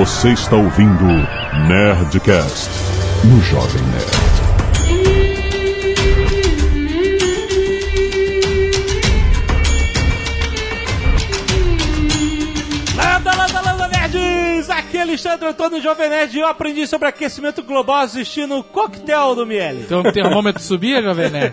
[0.00, 1.04] Você está ouvindo
[1.68, 2.70] Nerdcast
[3.22, 4.30] no Jovem Nerd.
[12.96, 14.70] Landa, landa, landa, nerds!
[14.70, 19.34] Aqui é Alexandre Antônio Jovem Nerd e eu aprendi sobre aquecimento global assistindo o coquetel
[19.34, 19.82] do Miele.
[19.82, 21.52] Então o termômetro subia, Jovem Nerd?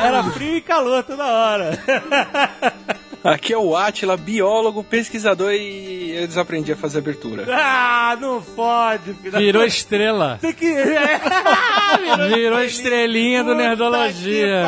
[0.00, 1.76] Era frio e calor toda hora.
[3.24, 7.44] Aqui é o Atila, biólogo, pesquisador e eu desaprendi a fazer abertura.
[7.50, 9.32] ah, não fode, filho.
[9.32, 10.38] da- Virou estrela.
[10.40, 10.66] Tem que...
[11.88, 12.28] É.
[12.28, 14.62] Virou estrelinha do Nerdologia.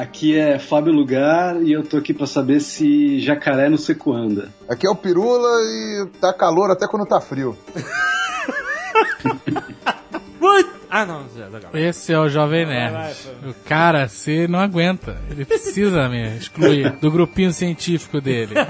[0.00, 4.48] Aqui é Fábio Lugar e eu tô aqui pra saber se jacaré no seco anda.
[4.68, 7.56] Aqui é o Pirula e tá calor até quando tá frio.
[10.52, 10.70] Muito...
[10.88, 11.70] Ah, não, legal.
[11.74, 12.92] Esse é o Jovem vai, Nerd.
[12.92, 13.50] vai.
[13.50, 15.20] O cara, você não aguenta.
[15.30, 18.54] Ele precisa me excluir do grupinho científico dele.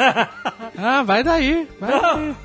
[0.78, 1.66] Ah, vai daí.
[1.80, 2.36] Vai daí.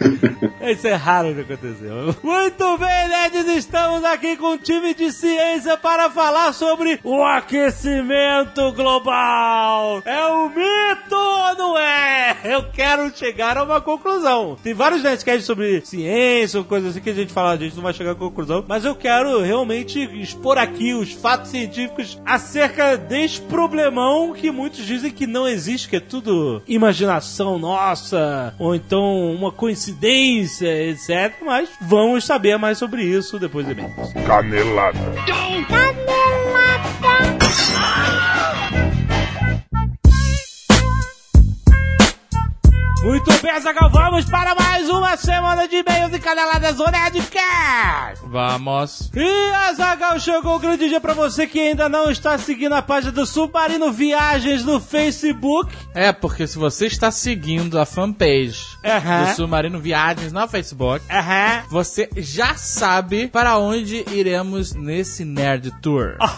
[0.70, 2.14] Isso é raro que aconteceu.
[2.22, 8.72] Muito bem, nerds, estamos aqui com um time de ciência para falar sobre o aquecimento
[8.72, 10.02] global.
[10.04, 12.38] É um mito ou não é?
[12.44, 14.56] Eu quero chegar a uma conclusão.
[14.62, 17.92] Tem vários nerdcasts sobre ciência coisas assim que a gente fala, a gente não vai
[17.92, 24.32] chegar a conclusão, mas eu quero realmente expor aqui os fatos científicos acerca desse problemão
[24.32, 29.89] que muitos dizem que não existe, que é tudo imaginação nossa, ou então uma coincidência,
[30.62, 31.34] etc.
[31.44, 33.86] Mas vamos saber mais sobre isso depois de bem.
[34.26, 34.98] Canelada.
[43.02, 48.20] Muito bem, Zagal, vamos para mais uma semana de e-mails e caneladas do Nerdcast!
[48.26, 49.10] Vamos.
[49.14, 53.10] E Azagal chegou o grande dia pra você que ainda não está seguindo a página
[53.10, 55.74] do Submarino Viagens no Facebook.
[55.94, 61.02] É, porque se você está seguindo a fanpage do Submarino Viagens no Facebook,
[61.70, 66.16] você já sabe para onde iremos nesse Nerd Tour.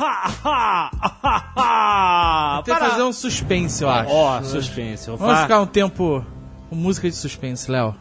[2.65, 4.11] Tem que Para- fazer um suspense, eu acho.
[4.13, 5.11] Ó, suspense.
[5.11, 6.25] Vamos ficar um tempo
[6.75, 7.95] música de suspense, Léo.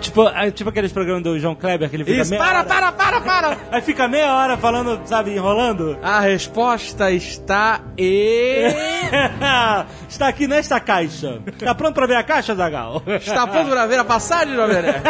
[0.00, 2.66] Tipo, é tipo aqueles programas do João Kleber que ele fica Isso, meia para, hora-
[2.66, 3.56] para, para, para!
[3.70, 5.98] Aí fica meia hora falando, sabe, enrolando.
[6.02, 8.66] A resposta está e...
[10.08, 11.40] Está aqui nesta caixa.
[11.58, 13.02] Tá pronto pra ver a caixa, Zagal?
[13.06, 15.02] Está pronto para ver a passagem, Jovem Nerd?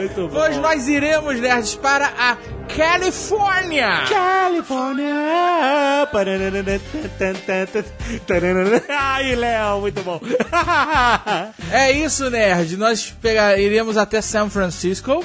[0.00, 0.38] Muito bom.
[0.40, 2.36] Hoje nós iremos, nerds, para a
[2.74, 4.02] Califórnia!
[4.08, 5.14] Califórnia.
[8.88, 10.20] Ai, Léo, muito bom.
[11.70, 12.76] É isso, nerd.
[12.76, 15.24] Nós pegar, iremos até São Francisco.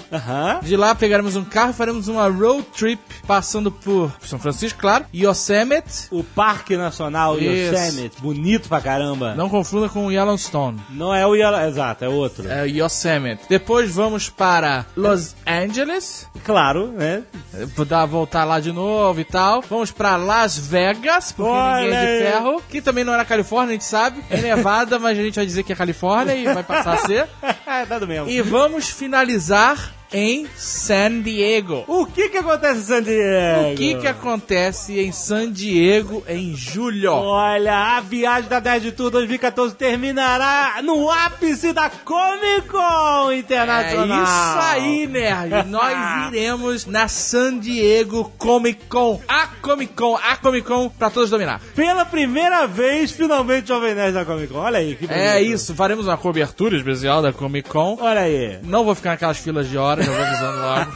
[0.62, 5.06] De lá pegaremos um carro e faremos uma road trip passando por São Francisco, claro,
[5.14, 6.08] Yosemite.
[6.12, 7.74] O Parque Nacional Isso.
[7.74, 9.36] Yosemite, bonito pra caramba.
[9.36, 10.82] Não confunda com Yellowstone.
[10.90, 12.50] Não é o Yellow, exato, é outro.
[12.50, 13.44] É Yosemite.
[13.48, 16.28] Depois vamos para Los Angeles.
[16.44, 17.24] Claro, né?
[17.88, 19.62] Dar, voltar lá de novo e tal.
[19.70, 22.64] Vamos pra Las Vegas, porque Olha ninguém é de ferro.
[22.70, 24.24] Que também não na Califórnia, a gente sabe.
[24.30, 27.28] É Nevada, mas a gente vai dizer que é Califórnia e vai passar a ser.
[27.88, 28.30] tá do mesmo.
[28.30, 31.84] E vamos finalizar em San Diego.
[31.88, 33.72] O que que acontece em San Diego?
[33.72, 37.12] O que que acontece em San Diego em julho?
[37.14, 44.24] Olha, a viagem da Nerd Tour 2014 terminará no ápice da Comic Con É Internacional.
[44.24, 45.68] isso aí, nerd.
[45.70, 49.20] Nós iremos na San Diego Comic Con.
[49.28, 51.60] A Comic Con, a Comic Con pra todos dominar.
[51.76, 54.60] Pela primeira vez, finalmente, Jovem Nerd da Comic Con.
[54.60, 55.24] Olha aí, que bonito.
[55.24, 57.98] É isso, faremos uma cobertura especial da Comic Con.
[58.00, 58.60] Olha aí.
[58.64, 60.92] Não vou ficar naquelas filas de horas, já vou avisando logo.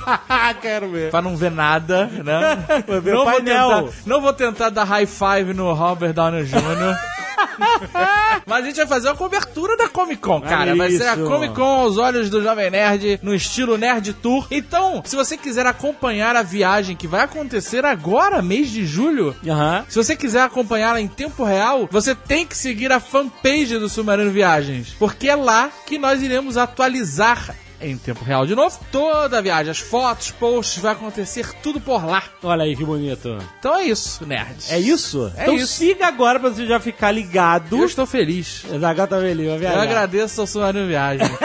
[0.61, 1.11] Quero ver.
[1.11, 2.65] Pra não ver nada, né?
[3.01, 7.17] Ver não, o vou tentar, não vou tentar dar high five no Robert Downey Jr.
[8.45, 10.75] Mas a gente vai fazer uma cobertura da Comic Con, cara.
[10.75, 11.15] Vai ser a.
[11.15, 14.47] Comic Con aos olhos do Jovem Nerd, no estilo Nerd Tour.
[14.49, 19.85] Então, se você quiser acompanhar a viagem que vai acontecer agora, mês de julho, Aham.
[19.87, 24.31] se você quiser acompanhá-la em tempo real, você tem que seguir a fanpage do Submarino
[24.31, 29.41] Viagens, porque é lá que nós iremos atualizar em tempo real de novo toda a
[29.41, 32.23] viagem, as fotos, posts, vai acontecer tudo por lá.
[32.43, 33.37] Olha aí, que bonito.
[33.59, 34.71] Então é isso, nerds.
[34.71, 35.31] É isso?
[35.35, 35.67] É então isso.
[35.73, 37.77] siga agora pra você já ficar ligado.
[37.77, 38.63] Eu estou feliz.
[38.79, 41.27] Zagal tá feliz, vai Eu agradeço ao Submarino Viagem.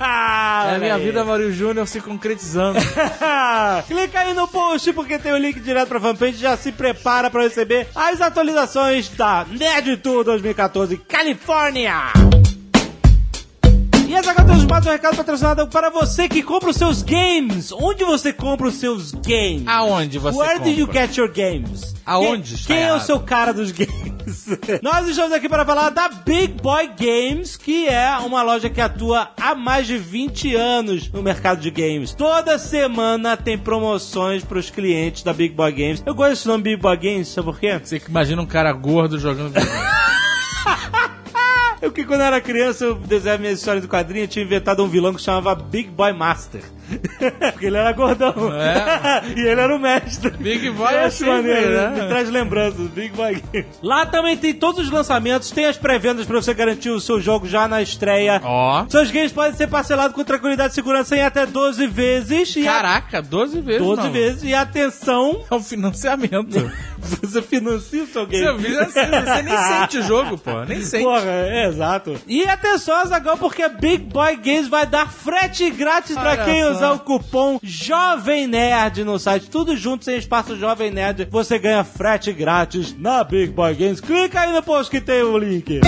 [0.00, 2.78] É a minha vida, Mario Júnior, se concretizando.
[3.86, 6.38] Clica aí no post porque tem o link direto pra fanpage.
[6.38, 12.12] Já se prepara pra receber as atualizações da Nerd Tour 2014 Califórnia.
[14.10, 17.70] E essa agora temos mais um recado patrocinado para você que compra os seus games.
[17.70, 19.62] Onde você compra os seus games?
[19.68, 21.06] Aonde você Where do you compra?
[21.06, 21.94] get your games?
[22.04, 24.48] Aonde Quem, quem é o seu cara dos games?
[24.82, 29.30] Nós estamos aqui para falar da Big Boy Games, que é uma loja que atua
[29.40, 32.12] há mais de 20 anos no mercado de games.
[32.12, 36.02] Toda semana tem promoções para os clientes da Big Boy Games.
[36.04, 37.78] Eu gosto desse nome Big Boy Games, sabe por quê?
[37.78, 39.80] Você que imagina um cara gordo jogando videogame.
[41.82, 44.84] Eu que quando eu era criança, eu desenhava minhas histórias do quadrinho, eu tinha inventado
[44.84, 46.62] um vilão que chamava Big Boy Master.
[47.52, 48.34] Porque ele era gordão.
[48.54, 49.22] É.
[49.36, 50.30] e ele era o mestre.
[50.30, 51.88] Big Boy é sempre, maneiro, né?
[52.02, 53.42] Me traz lembranças, Big Boy.
[53.82, 57.46] Lá também tem todos os lançamentos, tem as pré-vendas pra você garantir o seu jogo
[57.46, 58.40] já na estreia.
[58.44, 58.86] Ó.
[58.88, 62.56] Seus games podem ser parcelados com tranquilidade e segurança em até 12 vezes.
[62.66, 63.82] A- Caraca, 12 vezes.
[63.82, 64.12] 12 não.
[64.12, 64.42] vezes.
[64.44, 66.70] E atenção, É um financiamento.
[67.22, 68.44] você financia o seu game.
[68.46, 70.64] Você, vira assim, você nem sente o jogo, pô.
[70.64, 71.04] Nem sente.
[71.04, 72.14] Porra, é, exato.
[72.26, 76.72] E atenção, Azaghal, porque Big Boy Games vai dar frete grátis pra Olha quem só.
[76.80, 79.50] Usar o cupom Jovem Nerd no site.
[79.50, 81.28] Tudo junto, sem espaço Jovem Nerd.
[81.30, 84.00] Você ganha frete grátis na Big Boy Games.
[84.00, 85.80] Clica aí no post que tem o link.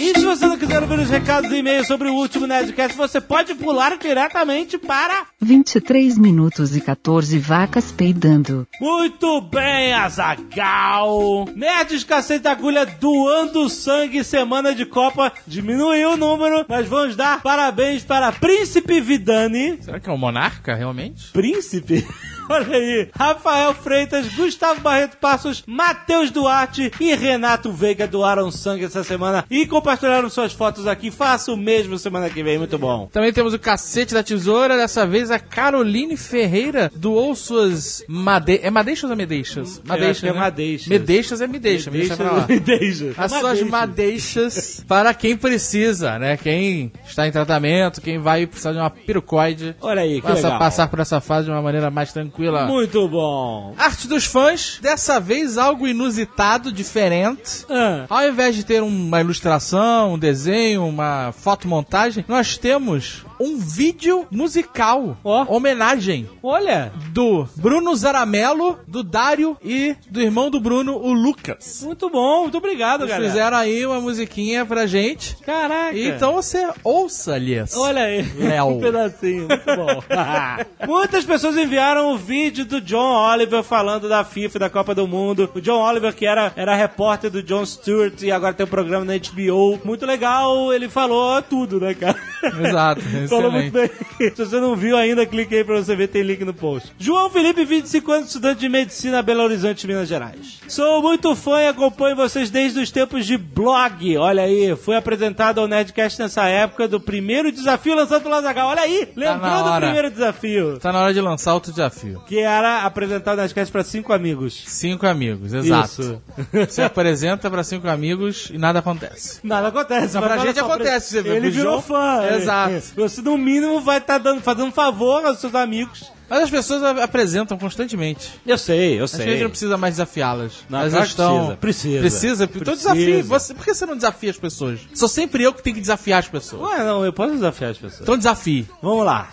[0.00, 3.20] E se você não quiser ouvir os recados e e-mails sobre o último Nerdcast, você
[3.20, 8.66] pode pular diretamente para 23 minutos e 14 vacas peidando.
[8.80, 11.46] Muito bem, Azagal.
[11.54, 15.34] Nerds Cacete Agulha doando sangue semana de Copa.
[15.46, 19.80] Diminuiu o número, mas vamos dar parabéns para Príncipe Vidani.
[19.82, 21.30] Será que é um monarca, realmente?
[21.30, 22.06] Príncipe?
[22.50, 29.04] Olha aí, Rafael Freitas, Gustavo Barreto Passos, Matheus Duarte e Renato Veiga doaram sangue essa
[29.04, 31.12] semana e compartilharam suas fotos aqui.
[31.12, 33.08] Faça o mesmo semana que vem, muito bom.
[33.12, 34.76] Também temos o cacete da tesoura.
[34.76, 38.58] Dessa vez a Caroline Ferreira doou suas made...
[38.64, 39.80] É madeixas ou medeixas?
[39.88, 40.32] é né?
[40.32, 40.88] madeixas.
[40.88, 42.48] Medeixas é me deixa, me deixa pra lá.
[42.48, 43.12] Deixa.
[43.16, 46.36] As suas madeixas para quem precisa, né?
[46.36, 49.76] Quem está em tratamento, quem vai precisar de uma pirucoide.
[49.80, 50.56] Olha aí, que Passa legal.
[50.56, 52.39] a passar por essa fase de uma maneira mais tranquila.
[52.66, 53.74] Muito bom.
[53.76, 57.64] Arte dos fãs, dessa vez algo inusitado, diferente.
[57.68, 58.06] Ah.
[58.08, 65.16] Ao invés de ter uma ilustração, um desenho, uma fotomontagem, nós temos um vídeo musical,
[65.24, 65.44] Ó.
[65.48, 71.80] homenagem Olha, do Bruno Zaramelo, do Dário e do irmão do Bruno, o Lucas.
[71.82, 73.30] muito bom, muito obrigado, Eles galera.
[73.30, 75.36] fizeram aí uma musiquinha pra gente.
[75.44, 75.98] Caraca.
[75.98, 77.76] Então você ouça-lhes.
[77.76, 78.66] Olha aí, Léo.
[78.76, 80.02] um pedacinho, muito bom.
[80.86, 85.50] Muitas pessoas enviaram o vídeo do John Oliver falando da FIFA da Copa do Mundo.
[85.54, 89.04] O John Oliver, que era, era repórter do John Stewart e agora tem um programa
[89.04, 89.80] na HBO.
[89.84, 92.16] Muito legal, ele falou tudo, né, cara?
[92.62, 93.90] Exato, Falou muito bem.
[94.34, 96.92] Se você não viu ainda, clique aí pra você ver, tem link no post.
[96.98, 100.60] João Felipe, 25 anos, estudante de medicina, Belo Horizonte, Minas Gerais.
[100.68, 104.16] Sou muito fã e acompanho vocês desde os tempos de blog.
[104.18, 108.68] Olha aí, fui apresentado ao Nerdcast nessa época do primeiro desafio lançado pelo Azaghal.
[108.68, 109.86] Olha aí, lembrando do hora.
[109.86, 110.78] primeiro desafio.
[110.78, 112.22] Tá na hora de lançar outro desafio.
[112.26, 114.62] Que era apresentar o Nerdcast pra cinco amigos.
[114.66, 116.02] Cinco amigos, exato.
[116.02, 116.22] Isso.
[116.52, 119.40] Você apresenta pra cinco amigos e nada acontece.
[119.42, 120.14] Nada acontece.
[120.18, 122.26] Mas pra gente acontece, você vê, Ele virou João- fã.
[122.36, 122.70] Exato.
[122.96, 126.10] Você, no mínimo, vai estar dando, fazendo um favor aos seus amigos.
[126.28, 128.40] Mas as pessoas apresentam constantemente.
[128.46, 130.64] Eu sei, eu que a gente não precisa mais desafiá-las.
[130.68, 131.56] Não, Elas claro estão...
[131.56, 131.98] precisa.
[132.00, 132.46] Precisa.
[132.46, 132.60] Precisa?
[132.62, 133.22] Então desafie.
[133.22, 133.52] Você...
[133.52, 134.78] Por que você não desafia as pessoas?
[134.94, 136.70] Sou sempre eu que tenho que desafiar as pessoas.
[136.70, 138.02] Ué, não, eu posso desafiar as pessoas.
[138.02, 138.68] Então desafie.
[138.80, 139.28] Vamos lá.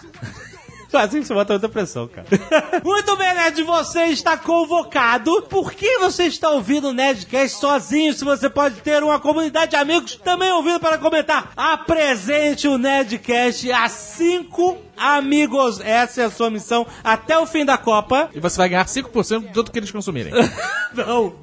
[0.94, 2.28] Assim que você bota outra pressão, cara.
[2.84, 5.42] Muito bem, Nerd, você está convocado.
[5.44, 9.78] Por que você está ouvindo o Nerdcast sozinho se você pode ter uma comunidade de
[9.78, 11.51] amigos também ouvindo para comentar?
[11.56, 15.80] Apresente o Nerdcast a cinco amigos.
[15.80, 18.30] Essa é a sua missão até o fim da Copa.
[18.33, 20.33] E você vai ganhar 5% de tudo que eles consumirem.
[20.94, 21.33] Não.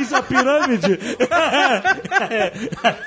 [0.00, 0.98] Isso é pirâmide?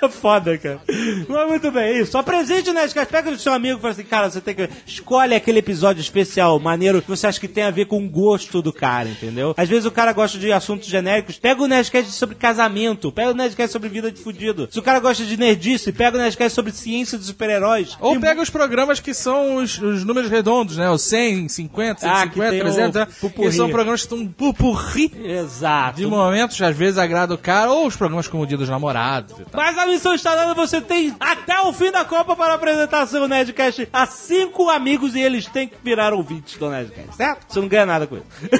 [0.03, 0.81] é foda, cara.
[1.27, 2.17] Mas muito bem, é isso.
[2.17, 3.11] Apresente o Nerdcast.
[3.11, 4.69] Pega o seu amigo e fala assim, cara, você tem que...
[4.85, 8.61] Escolhe aquele episódio especial, maneiro, que você acha que tem a ver com o gosto
[8.61, 9.53] do cara, entendeu?
[9.55, 11.37] Às vezes o cara gosta de assuntos genéricos.
[11.37, 13.11] Pega o Nerdcast sobre casamento.
[13.11, 14.67] Pega o Nerdcast sobre vida de fudido.
[14.71, 17.97] Se o cara gosta de nerdice, pega o Nerdcast sobre ciência dos super-heróis.
[17.99, 20.89] Ou E pega os programas que são os, os números redondos, né?
[20.89, 23.07] Os 100, 50, Ah, que 150, tem o 300, né?
[23.19, 23.49] pupurri.
[23.49, 25.97] Que são programas que estão um pupurri Exato.
[25.97, 29.33] de momentos, às vezes agrada o cara, ou os programas como o Dia dos Namorados
[29.39, 29.61] e tal.
[29.61, 33.27] Mas a missão está dada, você tem até o fim da Copa para apresentar seu
[33.27, 37.45] Nerdcast a cinco amigos e eles têm que virar ouvintes do Nerdcast, certo?
[37.47, 38.25] Você não ganha nada com isso.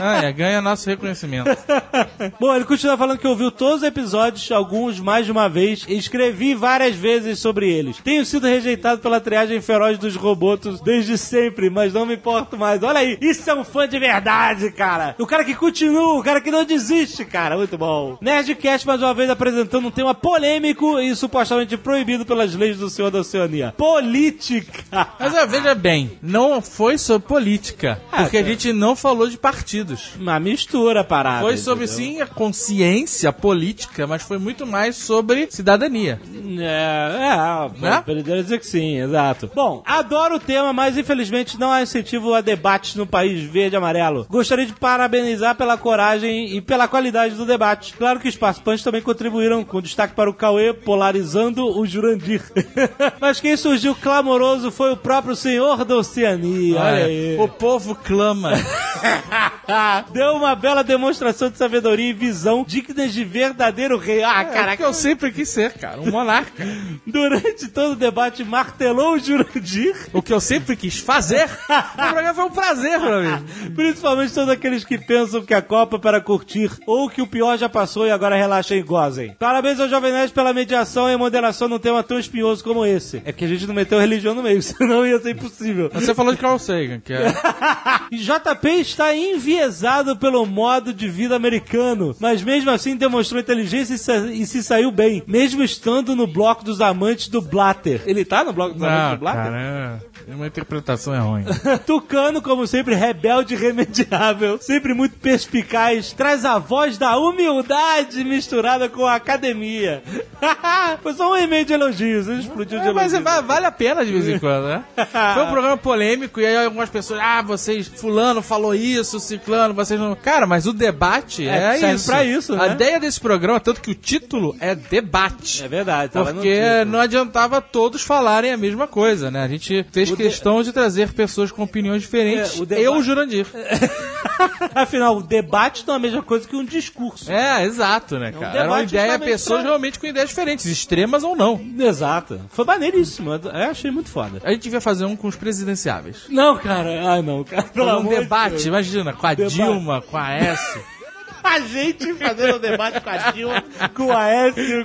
[0.00, 1.50] Ganha, ganha nosso reconhecimento.
[2.40, 5.96] Bom, ele continua falando que ouviu todos os episódios, alguns mais de uma vez, e
[5.96, 7.98] escrevi várias vezes sobre eles.
[7.98, 12.82] Tenho sido rejeitado pela triagem feroz dos robotos desde sempre, mas não me importo mais.
[12.82, 15.14] Olha aí, isso é um fã de verdade, cara.
[15.18, 17.56] O cara que continua, o cara que não desiste, cara.
[17.56, 18.18] Muito bom.
[18.20, 23.10] Nerdcast, mais uma vez, apresentando um tema polêmico e supostamente proibido pelas leis do Senhor
[23.10, 23.72] da Oceania.
[23.76, 25.06] Política!
[25.18, 28.00] Mas ó, veja bem, não foi sobre política.
[28.10, 28.48] Ah, porque a tá.
[28.48, 30.10] gente não falou de partidos.
[30.18, 31.42] Uma mistura parada.
[31.42, 32.04] Foi sobre entendeu?
[32.04, 36.20] sim a consciência política, mas foi muito mais sobre cidadania.
[36.58, 38.02] É, é, Né?
[38.04, 39.50] poderia dizer que sim, exato.
[39.54, 43.78] Bom, adoro o tema, mas infelizmente não há incentivo a debates no país verde e
[43.78, 44.26] amarelo.
[44.28, 47.94] Gostaria de parabenizar pela coragem e pela qualidade do debate.
[47.96, 52.42] Claro que os participantes também contribuíram, com destaque para o Cauê polarizando o Jurandir.
[53.20, 56.78] mas quem surgiu clamoroso foi o próprio senhor da Oceania.
[56.80, 57.36] Olha aí.
[57.38, 58.52] O povo clama.
[60.12, 64.22] Deu uma bela demonstração de sabedoria e visão dignas de verdadeiro rei.
[64.22, 64.76] Ah, É caraca.
[64.76, 66.64] que eu sempre quis ser, cara, um monarca.
[67.06, 71.48] Durante todo o debate, martelou o Jurandir, O que eu sempre quis fazer.
[71.94, 73.72] O programa foi um prazer pra mim.
[73.74, 77.56] principalmente todos aqueles que pensam que a Copa é para curtir ou que o pior
[77.56, 79.34] já passou e agora relaxem e gozem.
[79.38, 83.22] Parabéns ao Jovem Nerd pela mediação e moderação num tema tão espinhoso como esse.
[83.24, 85.90] É que a gente não meteu religião no meio, senão ia ser impossível.
[85.92, 87.32] Você falou de Carl Sagan, que é...
[88.12, 94.32] JP está enviesado pelo modo de vida americano, mas mesmo assim demonstrou inteligência e se,
[94.32, 98.02] e se saiu bem, mesmo estando no bloco dos amantes do Blatter.
[98.06, 99.42] Ele tá no bloco dos amantes Não, do Blatter?
[99.44, 100.03] cara, é...
[100.28, 101.44] uma interpretação é ruim.
[101.86, 108.88] Tucano, como sempre, rebelde e irremediável, sempre muito perspicaz, traz a voz da humildade misturada
[108.88, 110.02] com a academia.
[111.02, 113.22] Foi só um e-mail de elogios, ele explodiu de É, mas elogios.
[113.34, 114.84] va- vale a pena de vez em quando, né?
[115.34, 119.98] Foi um programa polêmico e aí algumas pessoas, ah, vocês, fulano falou isso, ciclano, vocês
[119.98, 120.14] não...
[120.14, 122.06] Cara, mas o debate É, é, isso.
[122.06, 122.72] pra isso, A né?
[122.74, 125.62] ideia desse programa, tanto que o título é debate.
[125.62, 129.42] É verdade, Porque não adiantava todos falarem a mesma coisa, né?
[129.42, 132.58] A gente fez O de- questão de trazer pessoas com opiniões diferentes.
[132.58, 133.46] É, o deba- Eu, o Jurandir.
[134.74, 137.30] Afinal, o debate não é a mesma coisa que um discurso.
[137.30, 138.58] É, exato, né, cara?
[138.58, 141.60] Era uma ideia, pessoas pra- realmente com ideias diferentes, extremas ou não.
[141.78, 142.40] Exato.
[142.50, 143.32] Foi maneiríssimo.
[143.32, 144.40] Eu achei muito foda.
[144.44, 146.22] A gente devia fazer um com os presidenciáveis.
[146.28, 147.12] Não, cara.
[147.14, 147.62] Ah, não, cara.
[147.62, 148.66] Pelo um de debate, Deus.
[148.66, 149.54] imagina, com a Debate.
[149.54, 150.80] Dilma, com a S.
[151.54, 154.60] A gente fazendo um debate com a Dilma, com a S.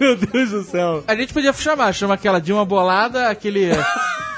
[0.00, 1.04] Meu Deus do céu.
[1.06, 3.70] A gente podia chamar, chama aquela Dilma bolada, aquele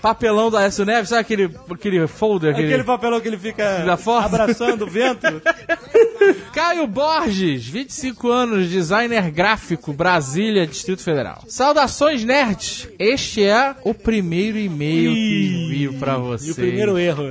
[0.00, 2.52] papelão da S Neves, sabe aquele, aquele folder?
[2.52, 2.68] Aquele...
[2.68, 3.84] Aquele papelão que ele fica
[4.22, 5.26] abraçando o vento.
[6.52, 11.42] Caio Borges, 25 anos, designer gráfico, Brasília, Distrito Federal.
[11.48, 12.88] Saudações, nerds!
[12.98, 16.48] Este é o primeiro e-mail que envio pra você.
[16.48, 17.24] E o primeiro erro.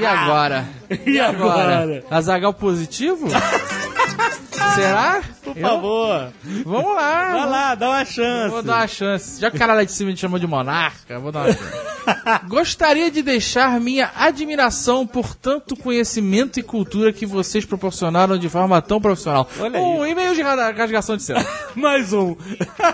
[0.00, 0.68] E agora?
[1.06, 2.02] E agora?
[2.10, 3.28] Azagal positivo?
[4.74, 5.22] Será?
[5.42, 6.32] Por favor.
[6.64, 7.30] Vamos lá.
[7.34, 8.50] Vai lá, dá uma chance.
[8.50, 9.40] Vou dar uma chance.
[9.40, 11.52] Já que o cara lá de cima me chamou de monarca, eu vou dar uma
[11.52, 11.90] chance.
[12.48, 18.80] Gostaria de deixar minha admiração por tanto conhecimento e cultura que vocês proporcionaram de forma
[18.80, 19.48] tão profissional.
[19.58, 21.44] Olha um e-mail de ra- rasgação de cena.
[21.76, 22.36] Mais um.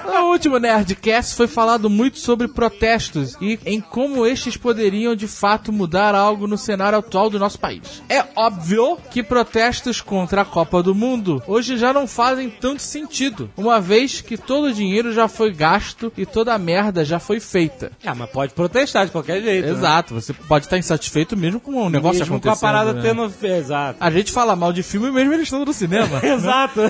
[0.06, 5.72] No último Nerdcast foi falado muito sobre protestos e em como estes poderiam de fato
[5.72, 8.02] mudar algo no cenário atual do nosso país.
[8.08, 13.50] É óbvio que protestos contra a Copa do Mundo hoje já não fazem tanto sentido,
[13.56, 17.40] uma vez que todo o dinheiro já foi gasto e toda a merda já foi
[17.40, 17.92] feita.
[18.04, 19.66] Ah, mas pode protestar de qualquer jeito.
[19.66, 19.72] né?
[19.72, 22.60] Exato, você pode estar insatisfeito mesmo com o negócio Mesmo com a acontecendo.
[22.60, 23.02] parada né?
[23.02, 23.32] tendo...
[23.46, 23.96] Exato.
[24.00, 26.20] A gente fala mal de filme mesmo eles estão no cinema.
[26.24, 26.80] Exato.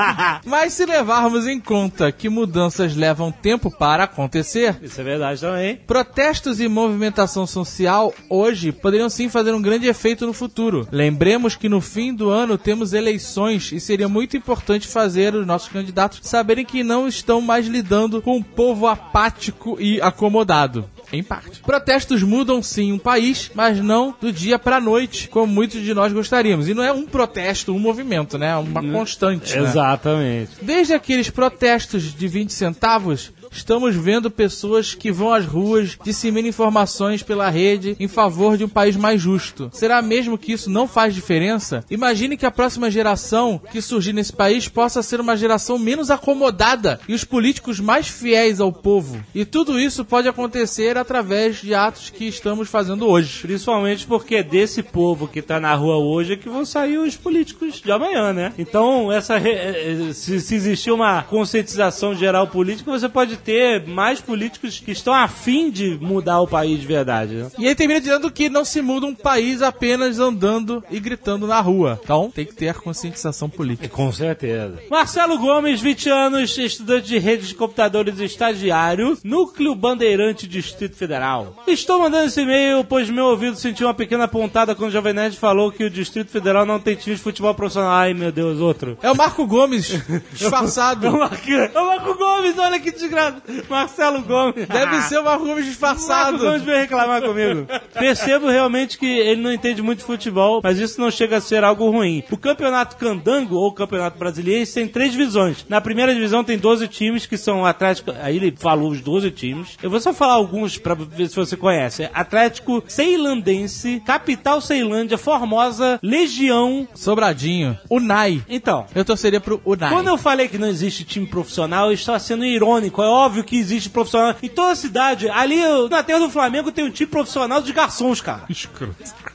[0.44, 5.76] Mas se levarmos em conta que mudanças levam tempo para acontecer, Isso é verdade também.
[5.86, 10.86] Protestos e movimentação social hoje poderiam sim fazer um grande efeito no futuro.
[10.90, 15.68] Lembremos que no fim do ano temos eleições e seria muito importante fazer os nossos
[15.68, 20.88] candidatos saberem que não estão mais lidando com um povo apático e acomodado.
[21.12, 21.60] Em parte.
[21.60, 26.12] Protestos mudam sim um país, mas não do dia pra noite, como muitos de nós
[26.12, 26.66] gostaríamos.
[26.66, 28.50] E não é um protesto, um movimento, né?
[28.52, 29.54] É uma constante.
[29.54, 29.62] né?
[29.62, 30.50] Exatamente.
[30.62, 37.22] Desde aqueles protestos de 20 centavos, estamos vendo pessoas que vão às ruas, disseminam informações
[37.22, 39.70] pela rede em favor de um país mais justo.
[39.72, 41.84] Será mesmo que isso não faz diferença?
[41.90, 47.00] Imagine que a próxima geração que surgir nesse país possa ser uma geração menos acomodada
[47.08, 49.20] e os políticos mais fiéis ao povo.
[49.34, 53.40] E tudo isso pode acontecer através de atos que estamos fazendo hoje.
[53.42, 57.80] Principalmente porque é desse povo que tá na rua hoje que vão sair os políticos
[57.80, 58.52] de amanhã, né?
[58.58, 63.86] Então, essa re- eh, eh, se, se existir uma conscientização geral política, você pode ter
[63.86, 67.34] mais políticos que estão afim de mudar o país de verdade.
[67.34, 67.50] Né?
[67.56, 71.60] E aí termina dizendo que não se muda um país apenas andando e gritando na
[71.60, 72.00] rua.
[72.02, 73.88] Então tem que ter conscientização política.
[73.88, 74.80] Com certeza.
[74.90, 81.62] Marcelo Gomes, 20 anos, estudante de redes de computadores estagiário, Núcleo Bandeirante Distrito Federal.
[81.68, 85.36] Estou mandando esse e-mail, pois meu ouvido sentiu uma pequena pontada quando o Jovem Nerd
[85.36, 87.92] falou que o Distrito Federal não tem time de futebol profissional.
[87.92, 88.98] Ai, meu Deus, outro.
[89.00, 90.02] É o Marco Gomes,
[90.34, 91.06] disfarçado.
[91.06, 93.25] É o Marco, é o Marco Gomes, olha que desgraça.
[93.68, 94.66] Marcelo Gomes.
[94.68, 96.38] Deve ser o Marco Gomes Marco disfarçado.
[96.38, 97.66] Gomes veio reclamar comigo.
[97.94, 101.64] Percebo realmente que ele não entende muito de futebol, mas isso não chega a ser
[101.64, 102.22] algo ruim.
[102.30, 105.64] O campeonato candango, ou campeonato brasileiro, tem três divisões.
[105.68, 108.12] Na primeira divisão tem 12 times, que são Atlético...
[108.20, 109.76] Aí ele falou os 12 times.
[109.82, 112.08] Eu vou só falar alguns pra ver se você conhece.
[112.12, 116.86] Atlético Ceilandense, Capital Ceilândia, Formosa, Legião...
[116.94, 117.78] Sobradinho.
[117.90, 118.42] Unai.
[118.48, 119.90] Então, Eu torceria pro Unai.
[119.90, 123.02] quando eu falei que não existe time profissional, eu estava sendo irônico.
[123.02, 124.34] É óbvio que existe profissional.
[124.42, 128.44] Em toda cidade, ali na terra do Flamengo tem um time profissional de garçons, cara.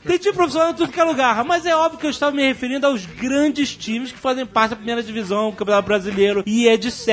[0.06, 1.44] Tem time profissional em tudo que é lugar.
[1.44, 4.76] Mas é óbvio que eu estava me referindo aos grandes times que fazem parte da
[4.76, 7.08] primeira divisão, do Campeonato Brasileiro e etc.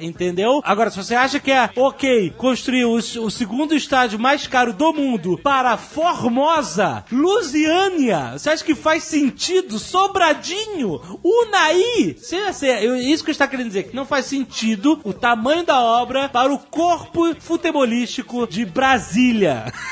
[0.00, 0.60] Entendeu?
[0.64, 4.92] Agora, se você acha que é ok construir o, o segundo estádio mais caro do
[4.92, 9.78] mundo para Formosa, Lusiânia, você acha que faz sentido?
[9.78, 12.16] Sobradinho, Unai.
[12.18, 15.64] Você, você, eu- isso que eu estou querendo dizer, que não faz sentido o tamanho
[15.64, 15.91] da obra
[16.32, 19.72] para o corpo futebolístico de Brasília.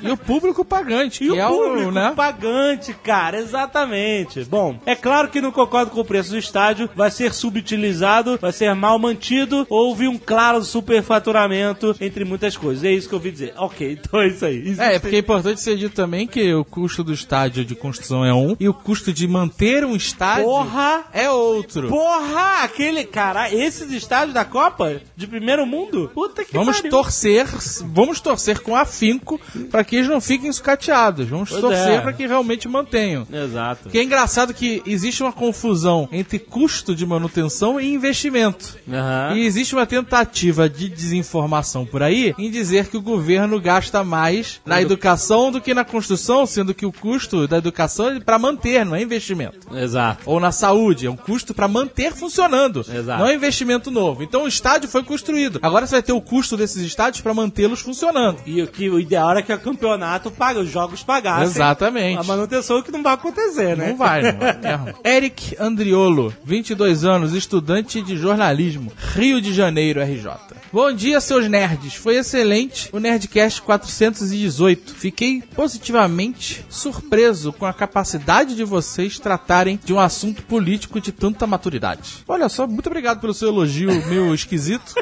[0.00, 2.12] E o público pagante, E o é público o, né?
[2.14, 4.44] pagante, cara, exatamente.
[4.44, 8.52] Bom, é claro que não concordo com o preço do estádio, vai ser subutilizado, vai
[8.52, 12.84] ser mal mantido, houve um claro superfaturamento, entre muitas coisas.
[12.84, 13.54] É isso que eu ouvi dizer.
[13.56, 14.58] Ok, então é isso aí.
[14.58, 18.24] Existe- É, porque é importante ser dito também que o custo do estádio de construção
[18.24, 21.04] é um e o custo de manter um estádio Porra!
[21.12, 21.88] é outro.
[21.88, 22.62] Porra!
[22.62, 23.04] Aquele.
[23.04, 26.10] Cara, esses estádios da Copa de primeiro mundo?
[26.14, 26.90] Puta que Vamos pariu.
[26.90, 27.46] torcer,
[27.86, 29.40] vamos torcer com afinco
[29.70, 31.28] para que eles não fiquem sucateados.
[31.28, 32.00] Vamos Pois torcer é.
[32.00, 33.26] para que realmente mantenham.
[33.32, 33.84] Exato.
[33.84, 38.76] Porque é engraçado que existe uma confusão entre custo de manutenção e investimento.
[38.90, 39.36] Aham.
[39.36, 44.60] E existe uma tentativa de desinformação por aí em dizer que o governo gasta mais
[44.64, 48.84] na educação do que na construção, sendo que o custo da educação é para manter,
[48.84, 49.74] não é investimento.
[49.74, 50.22] Exato.
[50.26, 53.20] Ou na saúde, é um custo para manter funcionando, Exato.
[53.20, 54.22] não é investimento novo.
[54.22, 55.37] Então o estádio foi construído.
[55.62, 58.38] Agora você vai ter o custo desses estádios para mantê-los funcionando.
[58.46, 61.44] E o que o ideal era que o campeonato paga, os jogos pagassem.
[61.44, 62.18] Exatamente.
[62.18, 63.88] A manutenção que não vai acontecer, né?
[63.88, 64.58] Não vai, não vai.
[64.58, 64.98] mesmo.
[65.04, 70.28] Eric Andriolo, 22 anos, estudante de jornalismo, Rio de Janeiro, RJ.
[70.70, 71.94] Bom dia, seus nerds.
[71.94, 74.94] Foi excelente o Nerdcast 418.
[74.94, 81.46] Fiquei positivamente surpreso com a capacidade de vocês tratarem de um assunto político de tanta
[81.46, 82.22] maturidade.
[82.28, 84.94] Olha só, muito obrigado pelo seu elogio meio esquisito.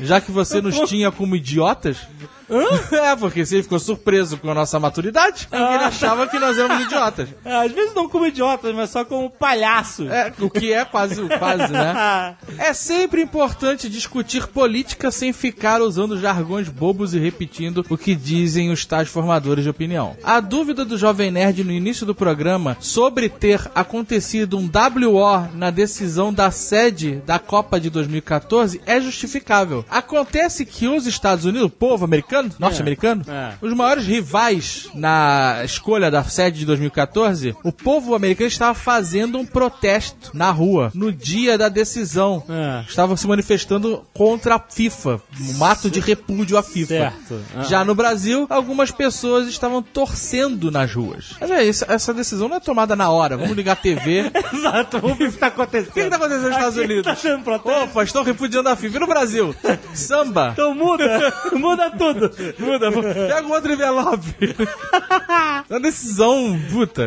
[0.00, 1.98] Já que você nos tinha como idiotas.
[2.92, 5.46] É, porque você ficou surpreso com a nossa maturidade.
[5.48, 7.28] Porque ele achava que nós éramos idiotas.
[7.44, 10.10] É, Às vezes não como idiotas, mas só como palhaços.
[10.10, 12.36] É, o que é quase, quase, né?
[12.58, 18.70] É sempre importante discutir política sem ficar usando jargões bobos e repetindo o que dizem
[18.70, 20.16] os tais formadores de opinião.
[20.24, 25.70] A dúvida do Jovem Nerd no início do programa sobre ter acontecido um WO na
[25.70, 29.84] decisão da sede da Copa de 2014 é justificável.
[29.88, 33.52] Acontece que os Estados Unidos, o povo americano, norte-americano, É.
[33.60, 39.44] os maiores rivais na escolha da sede de 2014, o povo americano estava fazendo um
[39.46, 42.42] protesto na rua no dia da decisão.
[42.48, 42.84] É.
[42.88, 45.20] Estavam se manifestando contra a FIFA,
[45.58, 46.86] um ato de repúdio à FIFA.
[46.86, 47.40] Certo.
[47.56, 47.62] Ah.
[47.62, 51.34] Já no Brasil, algumas pessoas estavam torcendo nas ruas.
[51.40, 53.36] Mas é isso, essa decisão não é tomada na hora.
[53.36, 54.30] Vamos ligar a TV.
[54.52, 55.90] Exato, vamos ver o que tá acontecendo.
[55.90, 57.22] O que está acontecendo nos Estados Aqui Unidos?
[57.22, 57.82] Tá.
[57.82, 58.96] Opa, estão repudiando a FIFA.
[58.96, 59.54] E no Brasil?
[59.94, 60.50] Samba.
[60.52, 62.25] Então muda, muda tudo.
[62.58, 64.34] Muda, pega o outro envelope.
[64.40, 67.02] É uma decisão, puta,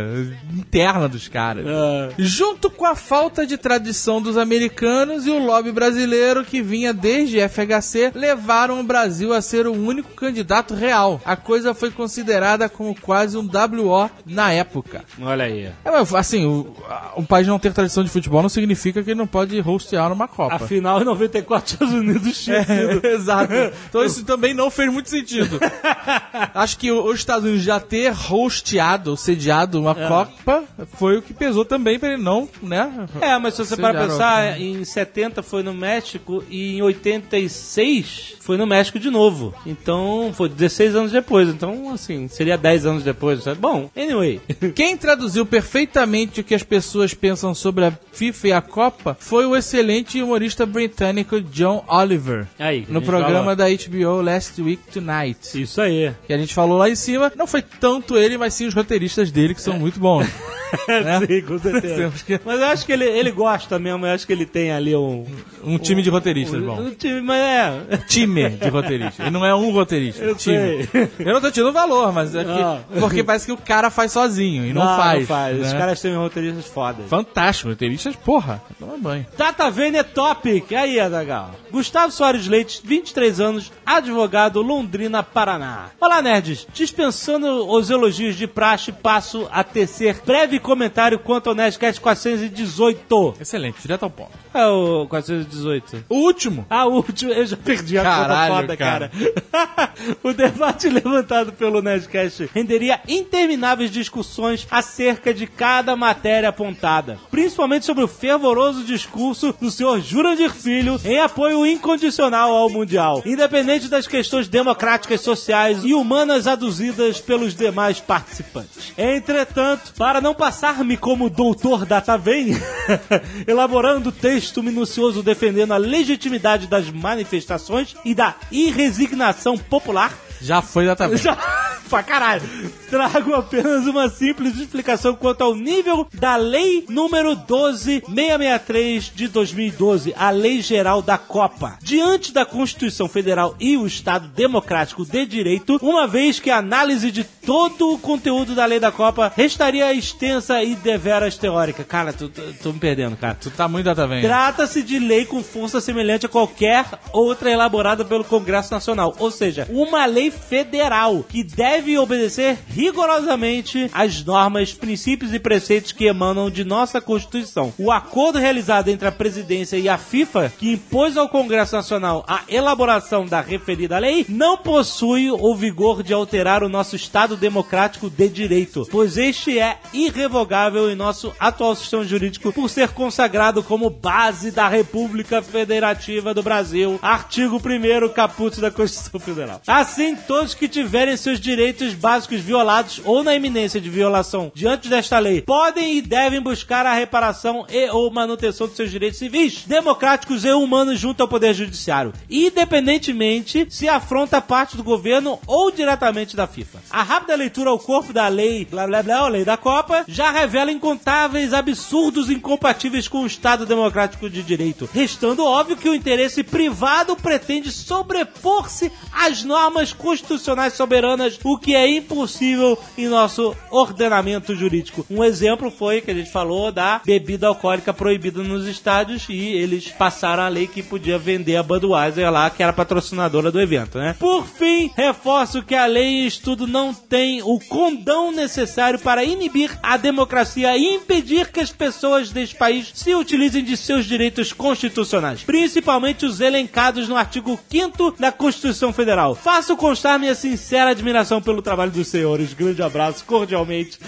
[0.54, 1.66] interna dos caras.
[1.68, 6.94] Ah, Junto com a falta de tradição dos americanos e o lobby brasileiro que vinha
[6.94, 11.22] desde FHC, levaram o Brasil a ser o único candidato real.
[11.26, 15.04] A coisa foi considerada como quase um WO na época.
[15.22, 15.66] olha aí.
[15.86, 16.76] É, assim, o,
[17.18, 20.28] um país não ter tradição de futebol não significa que ele não pode hostear uma
[20.28, 20.56] Copa.
[20.56, 23.06] Afinal, em 94, os Estados Unidos tinha sido.
[23.06, 23.54] É, exato.
[23.90, 25.60] Então isso também não fez muito sentido.
[26.54, 30.08] Acho que os Estados Unidos já ter hosteado, sediado uma É.
[30.08, 33.08] Copa foi o que pesou também pra ele não, né?
[33.22, 38.58] É, mas se você para pensar, em 70 foi no México e em 86 foi
[38.58, 39.54] no México de novo.
[39.66, 41.50] Então, foi 16 anos depois.
[41.50, 43.44] Então, assim, seria 10 anos depois.
[43.44, 43.60] sabe?
[43.60, 44.42] Bom, anyway.
[44.74, 49.46] Quem traduziu perfeitamente o que as pessoas pensam sobre a FIFA e a Copa foi
[49.46, 52.48] o excelente humorista britânico John Oliver.
[52.58, 53.56] Aí, no programa falou.
[53.56, 55.62] da HBO Last Week Tonight.
[55.62, 56.14] Isso aí.
[56.28, 57.32] Que a gente falou lá em cima.
[57.36, 60.28] Não foi tanto ele, mas sim os roteiristas dele, que são muito bons.
[60.88, 61.20] né?
[61.26, 62.12] Sim, com certeza.
[62.46, 65.26] Mas eu acho que ele, ele gosta mesmo, eu acho que ele tem ali um.
[65.64, 66.80] Um time de roteiristas, um, bom.
[66.82, 67.98] um time, mas é.
[68.08, 69.24] Time de roteirista.
[69.24, 70.24] Ele não é um roteirista.
[70.24, 70.86] Eu time.
[70.86, 71.10] sei.
[71.20, 72.80] Eu não tô tirando valor, mas é que, Ah.
[73.00, 75.20] porque parece que o cara faz sozinho e não, faz.
[75.22, 75.58] Não faz.
[75.58, 75.66] né?
[75.68, 77.06] Os caras têm roteiristas fodas.
[77.10, 78.62] Fantástico, roteiristas, porra.
[78.80, 79.26] Toma banho.
[79.38, 80.72] Data Vênia Topic.
[80.74, 81.52] Aí, Adagal.
[81.72, 84.89] Gustavo Soares Leite, 23 anos, advogado, Londrina,
[85.34, 85.92] Paraná.
[86.02, 86.66] Olá, nerds.
[86.74, 93.36] Dispensando os elogios de praxe, passo a tecer breve comentário quanto ao Nerdcast 418.
[93.40, 94.32] Excelente, direto ao ponto.
[94.54, 96.06] É o 418.
[96.10, 96.66] O último.
[96.70, 99.12] A última, eu já perdi a Caralho, conta foda, cara.
[99.12, 99.94] cara.
[100.24, 108.04] o debate levantado pelo Nerdcast renderia intermináveis discussões acerca de cada matéria apontada, principalmente sobre
[108.04, 114.48] o fervoroso discurso do senhor Jurandir Filho em apoio incondicional ao Mundial, independente das questões
[114.48, 118.94] democráticas, sociais e humanas aduzidas pelos demais participantes.
[118.98, 122.56] Entretanto, para não passar-me como doutor Data Vem,
[123.48, 131.22] elaborando texto minucioso defendendo a legitimidade das manifestações e da irresignação popular, Já foi exatamente.
[131.24, 131.36] já,
[131.90, 132.42] pra caralho.
[132.90, 140.30] Trago apenas uma simples explicação quanto ao nível da lei número 12663 de 2012, a
[140.32, 141.78] Lei Geral da Copa.
[141.82, 147.12] Diante da Constituição Federal e o Estado Democrático de Direito, uma vez que a análise
[147.12, 151.84] de todo o conteúdo da Lei da Copa restaria extensa e deveras teórica.
[151.84, 153.36] Cara, tu, tu- tô me perdendo, cara.
[153.40, 154.08] Tu tá muito data.
[154.22, 159.68] Trata-se de lei com força semelhante a qualquer outra elaborada pelo Congresso Nacional, ou seja,
[159.70, 166.64] uma lei federal que deve obedecer rigorosamente às normas, princípios e preceitos que emanam de
[166.64, 167.74] nossa Constituição.
[167.78, 172.42] O acordo realizado entre a presidência e a FIFA, que impôs ao Congresso Nacional a
[172.48, 178.30] elaboração da referida lei, não possui o vigor de alterar o nosso Estado democrático de
[178.30, 184.52] direito, pois este é irrevogável em nosso atual sistema jurídico por ser consagrado como base
[184.52, 189.62] da República Federativa do Brasil, artigo 1 caput da Constituição Federal.
[189.68, 195.20] Assim, todos que tiverem seus direitos básicos violados ou na iminência de violação diante desta
[195.20, 200.46] lei, podem e devem buscar a reparação e ou manutenção de seus direitos civis, democráticos
[200.46, 206.48] e humanos junto ao Poder Judiciário, independentemente se afronta parte do governo ou diretamente da
[206.48, 206.80] FIFA.
[206.90, 210.72] A rápida leitura ao corpo da lei, blá blá blá, lei da Copa, já revela
[210.72, 217.16] incontáveis absurdos incompatíveis com o Estado Democrático de Direito, restando óbvio que o interesse privado
[217.16, 225.06] pretende sobrepor-se às normas constitucionais soberanas, o que é impossível em nosso ordenamento jurídico.
[225.08, 229.90] Um exemplo foi que a gente falou da bebida alcoólica proibida nos estádios e eles
[229.90, 234.16] passaram a lei que podia vender a Budweiser lá, que era patrocinadora do evento, né?
[234.18, 239.78] Por fim, reforço que a lei em estudo não tem o condão necessário para inibir
[239.84, 245.44] a democracia e impedir que as pessoas deste país se utilizem de seus direitos constitucionais,
[245.44, 249.36] principalmente os elencados no artigo 5 da Constituição Federal.
[249.36, 252.54] Faço constar minha sincera admiração pelo trabalho dos senhores.
[252.54, 254.00] Grande abraço, cordialmente.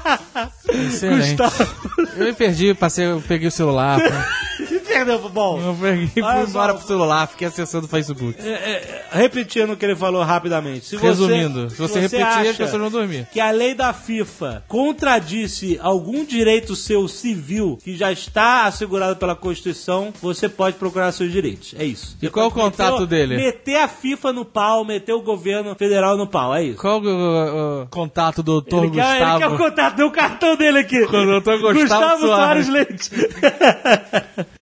[0.72, 1.36] Excelente.
[1.36, 1.90] Gustavo.
[2.16, 4.00] Eu me perdi, passei, eu peguei o celular.
[5.02, 5.28] Entendeu?
[5.30, 6.50] Bom, Eu peguei Olha fui só.
[6.50, 8.36] embora pro celular, fiquei acessando o Facebook.
[8.40, 10.84] é, é, repetindo o que ele falou rapidamente.
[10.86, 13.26] Se você- Resumindo, se você, repetir, as acha pessoas vão dormir.
[13.32, 19.34] que a lei da FIFA contradisse algum direito seu civil que já está assegurado pela
[19.34, 21.74] Constituição, você pode procurar seus direitos.
[21.78, 22.16] É isso.
[22.20, 23.36] E qual o contato dele?
[23.36, 26.54] Meter a FIFA no pau, meter o governo federal no pau.
[26.54, 26.78] É isso.
[26.80, 29.54] Qual o, o- o contato do doutor Ele quer, ele quer Gustavo?
[29.54, 31.00] o contato, deu o cartão dele aqui.
[31.00, 32.68] O Gustavo Soares.
[32.68, 33.10] Leite.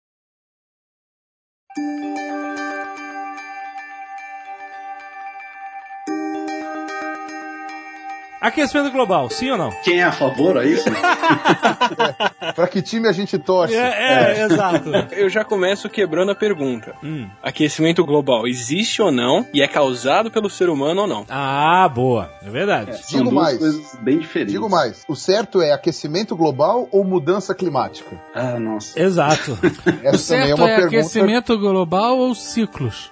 [8.46, 9.72] Aquecimento global, sim ou não?
[9.82, 10.84] Quem é a favor, é isso?
[12.54, 13.74] Pra que time a gente torce?
[13.74, 14.90] É, é, exato.
[15.12, 16.94] Eu já começo quebrando a pergunta.
[17.02, 17.28] Hum.
[17.42, 19.46] Aquecimento global existe ou não?
[19.52, 21.24] E é causado pelo ser humano ou não?
[21.28, 22.30] Ah, boa.
[22.44, 22.96] É verdade.
[23.04, 23.58] São Digo duas mais.
[23.58, 24.52] coisas bem diferentes.
[24.52, 28.16] Digo mais, o certo é aquecimento global ou mudança climática?
[28.34, 29.00] Ah, nossa.
[29.00, 29.58] Exato.
[30.02, 30.96] Essa também é Certo uma é pergunta.
[30.98, 33.10] aquecimento global ou ciclos?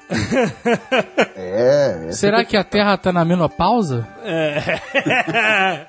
[1.36, 2.12] É, é.
[2.12, 4.06] Será que a Terra tá na menopausa?
[4.24, 4.80] É.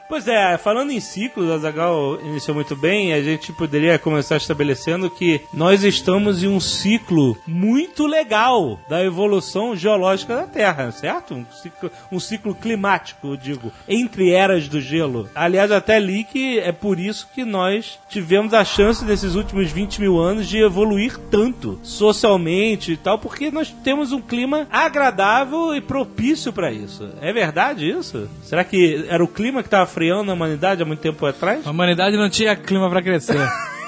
[0.10, 5.09] pois é, falando em ciclos, a Zagal iniciou muito bem, a gente poderia começar estabelecendo
[5.09, 11.33] que nós estamos em um ciclo muito legal da evolução geológica da Terra, certo?
[11.33, 15.29] Um ciclo, um ciclo climático, eu digo, entre eras do gelo.
[15.35, 19.99] Aliás, até li que é por isso que nós tivemos a chance nesses últimos 20
[20.01, 25.81] mil anos de evoluir tanto socialmente e tal, porque nós temos um clima agradável e
[25.81, 27.09] propício para isso.
[27.21, 28.29] É verdade isso?
[28.43, 31.65] Será que era o clima que estava freando a humanidade há muito tempo atrás?
[31.65, 33.49] A humanidade não tinha clima pra crescer.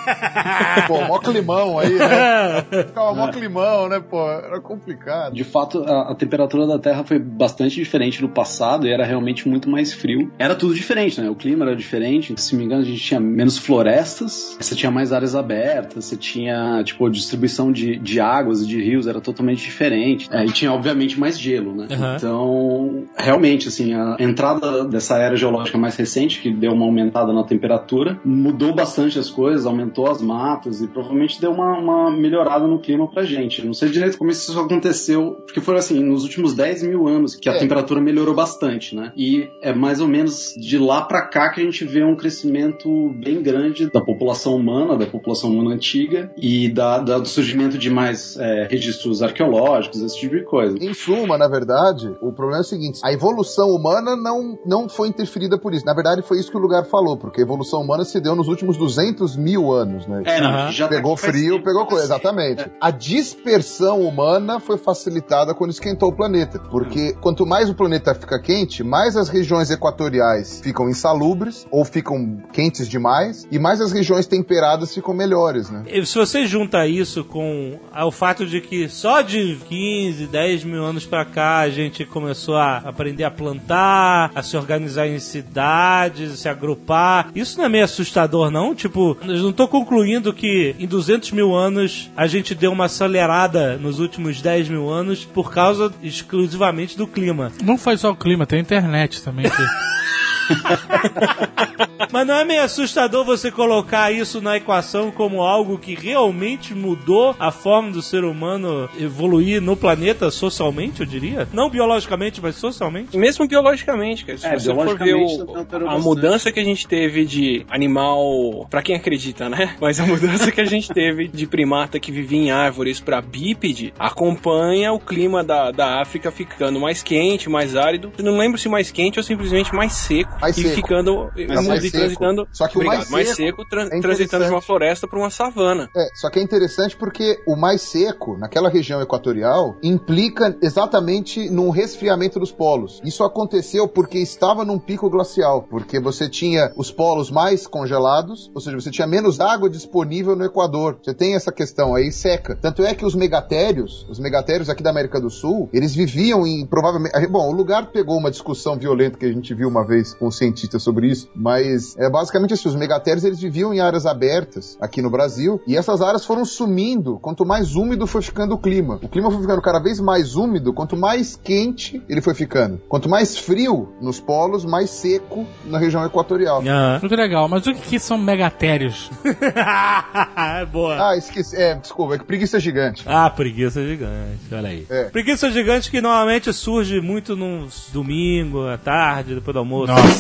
[0.88, 2.62] Pô, mó climão aí, né?
[2.86, 4.30] Ficava mó climão, né, pô?
[4.30, 5.34] Era complicado.
[5.34, 9.48] De fato, a, a temperatura da Terra foi bastante diferente no passado e era realmente
[9.48, 10.32] muito mais frio.
[10.38, 11.30] Era tudo diferente, né?
[11.30, 12.34] O clima era diferente.
[12.38, 16.82] Se me engano, a gente tinha menos florestas, você tinha mais áreas abertas, você tinha,
[16.84, 20.28] tipo, a distribuição de, de águas e de rios era totalmente diferente.
[20.32, 21.88] É, e tinha, obviamente, mais gelo, né?
[21.89, 22.15] Uhum.
[22.15, 27.43] Então, realmente, assim, a entrada dessa era geológica mais recente, que deu uma aumentada na
[27.43, 32.80] temperatura, mudou bastante as coisas, aumentou as matas e provavelmente deu uma, uma melhorada no
[32.80, 33.66] clima pra gente.
[33.66, 37.50] Não sei direito como isso aconteceu, porque foi assim, nos últimos 10 mil anos que
[37.50, 37.60] a É.
[37.60, 39.12] temperatura melhorou bastante, né?
[39.16, 43.10] E é mais ou menos de lá pra cá que a gente vê um crescimento
[43.24, 47.90] bem grande da população humana, da população humana antiga e da, da- do surgimento de
[47.90, 50.78] mais é, registros arqueológicos, esse tipo de coisa.
[50.80, 55.08] Em suma, na verdade, o problema é o seguinte: a evolução humana não, não foi
[55.08, 55.86] interferida por isso.
[55.86, 58.48] Na verdade, foi isso que o lugar falou, porque a evolução humana se deu nos
[58.48, 60.23] últimos 200 mil anos, né?
[60.26, 62.65] É, não, já tá Pegou faz frio, tempo, pegou coisa, exatamente.
[62.82, 68.39] A dispersão humana foi facilitada quando esquentou o planeta, porque quanto mais o planeta fica
[68.39, 74.28] quente, mais as regiões equatoriais ficam insalubres ou ficam quentes demais, e mais as regiões
[74.28, 75.84] temperadas ficam melhores, né?
[75.88, 80.84] E Se você junta isso com o fato de que só de 15, 10 mil
[80.84, 86.39] anos pra cá a gente começou a aprender a plantar, a se organizar em cidades,
[86.39, 88.73] se agrupar, isso não é meio assustador, não?
[88.73, 93.78] Tipo, eu não tô concluindo que em 200 mil anos a gente deu uma acelerada
[93.78, 97.52] nos últimos 10 mil anos por causa exclusivamente do clima.
[97.63, 99.46] Não foi só o clima, tem a internet também.
[99.50, 99.58] Que...
[102.12, 107.36] Mas não é meio assustador você colocar isso na equação como algo que realmente mudou
[107.40, 111.48] a forma do ser humano evoluir no planeta socialmente, eu diria?
[111.52, 113.18] Não biologicamente, mas socialmente?
[113.18, 114.38] Mesmo biologicamente, cara.
[114.38, 118.66] Se É, você for ver o- alterou a mudança que a gente teve de animal,
[118.70, 119.76] pra quem acredita, né?
[119.82, 123.94] Mas a mudança que a gente teve de primata que vivia em árvores pra bípede
[124.00, 128.12] acompanha o clima da, da África ficando mais quente, mais árido.
[128.18, 130.37] Eu não lembro se mais quente ou simplesmente mais seco.
[130.41, 130.76] Mais e seco.
[130.76, 131.30] ficando
[131.65, 131.97] mais e seco.
[131.97, 132.47] transitando.
[132.52, 135.30] Só que o Obrigado, mais seco seco, tran- é transitando de uma floresta pra uma
[135.30, 135.89] savana.
[135.95, 141.69] É, só que é interessante porque o mais seco, naquela região equatorial, implica exatamente num
[141.69, 143.02] resfriamento dos polos.
[143.04, 148.62] Isso aconteceu porque estava num pico glacial, porque você tinha os polos mais congelados, ou
[148.62, 150.97] seja, você tinha menos água disponível no Equador.
[151.02, 152.56] Você tem essa questão aí seca.
[152.56, 156.65] Tanto é que os megatérios, os megatérios aqui da América do Sul, eles viviam em
[156.65, 157.28] provavelmente.
[157.28, 160.32] Bom, o lugar pegou uma discussão violenta que a gente viu uma vez com um
[160.32, 165.02] cientista sobre isso, mas é basicamente assim: os megatérios eles viviam em áreas abertas aqui
[165.02, 169.00] no Brasil e essas áreas foram sumindo quanto mais úmido foi ficando o clima.
[169.02, 172.80] O clima foi ficando cada vez mais úmido, quanto mais quente ele foi ficando.
[172.88, 176.62] Quanto mais frio nos polos, mais seco na região equatorial.
[176.62, 177.00] Aham.
[177.02, 179.10] Muito legal, mas o que, que são megatérios?
[180.72, 181.10] Boa.
[181.10, 181.56] Ah, esqueci.
[181.56, 183.04] É, desculpa, é que preguiça gigante.
[183.06, 184.86] Ah, preguiça gigante, olha aí.
[184.90, 185.06] É.
[185.06, 189.92] Preguiça gigante que normalmente surge muito num domingo, à tarde, depois do almoço.
[189.92, 190.16] Nossa.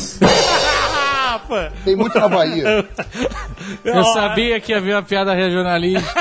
[1.85, 2.87] Tem muito na Bahia.
[3.83, 6.13] Eu sabia que havia uma piada regionalista.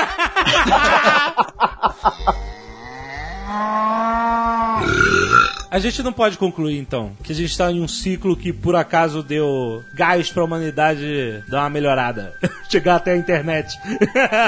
[5.69, 8.75] A gente não pode concluir, então, que a gente está em um ciclo que por
[8.75, 12.33] acaso deu gás pra humanidade dar uma melhorada.
[12.69, 13.77] Chegar até a internet.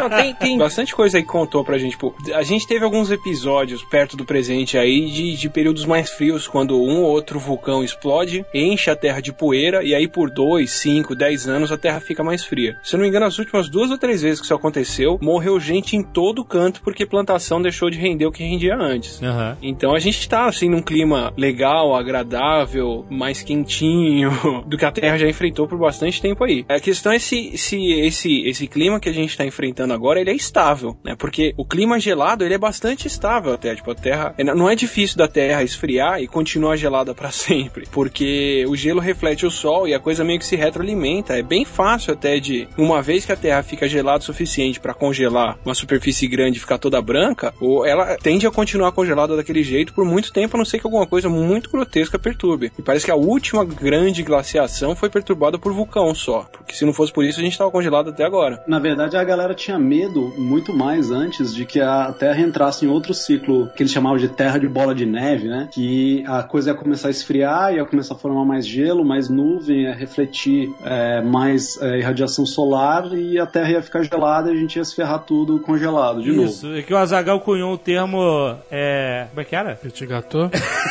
[0.02, 1.98] Não, tem, tem bastante coisa aí que contou pra gente.
[1.98, 6.48] Pô, a gente teve alguns episódios perto do presente aí de, de períodos mais frios,
[6.48, 10.70] quando um ou outro vulcão explode, enche a Terra de poeira, e aí por 2,
[10.70, 12.78] 5, 10 anos a Terra fica mais fria.
[12.84, 15.60] Se eu não me engano, as últimas duas ou três vezes que isso aconteceu, morreu
[15.60, 19.22] gente em todo canto porque plantação deixou de render o que rendia antes.
[19.22, 19.58] Aham.
[19.62, 24.32] Então a gente tá assim num clima legal, agradável, mais quentinho
[24.68, 26.66] do que a Terra já enfrentou por bastante tempo aí.
[26.68, 30.30] A questão é se, se esse, esse clima que a gente está enfrentando agora, ele
[30.30, 31.16] é estável, né?
[31.18, 34.76] Porque o clima gelado, ele é bastante estável até, tipo, a Terra, é, não é
[34.76, 39.88] difícil da Terra esfriar e continuar gelada para sempre, porque o gelo reflete o sol
[39.88, 43.32] e a coisa meio que se retroalimenta, é bem fácil até de, uma vez que
[43.32, 47.54] a Terra fica gelada o suficiente para congelar uma superfície grande e ficar toda branca,
[47.60, 50.88] ou ela tende a continuar congelada daquele jeito por muito tempo, a não ser que
[51.00, 52.72] alguma coisa muito grotesca perturbe.
[52.78, 56.94] E parece que a última grande glaciação foi perturbada por vulcão só, porque se não
[56.94, 58.64] fosse por isso a gente estava congelado até agora.
[58.68, 62.90] Na verdade, a galera tinha medo muito mais antes de que a Terra entrasse em
[62.90, 65.70] outro ciclo que eles chamavam de Terra de bola de neve, né?
[65.72, 69.84] Que a coisa ia começar a esfriar, ia começar a formar mais gelo, mais nuvem,
[69.84, 74.60] ia refletir é, mais é, irradiação solar e a Terra ia ficar gelada e a
[74.60, 76.80] gente ia se ferrar tudo congelado de Isso, novo.
[76.80, 78.56] é que o Azagal cunhou o termo.
[78.72, 79.28] É...
[79.30, 79.76] Como é que era?
[79.76, 80.50] Petit gâteau.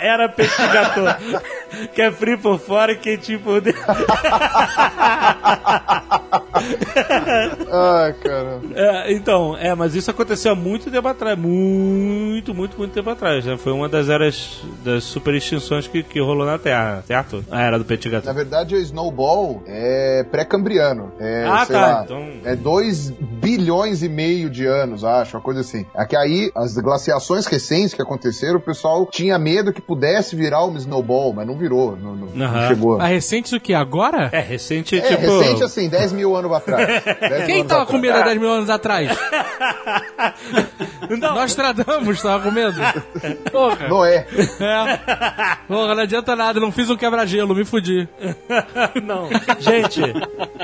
[0.00, 1.06] era petit gâteau.
[1.94, 3.80] que é frio por fora e quentinho por dentro.
[6.52, 8.60] Ai, cara.
[8.74, 11.38] É, então, é, mas isso aconteceu há muito tempo atrás.
[11.38, 13.44] Muito, muito, muito tempo atrás.
[13.44, 13.56] Né?
[13.56, 17.44] Foi uma das eras das super extinções que, que rolou na Terra, certo?
[17.50, 18.34] A era do petit Na gâteau.
[18.34, 21.12] verdade, o Snowball é pré-cambriano.
[21.18, 25.42] É, Ah, sei tá, lá, então- É 2 bilhões e meio de anos, acho, uma
[25.42, 25.86] coisa assim.
[25.94, 30.64] É que aí, as glaciações recentes que aconteceram, o pessoal tinha medo que pudesse virar
[30.64, 32.68] uma Snowball, mas não virou, não, não- não Aham.
[32.68, 32.98] chegou.
[32.98, 33.74] Mas recentes o que?
[33.74, 34.28] Agora?
[34.32, 35.20] É, recente, É, tipo.
[35.38, 36.86] recente assim, 10 mil anos atrás.
[37.04, 38.00] 10 Quem mil tava anos com atrás.
[38.00, 39.10] medo há 10 mil anos atrás?
[41.10, 42.80] Não, Nós tradamos, tava com medo.
[43.50, 43.88] Porra.
[43.88, 44.26] Não é.
[44.60, 44.98] É.
[45.66, 48.08] Porra, não adianta nada, não fiz um quebra-gelo, me fudi.
[49.02, 49.28] não.
[49.58, 50.02] Gente,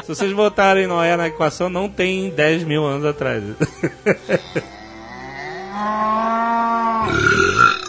[0.02, 3.42] se vocês botarem Noé na equação, não tem 10 mil anos atrás.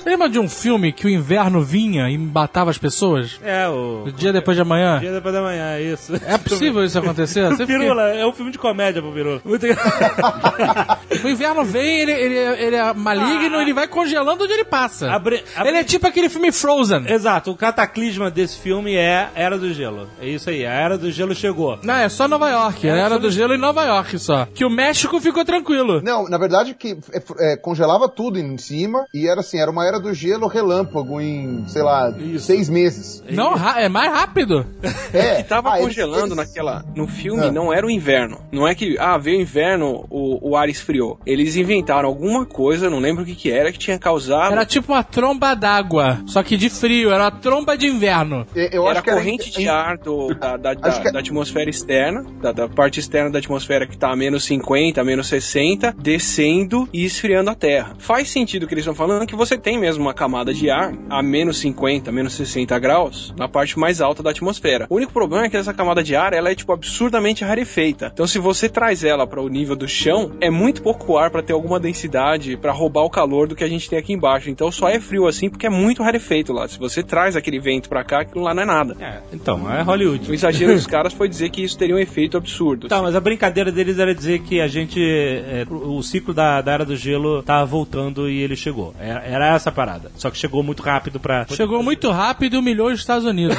[0.05, 3.39] Lembra de um filme que o inverno vinha e matava as pessoas?
[3.43, 4.05] É, o.
[4.07, 4.99] O dia depois de amanhã?
[4.99, 6.13] Dia depois da manhã, é isso.
[6.25, 7.43] É possível isso acontecer?
[7.51, 9.41] Você fica- Pirula, é um filme de comédia pro Pirula.
[9.43, 9.65] Muito
[11.23, 15.11] O inverno vem, ele, ele, ele é maligno, ele vai congelando onde ele passa.
[15.11, 17.05] Abre- abre- Ele é tipo aquele filme Frozen.
[17.11, 20.07] Exato, o cataclisma desse filme é Era do Gelo.
[20.21, 21.79] É isso aí, a Era do Gelo chegou.
[21.83, 22.87] Não, é só Nova York.
[22.87, 24.45] Era do gelo em Nova York só.
[24.53, 26.01] Que o México ficou tranquilo.
[26.01, 29.85] Não, na verdade que é, é, congelava tudo em cima e era assim, era uma
[29.85, 33.23] era do gelo relâmpago em, sei lá, seis meses.
[33.29, 34.65] Não, ra- é mais rápido.
[35.13, 36.83] É, E tava ah, congelando eles- naquela.
[36.95, 37.51] No filme Ah.
[37.51, 38.39] não era o inverno.
[38.51, 41.19] Não é que, ah, veio o inverno, o, o ar esfriou.
[41.25, 44.51] Eles inventaram alguma coisa, não lembro o que que era, que tinha causado.
[44.53, 47.11] Era tipo uma tromba d'água, só que de frio.
[47.11, 48.45] Era uma tromba de inverno.
[48.55, 51.11] Eu, eu era acho que a era corrente de ar do- da, da- da- que-
[51.11, 55.03] da atmosfera externa, da, da parte externa da atmosfera que tá a menos 50, a
[55.03, 57.66] menos 60, descendo e esfriando a Terra.
[57.97, 60.93] Faz sentido o que eles estão falando que você tem mesmo uma camada de ar
[61.09, 64.87] a menos 50, menos 60 graus na parte mais alta da atmosfera.
[64.89, 68.11] O único problema é que essa camada de ar ela é tipo absurdamente rarefeita.
[68.13, 71.43] Então se você traz ela para o nível do chão, é muito pouco ar para
[71.43, 74.49] ter alguma densidade para roubar o calor do que a gente tem aqui embaixo.
[74.49, 76.67] Então só é frio assim porque é muito rarefeito lá.
[76.67, 78.95] Se você traz aquele vento para cá, aquilo lá não é nada.
[78.99, 80.29] É, então, é Hollywood.
[80.29, 82.87] O exagero dos caras foi dizer que isso teria um efeito absurdo.
[82.87, 84.99] Tá, mas a brincadeira deles era dizer que a gente.
[85.01, 88.93] é, o ciclo da, da Era do Gelo tava voltando e ele chegou.
[88.99, 90.11] Era, era essa a parada.
[90.15, 91.45] Só que chegou muito rápido pra.
[91.49, 93.57] Chegou muito rápido e humilhou os Estados Unidos.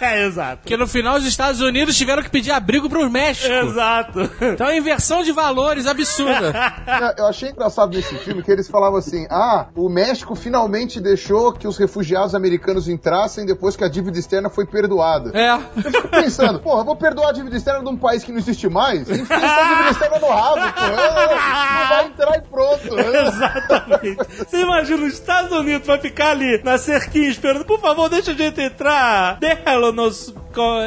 [0.00, 0.62] é, exato.
[0.62, 3.52] Porque no final os Estados Unidos tiveram que pedir abrigo pro México.
[3.52, 4.30] Exato.
[4.40, 6.52] Então é uma inversão de valores absurda.
[7.16, 11.68] Eu achei engraçado nesse filme que eles falavam assim: ah, o México finalmente deixou que
[11.68, 15.30] os refugiados americanos entrassem depois que a dívida externa foi perdoada.
[15.38, 15.52] É.
[15.54, 18.68] Eu fico pensando, porra, vou perdoar a dívida externa de um país que não existe
[18.68, 19.08] mais?
[19.08, 20.84] Enfia essa dívida externa no rabo, pô.
[20.84, 22.96] É, Não vai entrar e pronto.
[23.26, 24.16] Exatamente.
[24.38, 28.34] Você imagina os Estados Unidos vai ficar ali na cerquinha esperando, por favor, deixa a
[28.34, 29.38] gente entrar.
[29.38, 30.34] Deixa-nos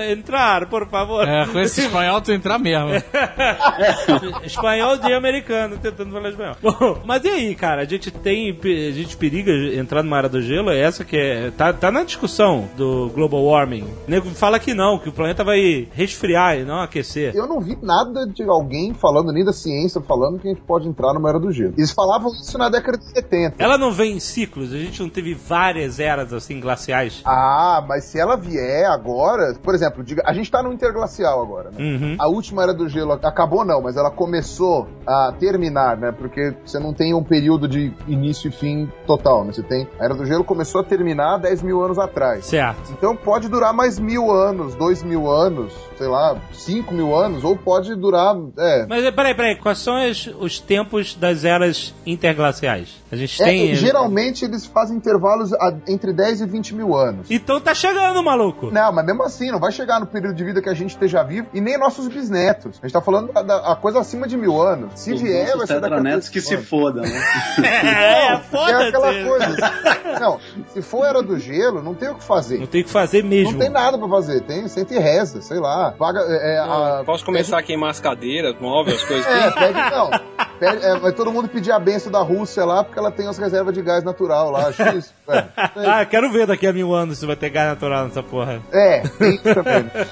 [0.10, 1.28] entrar, por favor.
[1.28, 2.90] É, com esse espanhol tu entrar mesmo.
[4.44, 6.56] espanhol de americano, tentando falar espanhol.
[6.62, 7.82] Bom, mas e aí, cara?
[7.82, 8.52] A gente tem.
[8.52, 10.70] A gente periga entrar numa área do gelo?
[10.70, 11.52] É essa que é.
[11.52, 13.84] Tá, tá na discussão do global warming.
[14.08, 17.36] O nego fala que não, que o planeta vai resfriar e não aquecer.
[17.36, 20.88] Eu não vi nada de alguém falando, nem da ciência falando que a gente pode
[20.88, 21.74] entrar numa era do gelo.
[21.78, 23.56] Eles falavam isso na década de 70.
[23.58, 27.22] Ela não vem em ciclos, a gente não teve várias eras assim glaciais.
[27.26, 31.72] Ah, mas se ela vier agora, por exemplo, diga, a gente tá no interglacial agora,
[31.72, 31.78] né?
[31.80, 32.16] Uhum.
[32.20, 36.12] A última era do gelo acabou não, mas ela começou a terminar, né?
[36.12, 39.52] Porque você não tem um período de início e fim total, né?
[39.52, 42.46] Você tem a era do gelo começou a terminar 10 mil anos atrás.
[42.46, 42.92] Certo.
[42.92, 47.56] Então pode durar mais mil anos, dois mil anos, sei lá, cinco mil anos, ou
[47.56, 48.86] pode durar, é.
[48.88, 52.90] Mas peraí, peraí, quais são os, os tempos das eras interglaciais?
[53.12, 53.76] A gente É, tem.
[53.76, 57.30] geralmente eles fazem intervalos a- entre 10 e 20 mil anos.
[57.30, 58.72] Então tá chegando, maluco.
[58.72, 61.24] Não, mas mesmo assim, não vai chegar no período de vida que a gente esteja
[61.24, 62.80] vivo e nem nossos bisnetos.
[62.82, 64.92] A gente tá falando da, da- a coisa acima de mil anos.
[64.96, 67.24] Se Os vier, vai ser daqui a que se foda, né?
[67.64, 69.24] É, É aquela foda-se.
[69.28, 70.20] coisa.
[70.20, 70.40] Não,
[70.74, 72.60] se for era do gelo, não tem o que fazer.
[72.60, 73.54] Não tem o que fazer mesmo.
[73.54, 74.42] Não tem nada pra fazer.
[74.42, 75.92] Tem, sente e reza, sei lá.
[75.92, 76.20] Paga.
[76.22, 79.26] É, é, Não, a- posso começar a queimar as cadeiras, móveis, as coisas.
[79.26, 80.10] É, pede não.
[80.60, 83.38] Pede- é, vai todo mundo pedir a benção da Rússia lá, porque ela tem as
[83.38, 84.68] reservas de gás natural lá.
[84.68, 85.14] Acho isso.
[85.28, 85.46] É,
[85.88, 88.62] Ah, quero ver daqui a mil anos se vai ter gás natural nessa porra.
[88.72, 89.90] é tem isso também.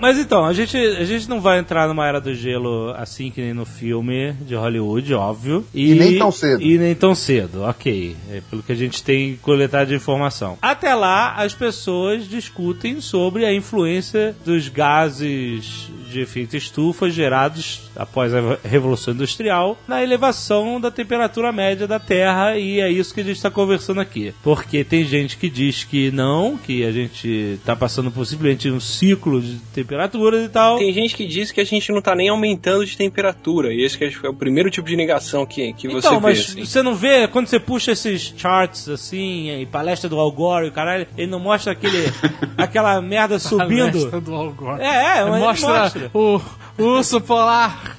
[0.00, 3.40] Mas então, a gente, a gente não vai entrar numa era do gelo assim que
[3.40, 5.64] nem no filme de Hollywood, óbvio.
[5.74, 6.62] E nem tão cedo.
[6.62, 8.16] E nem tão cedo, ok.
[8.30, 10.58] É pelo que a gente tem coletado de informação.
[10.60, 18.32] Até lá, as pessoas discutem sobre a influência dos gases de efeito estufa gerados após
[18.32, 23.24] a Revolução Industrial na elevação da temperatura média da Terra e é isso que a
[23.24, 24.32] gente está conversando aqui.
[24.42, 27.28] Porque tem gente que diz que não, que a gente
[27.58, 29.56] está passando por simplesmente um ciclo de
[29.86, 30.78] temperaturas e tal.
[30.78, 33.72] Tem gente que diz que a gente não tá nem aumentando de temperatura.
[33.72, 36.20] E esse que acho que é o primeiro tipo de negação que, que você Então,
[36.20, 36.26] vê.
[36.28, 36.64] mas assim.
[36.64, 40.68] você não vê, quando você puxa esses charts assim, e palestra do Al Gore e
[40.68, 42.12] o caralho, ele não mostra aquele,
[42.58, 43.92] aquela merda subindo.
[43.92, 44.82] Palestra do Al Gore.
[44.82, 46.10] É, é, mas ele mostra, mostra.
[46.14, 46.40] o
[46.78, 47.96] urso polar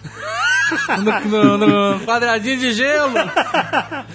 [1.26, 3.14] no, no- no quadradinho de gelo,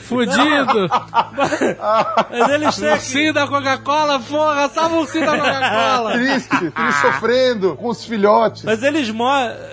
[0.05, 0.88] fudido.
[2.30, 6.12] Mas eles têm Ursinho da Coca-Cola, porra, salva o ursinho da Coca-Cola.
[6.12, 8.62] Triste, triste sofrendo com os filhotes.
[8.64, 9.24] Mas eles, mo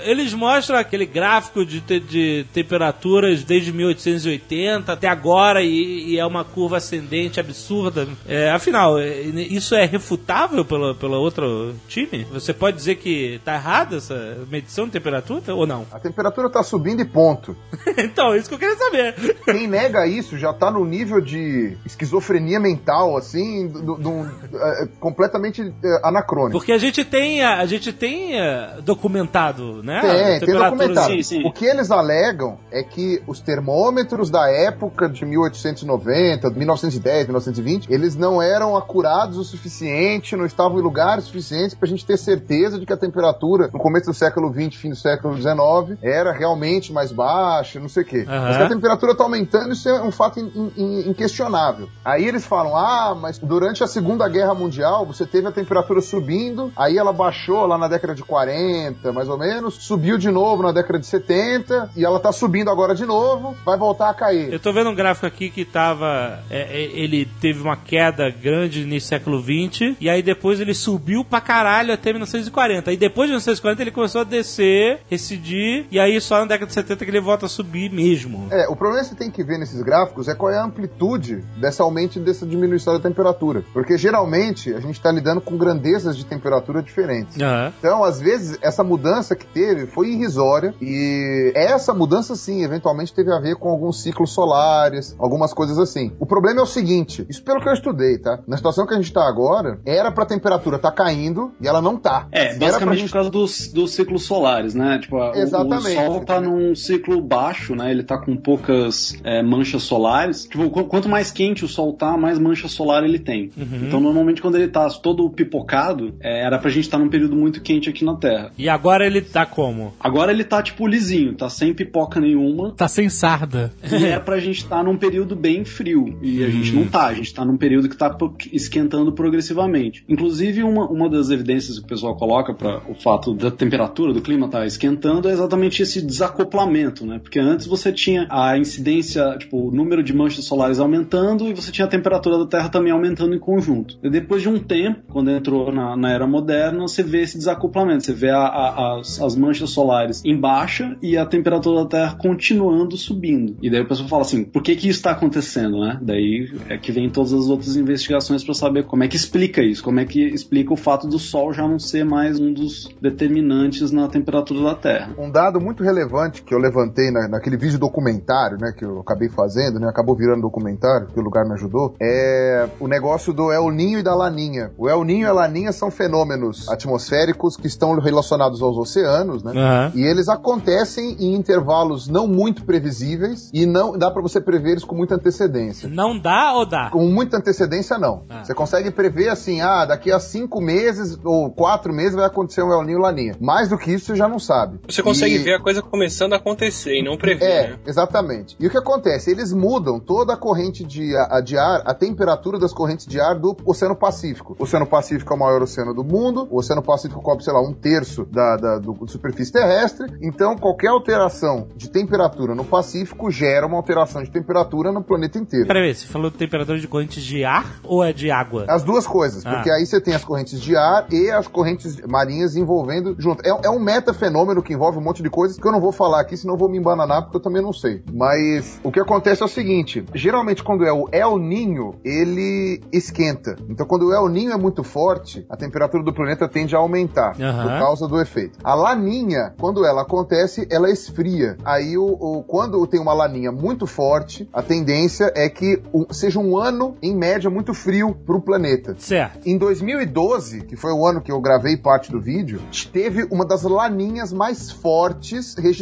[0.04, 6.26] eles mostram aquele gráfico de, te- de temperaturas desde 1880 até agora e, e é
[6.26, 8.08] uma curva ascendente absurda.
[8.28, 12.26] É, afinal, é, isso é refutável pelo, pelo outro time?
[12.32, 15.86] Você pode dizer que tá errada essa medição de temperatura ou não?
[15.92, 17.56] A temperatura tá subindo e ponto.
[17.98, 19.16] então, isso que eu queria saber.
[19.46, 25.74] Quem nega isso já tá no nível de esquizofrenia mental, assim, do, do- é, completamente
[25.84, 26.58] é, anacrônico.
[26.60, 30.02] Porque a gente tem, a, a gente tem é, documentado, né?
[30.02, 31.12] Tem, tem documentado.
[31.12, 31.46] sim, sim.
[31.46, 38.16] O que eles alegam é que os termômetros da época de 1890, 1910, 1920, eles
[38.16, 42.86] não eram acurados o suficiente, não estavam em lugares suficientes pra gente ter certeza de
[42.86, 46.59] que a temperatura no começo do século XX, fim do século XIX, era realmente
[46.94, 48.26] mais baixa, não sei o quê.
[48.28, 48.42] Aham.
[48.48, 51.90] Mas que a temperatura tá aumentando, isso é um fato in- in- inquestionável.
[52.04, 56.72] Aí eles falam, ah, mas durante a Segunda Guerra Mundial, você teve a temperatura subindo,
[56.76, 60.72] aí ela baixou lá na década de 40, mais ou menos, subiu de novo na
[60.72, 64.52] década de 70, e ela tá subindo agora de novo, vai voltar a cair.
[64.52, 66.40] Eu tô vendo um gráfico aqui que tava.
[66.50, 71.24] é, é, ele teve uma queda grande no século XX, e aí depois ele subiu
[71.24, 72.90] pra caralho até 1940.
[72.92, 77.06] Aí depois de 1940 ele começou a descer, recidir, e aí só década de 70
[77.06, 78.48] que ele volta a subir mesmo.
[78.52, 81.44] É, o problema que você tem que ver nesses gráficos é qual é a amplitude
[81.60, 83.64] desse aumento e dessa diminuição da temperatura.
[83.74, 87.40] Porque geralmente a gente está lidando com grandezas de temperatura diferentes.
[87.42, 87.72] Aham.
[87.80, 93.32] Então, às vezes, essa mudança que teve foi irrisória e essa mudança, sim, eventualmente teve
[93.32, 96.12] a ver com alguns ciclos solares, algumas coisas assim.
[96.20, 98.40] O problema é o seguinte, isso pelo que eu estudei, tá?
[98.48, 101.98] Na situação que a gente tá agora, era pra temperatura tá caindo e ela não
[101.98, 102.28] tá.
[102.32, 105.00] É, basicamente gente- por causa dos, dos ciclos solares, né?
[105.00, 105.88] Tipo, a- o- Exatamente.
[105.98, 107.92] o Sol tá num ciclo baixo, né?
[107.92, 110.46] Ele tá com poucas é, manchas solares.
[110.46, 113.50] Tipo, qu- quanto mais quente o Sol tá, mais mancha solar ele tem.
[113.58, 117.62] Então, normalmente, quando ele tá todo pipocado, é, era pra gente estar num período muito
[117.62, 118.52] quente aqui na Terra.
[118.58, 119.94] E agora ele tá como?
[120.00, 122.72] Agora ele tá, tipo, lisinho, tá sem pipoca nenhuma.
[122.72, 123.72] Tá sem sarda.
[123.92, 126.18] E é pra gente estar num período bem frio.
[126.22, 128.16] E a gente não tá, a gente tá num período que tá
[128.52, 130.04] esquentando progressivamente.
[130.08, 134.22] Inclusive, uma, uma das evidências que o pessoal coloca para o fato da temperatura do
[134.22, 137.20] clima estar esquentando é exatamente esse desacoplamento, né?
[137.20, 141.72] Porque antes você tinha a incidência, tipo, o número de manchas solares aumentando e você
[141.72, 143.98] tinha a temperatura da Terra também aumentando em conjunto.
[144.04, 148.04] E depois de um tempo, quando entrou na, na era moderna, você vê esse desacoplamento.
[148.04, 152.16] Você vê a- a- as, as manchas solares em baixa e a temperatura da Terra
[152.16, 153.56] continuando subindo.
[153.62, 155.98] E daí o pessoal fala assim, por que que isso está acontecendo, né?
[156.02, 159.84] Daí é que vem todas as outras investigações para saber como é que explica isso,
[159.84, 163.92] como é que explica o fato do Sol já não ser mais um dos determinantes
[163.92, 165.14] na temperatura da Terra.
[165.18, 166.09] Um dado muito relevante
[166.44, 170.42] que eu levantei na- naquele vídeo documentário, né, que eu acabei fazendo, né, acabou virando
[170.42, 174.72] documentário, que o lugar me ajudou, é o negócio do El Ninho e da Laninha.
[174.78, 179.52] O El Ninho e a Laninha são fenômenos atmosféricos que estão relacionados aos oceanos, né?
[179.56, 179.92] Aham.
[179.96, 184.84] E eles acontecem em intervalos não muito previsíveis e não dá pra você prever eles
[184.84, 185.88] com muita antecedência.
[185.88, 186.90] Não dá ou dá?
[186.90, 188.24] Com muita antecedência, não.
[188.30, 188.44] Ah.
[188.44, 192.72] Você consegue prever assim, ah, daqui a cinco meses ou quatro meses vai acontecer um
[192.72, 193.36] El Ninho e Laninha.
[193.40, 194.80] Mais do que isso, você já não sabe.
[194.88, 197.80] Você consegue E- ver a coisa começando a acontecer e não prever, É, né?
[197.86, 198.56] exatamente.
[198.58, 199.30] E o que acontece?
[199.30, 203.36] Eles mudam toda a corrente de, a, de ar, a temperatura das correntes de ar
[203.38, 204.56] do Oceano Pacífico.
[204.58, 207.62] O Oceano Pacífico é o maior oceano do mundo, o Oceano Pacífico cobre, sei lá,
[207.62, 213.68] um terço da, da do, superfície terrestre, então qualquer alteração de temperatura no Pacífico gera
[213.68, 215.68] uma alteração de temperatura no planeta inteiro.
[215.68, 218.64] Peraí, você falou de temperatura de correntes de ar ou é de água?
[218.70, 219.56] As duas coisas, Ah.
[219.56, 223.46] porque aí você tem as correntes de ar e as correntes marinhas envolvendo junto.
[223.46, 226.22] É, é um metafenômeno que envolve um monte de coisas que eu não vou falar
[226.22, 228.02] aqui, senão vou me embananar, porque eu também não sei.
[228.14, 233.56] Mas o que acontece é o seguinte: geralmente, quando é o El Ninho, ele esquenta.
[233.70, 237.36] Então, quando o El Ninho é muito forte, a temperatura do planeta tende a aumentar
[237.42, 237.64] Aham.
[237.64, 238.58] por causa do efeito.
[238.64, 241.58] A laninha, quando ela acontece, ela esfria.
[241.64, 246.40] Aí, o, o- quando tem uma laninha muito forte, a tendência é que o- seja
[246.40, 248.96] um ano, em média, muito frio para o planeta.
[248.98, 249.48] Certo.
[249.48, 252.62] Em 2012, que foi o ano que eu gravei parte do vídeo,
[252.92, 255.79] teve uma das laninhas mais fortes registradas.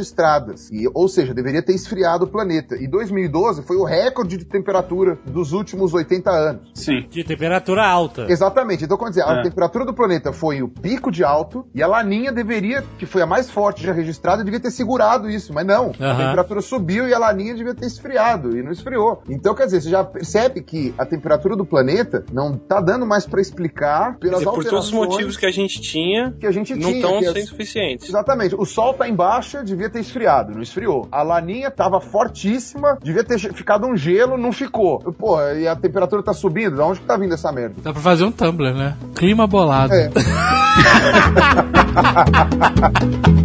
[0.71, 2.75] E, ou seja, deveria ter esfriado o planeta.
[2.75, 6.69] E 2012 foi o recorde de temperatura dos últimos 80 anos.
[6.73, 7.05] Sim.
[7.09, 8.25] De temperatura alta.
[8.29, 8.83] Exatamente.
[8.83, 9.43] Então, quer dizer, a É.
[9.43, 13.25] temperatura do planeta foi o pico de alto e a laninha deveria, que foi a
[13.25, 15.53] mais forte já registrada, devia ter segurado isso.
[15.53, 15.91] Mas não.
[15.99, 18.57] A temperatura subiu e a laninha devia ter esfriado.
[18.57, 19.21] E não esfriou.
[19.29, 23.25] Então, quer dizer, você já percebe que a temperatura do planeta não tá dando mais
[23.25, 26.51] pra explicar pelas dizer, por todos os alterações motivos que a gente tinha, que a
[26.51, 28.09] gente não estão que as- sendo suficientes.
[28.09, 28.55] Exatamente.
[28.55, 31.07] O sol tá em baixa, devia ter esfriado, não esfriou.
[31.11, 34.99] A laninha tava fortíssima, devia ter ficado um gelo, não ficou.
[35.13, 37.75] Pô, e a temperatura tá subindo, da onde que tá vindo essa merda?
[37.81, 38.95] Dá pra fazer um Tumblr, né?
[39.15, 39.93] Clima bolado.
[39.93, 40.09] É.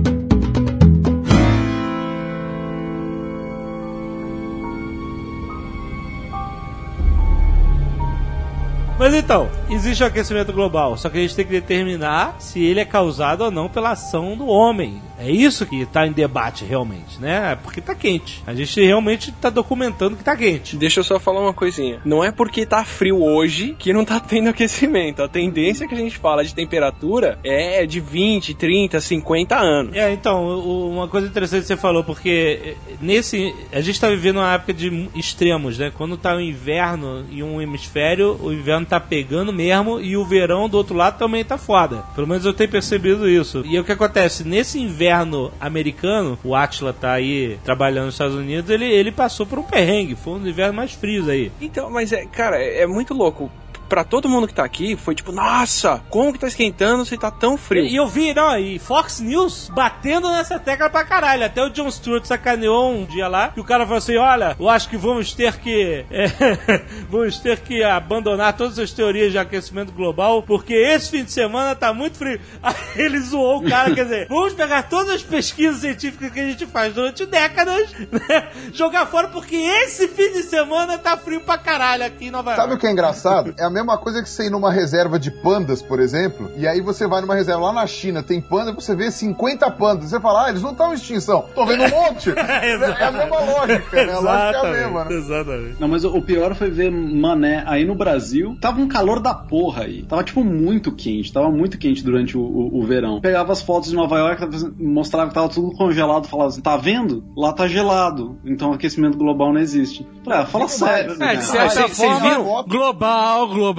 [9.02, 12.78] Mas então, existe o aquecimento global, só que a gente tem que determinar se ele
[12.78, 15.02] é causado ou não pela ação do homem.
[15.22, 17.56] É isso que tá em debate realmente, né?
[17.62, 18.42] Porque tá quente.
[18.44, 20.76] A gente realmente tá documentando que tá quente.
[20.76, 22.00] Deixa eu só falar uma coisinha.
[22.04, 25.22] Não é porque tá frio hoje que não tá tendo aquecimento.
[25.22, 29.94] A tendência que a gente fala de temperatura é de 20, 30, 50 anos.
[29.94, 30.58] É, então,
[30.90, 33.54] uma coisa interessante que você falou, porque eh, nesse.
[33.72, 35.92] A gente tá vivendo uma época de extremos, né?
[35.96, 40.68] Quando tá o inverno em um hemisfério, o inverno tá pegando mesmo e o verão
[40.68, 41.98] do outro lado também tá foda.
[42.16, 43.62] Pelo menos eu tenho percebido isso.
[43.64, 44.42] E o que acontece?
[44.42, 45.11] Nesse inverno
[45.60, 50.14] americano, o Atila tá aí trabalhando nos Estados Unidos, ele, ele passou por um perrengue.
[50.16, 51.52] Foi um dos invernos mais frios aí.
[51.60, 53.50] Então, mas é, cara, é, é muito louco.
[53.92, 57.30] Pra todo mundo que tá aqui, foi tipo, nossa, como que tá esquentando se tá
[57.30, 57.84] tão frio?
[57.84, 61.44] E eu vi, não, e Fox News batendo nessa tecla pra caralho.
[61.44, 64.66] Até o John Stewart sacaneou um dia lá, e o cara falou assim: olha, eu
[64.66, 66.06] acho que vamos ter que.
[66.10, 66.24] é,
[67.10, 71.74] vamos ter que abandonar todas as teorias de aquecimento global, porque esse fim de semana
[71.74, 72.40] tá muito frio.
[72.62, 76.46] Aí ele zoou o cara, quer dizer, vamos pegar todas as pesquisas científicas que a
[76.46, 81.58] gente faz durante décadas, né, jogar fora, porque esse fim de semana tá frio pra
[81.58, 82.80] caralho aqui em Nova Sabe o York.
[82.80, 83.54] que é engraçado?
[83.58, 86.80] É a mesma coisa que você ir numa reserva de pandas, por exemplo, e aí
[86.80, 90.10] você vai numa reserva lá na China, tem panda, você vê 50 pandas.
[90.10, 92.30] Você fala, ah, eles não estão em extinção, estão vendo um monte.
[92.36, 94.12] é a mesma lógica, né?
[94.12, 95.14] A lógica é a mesma, né?
[95.14, 95.76] exatamente.
[95.80, 98.56] Não, mas o pior foi ver Mané aí no Brasil.
[98.60, 100.02] Tava um calor da porra aí.
[100.04, 101.32] Tava, tipo, muito quente.
[101.32, 103.20] Tava muito quente durante o, o- o verão.
[103.20, 104.42] Pegava as fotos de Nova York,
[104.78, 106.26] mostrava que tava tudo congelado.
[106.28, 107.24] Falava assim, tá vendo?
[107.36, 108.38] Lá tá gelado.
[108.44, 110.06] Então aquecimento global não existe.
[110.24, 111.18] Falei, ah, fala sério.
[111.18, 111.38] mais.
[111.38, 111.68] É, de né?
[111.68, 112.64] certa forma, viram?
[112.68, 113.71] global, global.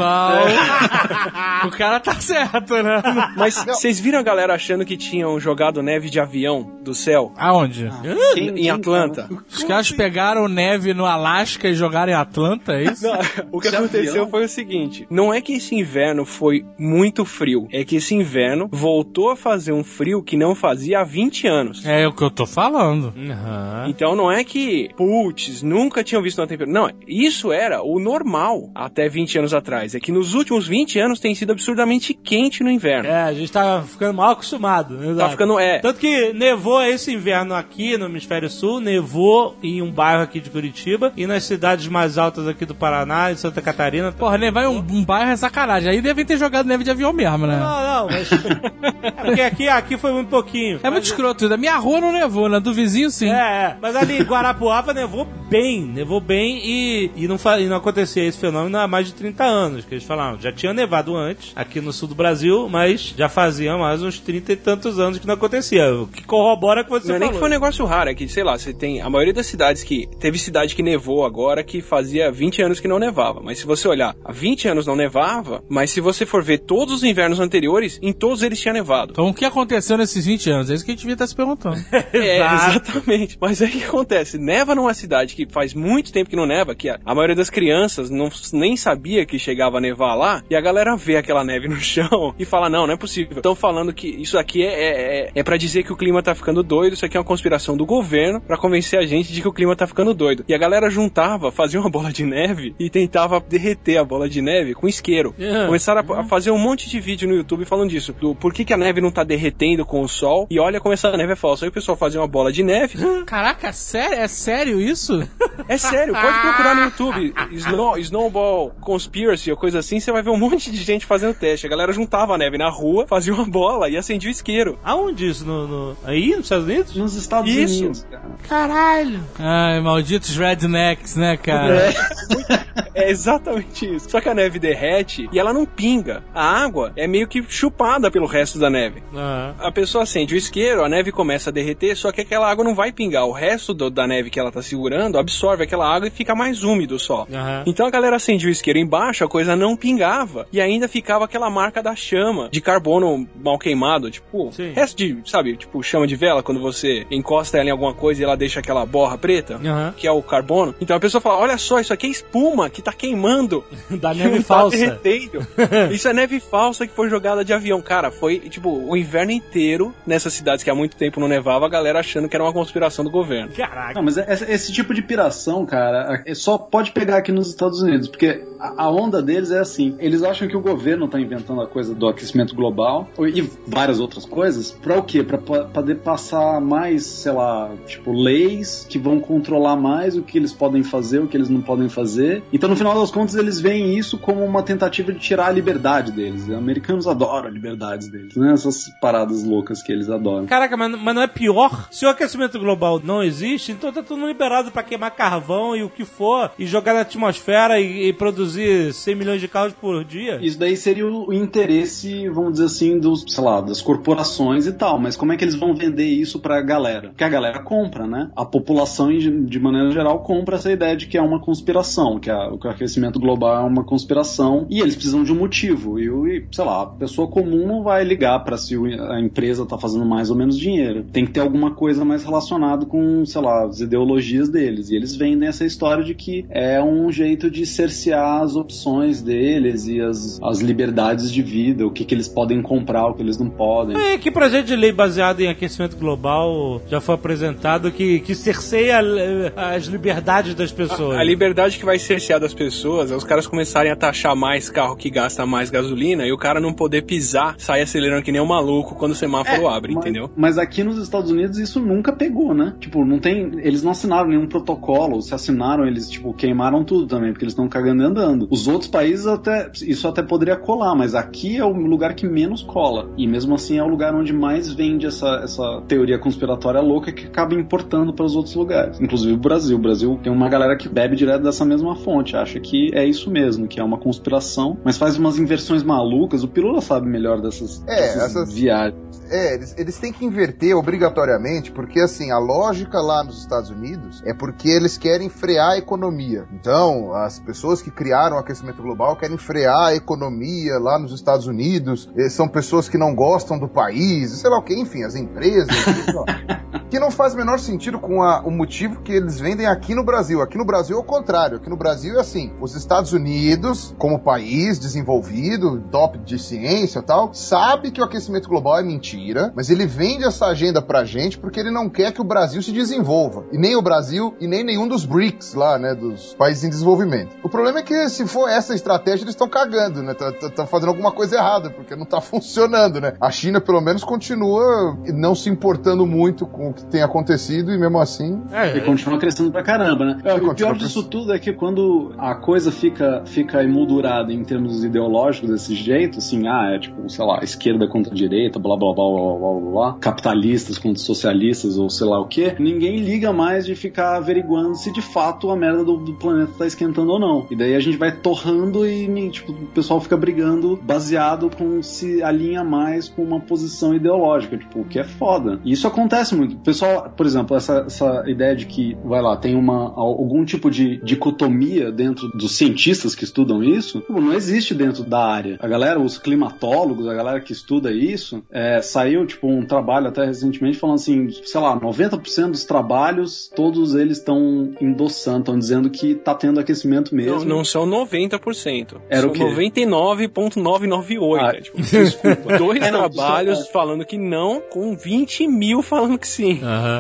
[1.66, 3.02] O cara tá certo, né?
[3.36, 7.90] Mas vocês viram a galera achando que tinham jogado neve de avião do céu Aonde?
[8.34, 9.30] Quem- em quem Atlanta?
[9.50, 13.04] Os caras pegaram neve no Alasca e jogaram em Atlanta, é isso?
[13.06, 13.20] Não,
[13.52, 14.30] o que De aconteceu avião?
[14.30, 18.68] foi o seguinte: não é que esse inverno foi muito frio, é que esse inverno
[18.72, 21.86] voltou a fazer um frio que não fazia há 20 anos.
[21.86, 23.14] É o que eu tô falando.
[23.18, 23.86] Aham.
[23.88, 26.80] Então não é que, putz, nunca tinham visto uma temperatura.
[26.82, 29.83] Não, isso era o normal até 20 anos atrás.
[29.94, 33.10] É que nos últimos 20 anos tem sido absurdamente quente no inverno.
[33.10, 34.98] É, a gente tá ficando mal acostumado.
[34.98, 35.32] Tá exato.
[35.32, 35.80] ficando, é.
[35.80, 40.50] Tanto que nevou esse inverno aqui no Hemisfério Sul, nevou em um bairro aqui de
[40.50, 44.12] Curitiba e nas cidades mais altas aqui do Paraná e Santa Catarina.
[44.12, 45.90] Porra, nevar em um, um bairro é sacanagem.
[45.90, 47.58] Aí devem ter jogado neve de avião mesmo, né?
[47.58, 48.30] Não, não, mas.
[49.04, 50.80] é porque aqui, aqui foi muito pouquinho.
[50.84, 51.50] É muito escroto.
[51.50, 52.60] Da minha rua não nevou, né?
[52.60, 53.30] Do vizinho sim.
[53.30, 53.78] É, é.
[53.82, 58.38] Mas ali em Guarapuava nevou bem, nevou bem e, e, não, e não acontecia esse
[58.38, 59.63] fenômeno há mais de 30 anos.
[59.86, 63.78] Que eles falaram, já tinha nevado antes, aqui no sul do Brasil, mas já fazia
[63.78, 65.94] mais uns 30 e tantos anos que não acontecia.
[65.94, 67.34] O que corrobora que você Não é nem falou.
[67.34, 69.02] que foi um negócio raro, é que, sei lá, você tem.
[69.02, 70.08] A maioria das cidades que.
[70.20, 73.42] Teve cidade que nevou agora que fazia 20 anos que não nevava.
[73.42, 76.94] Mas se você olhar, há 20 anos não nevava, mas se você for ver todos
[76.96, 78.84] os invernos anteriores, em todos eles tinha nevado.
[78.84, 79.12] nevado.
[79.14, 80.70] Então o que aconteceu nesses 20 anos?
[80.70, 81.78] É isso que a gente devia estar se perguntando.
[82.14, 83.38] É, exatamente.
[83.40, 84.38] Mas aí o que acontece?
[84.38, 87.50] Neva numa cidade que faz muito tempo que não neva, que a, a maioria das
[87.50, 91.68] crianças não, nem sabia que chegava a nevar lá, e a galera vê aquela neve
[91.68, 93.38] no chão e fala: não, não é possível.
[93.38, 96.36] Estão falando que isso aqui é, é, é, é para dizer que o clima tá
[96.36, 99.48] ficando doido, isso aqui é uma conspiração do governo para convencer a gente de que
[99.48, 100.44] o clima tá ficando doido.
[100.48, 104.42] E a galera juntava, fazia uma bola de neve e tentava derreter a bola de
[104.42, 105.34] neve com isqueiro.
[105.40, 105.66] É.
[105.66, 108.66] Começaram a, a fazer um monte de vídeo no YouTube falando disso, do por que,
[108.66, 111.36] que a neve não tá derretendo com o sol, e olha como essa neve é
[111.36, 111.66] falsa.
[111.66, 114.18] Aí o pessoal fazia uma bola de neve, Caraca, sério?
[114.18, 115.28] É sério isso?
[115.68, 117.34] é sério, pode procurar no YouTube.
[117.52, 121.66] Snow, Snowball Conspiracy ou coisa assim, você vai ver um monte de gente fazendo teste.
[121.66, 124.78] A galera juntava a neve na rua, fazia uma bola e acendia o isqueiro.
[124.84, 125.46] Aonde isso?
[125.46, 126.96] No, no- Aí, nos Estados Unidos?
[126.96, 127.80] Nos Estados Isso.
[127.80, 128.24] Unidos, cara.
[128.48, 129.20] Caralho.
[129.40, 131.94] Ai, malditos rednecks, né, cara?
[132.96, 134.10] É exatamente isso.
[134.10, 136.24] Só que a neve derrete e ela não pinga.
[136.34, 139.02] A água é meio que chupada pelo resto da neve.
[139.16, 139.54] Ah.
[139.60, 142.76] A pessoa acende o isqueiro, a neve começa a derreter, só que aquela água não
[142.76, 143.26] vai pingar.
[143.26, 146.64] O resto do- da neve que ela tá segurando absorve aquela água e fica mais
[146.64, 147.26] úmido só.
[147.34, 147.64] Aham.
[147.66, 150.46] Então a galera acendia o isqueiro embaixo, a coisa não pingava.
[150.54, 154.12] E ainda ficava aquela marca da chama, de carbono mal queimado.
[154.12, 154.72] Tipo, Sim.
[154.74, 158.24] resto de, sabe, tipo chama de vela, quando você encosta ela em alguma coisa e
[158.24, 159.94] ela deixa aquela borra preta, Aham.
[159.98, 160.76] que é o carbono.
[160.80, 163.64] Então a pessoa fala: olha só, isso aqui é espuma que tá queimando.
[164.04, 164.78] Da que neve não tá falsa.
[164.78, 165.46] derretendo.
[165.92, 167.82] Isso é neve falsa que foi jogada de avião.
[167.82, 171.70] Cara, foi tipo o inverno inteiro nessas cidades que há muito tempo não nevava, a
[171.70, 173.52] galera achando que era uma conspiração do governo.
[173.54, 173.94] Caraca.
[173.96, 177.50] Não, mas é- esse, esse tipo de piração, cara, é só pode pegar aqui nos
[177.50, 178.44] Estados Unidos, porque
[178.78, 182.08] a, onda deles é assim: eles acham que o governo tá inventando a coisa do
[182.08, 185.24] aquecimento global e várias outras coisas, pra o quê?
[185.24, 190.54] Po- poder passar mais, sei lá, tipo, leis que vão controlar mais o que eles
[190.54, 192.44] podem fazer, o que eles não podem fazer.
[192.54, 196.12] Então, no final das contas, eles veem isso como uma tentativa de tirar a liberdade
[196.12, 196.44] deles.
[196.44, 198.54] Os americanos adoram a liberdade deles, né?
[198.54, 200.46] Essas paradas loucas que eles adoram.
[200.46, 201.88] Caraca, mas, mas não é pior?
[201.92, 205.90] Se o aquecimento global não existe, então tá tudo liberado pra queimar carvão e o
[205.90, 210.40] que for, e jogar na atmosfera e, e produzir 100 milhões de carros por dia?
[210.42, 215.00] Isso daí seria o interesse, vamos dizer assim, dos, sei lá, das corporações e tal.
[215.00, 217.10] Mas como é que eles vão vender isso pra galera?
[217.10, 218.30] Porque a galera compra, né?
[218.36, 222.52] A população, de maneira geral, compra essa ideia de que é uma conspiração, que, a-
[222.60, 226.00] que o aquecimento global é uma conspiração e eles precisam de um motivo.
[226.00, 226.06] E,
[226.38, 230.06] e, sei lá, a pessoa comum não vai ligar pra se a empresa tá fazendo
[230.06, 231.04] mais ou menos dinheiro.
[231.12, 234.90] Tem que ter alguma coisa mais relacionada com, sei lá, as ideologias deles.
[234.90, 239.88] E eles vendem essa história de que é um jeito de cercear as opções deles
[239.88, 243.38] e as, as liberdades de vida, o que, que eles podem comprar, o que eles
[243.38, 243.98] não podem.
[243.98, 249.02] É, que projeto de lei baseado em aquecimento global já foi apresentado que, que cerceia
[249.02, 251.18] eh, as liberdades das pessoas?
[251.18, 254.96] A liberdade que vai cercear das pessoas é os caras começarem a taxar mais carro
[254.96, 258.46] que gasta mais gasolina e o cara não poder pisar, sair acelerando que nem um
[258.46, 260.30] maluco quando o semáforo abre, mas, entendeu?
[260.36, 262.74] Mas aqui nos Estados Unidos isso nunca pegou, né?
[262.80, 263.60] Tipo, não tem.
[263.60, 265.22] Eles não assinaram nenhum protocolo.
[265.22, 268.23] Se assinaram, eles, tipo, queimaram tudo também, porque eles estão cagando e andando.
[268.50, 269.70] Os outros países até.
[269.82, 273.10] Isso até poderia colar, mas aqui é o lugar que menos cola.
[273.18, 277.26] E mesmo assim é o lugar onde mais vende essa, essa teoria conspiratória louca que
[277.28, 279.00] acaba importando para os outros lugares.
[279.00, 279.78] Inclusive o Brasil.
[279.78, 282.36] O Brasil tem uma galera que bebe direto dessa mesma fonte.
[282.36, 286.44] Acha que é isso mesmo, que é uma conspiração, mas faz umas inversões malucas.
[286.44, 289.04] O Pirula sabe melhor dessas, É, dessas essas- viagens.
[289.30, 294.22] É, eles, eles têm que inverter obrigatoriamente, porque assim, a lógica lá nos Estados Unidos
[294.26, 296.46] é porque eles querem frear a economia.
[296.54, 301.48] Então, as pessoas que criaram o aquecimento global querem frear a economia lá nos Estados
[301.48, 302.10] Unidos.
[302.16, 305.68] Eh, São pessoas que não gostam do país, sei lá o que, enfim, as empresas.
[306.90, 310.04] que não faz o menor sentido com a- o motivo que eles vendem aqui no
[310.04, 310.42] Brasil.
[310.42, 311.58] Aqui no Brasil é o contrário.
[311.58, 317.02] Aqui no Brasil é assim: os Estados Unidos, como país desenvolvido, top de ciência e
[317.02, 321.38] tal, sabe que o aquecimento global é mentira, mas ele vende essa agenda pra gente
[321.40, 323.46] porque ele não quer que o Brasil se desenvolva.
[323.52, 327.36] E nem o Brasil e nem nenhum dos BRICS lá, né, dos países em desenvolvimento.
[327.44, 330.16] O problema é que se for essa estratégia, eles estão cagando, né?
[330.42, 333.14] Estão fazendo alguma coisa errada, porque não tá funcionando, né?
[333.20, 337.78] A China, pelo menos, continua não se importando muito com o que tem acontecido e
[337.78, 338.42] mesmo assim.
[338.52, 340.22] É, E continua crescendo pra caramba, né?
[340.24, 344.84] É, o pior disso tudo é que quando a coisa fica, fica emoldurada em termos
[344.84, 349.06] ideológicos desse jeito, assim, ah, é tipo, sei lá, esquerda contra direita, blá blá blá
[349.06, 353.66] blá blá blá, blá capitalistas contra socialistas ou sei lá o que, ninguém liga mais
[353.66, 357.46] de ficar averiguando se de fato a merda do, do planeta tá esquentando ou não.
[357.50, 361.82] E daí a gente gente vai torrando e tipo, o pessoal fica brigando baseado com
[361.82, 365.60] se alinha mais com uma posição ideológica, tipo, o que é foda.
[365.64, 366.56] E isso acontece muito.
[366.56, 370.70] O pessoal, por exemplo, essa, essa ideia de que, vai lá, tem uma, algum tipo
[370.70, 375.58] de dicotomia dentro dos cientistas que estudam isso, tipo, não existe dentro da área.
[375.60, 380.26] A galera, os climatólogos, a galera que estuda isso, é, saiu, tipo, um trabalho até
[380.26, 386.16] recentemente falando assim, sei lá, 90% dos trabalhos, todos eles estão endossando, estão dizendo que
[386.16, 387.40] tá tendo aquecimento mesmo.
[387.40, 388.98] Não, não são 90%.
[389.10, 389.44] Era são o quê?
[389.44, 391.46] 99,998.
[391.46, 392.54] Ah, é, tipo, desculpa.
[392.58, 396.60] Dois É, não, trabalhos falando que não, com 20 mil falando que sim.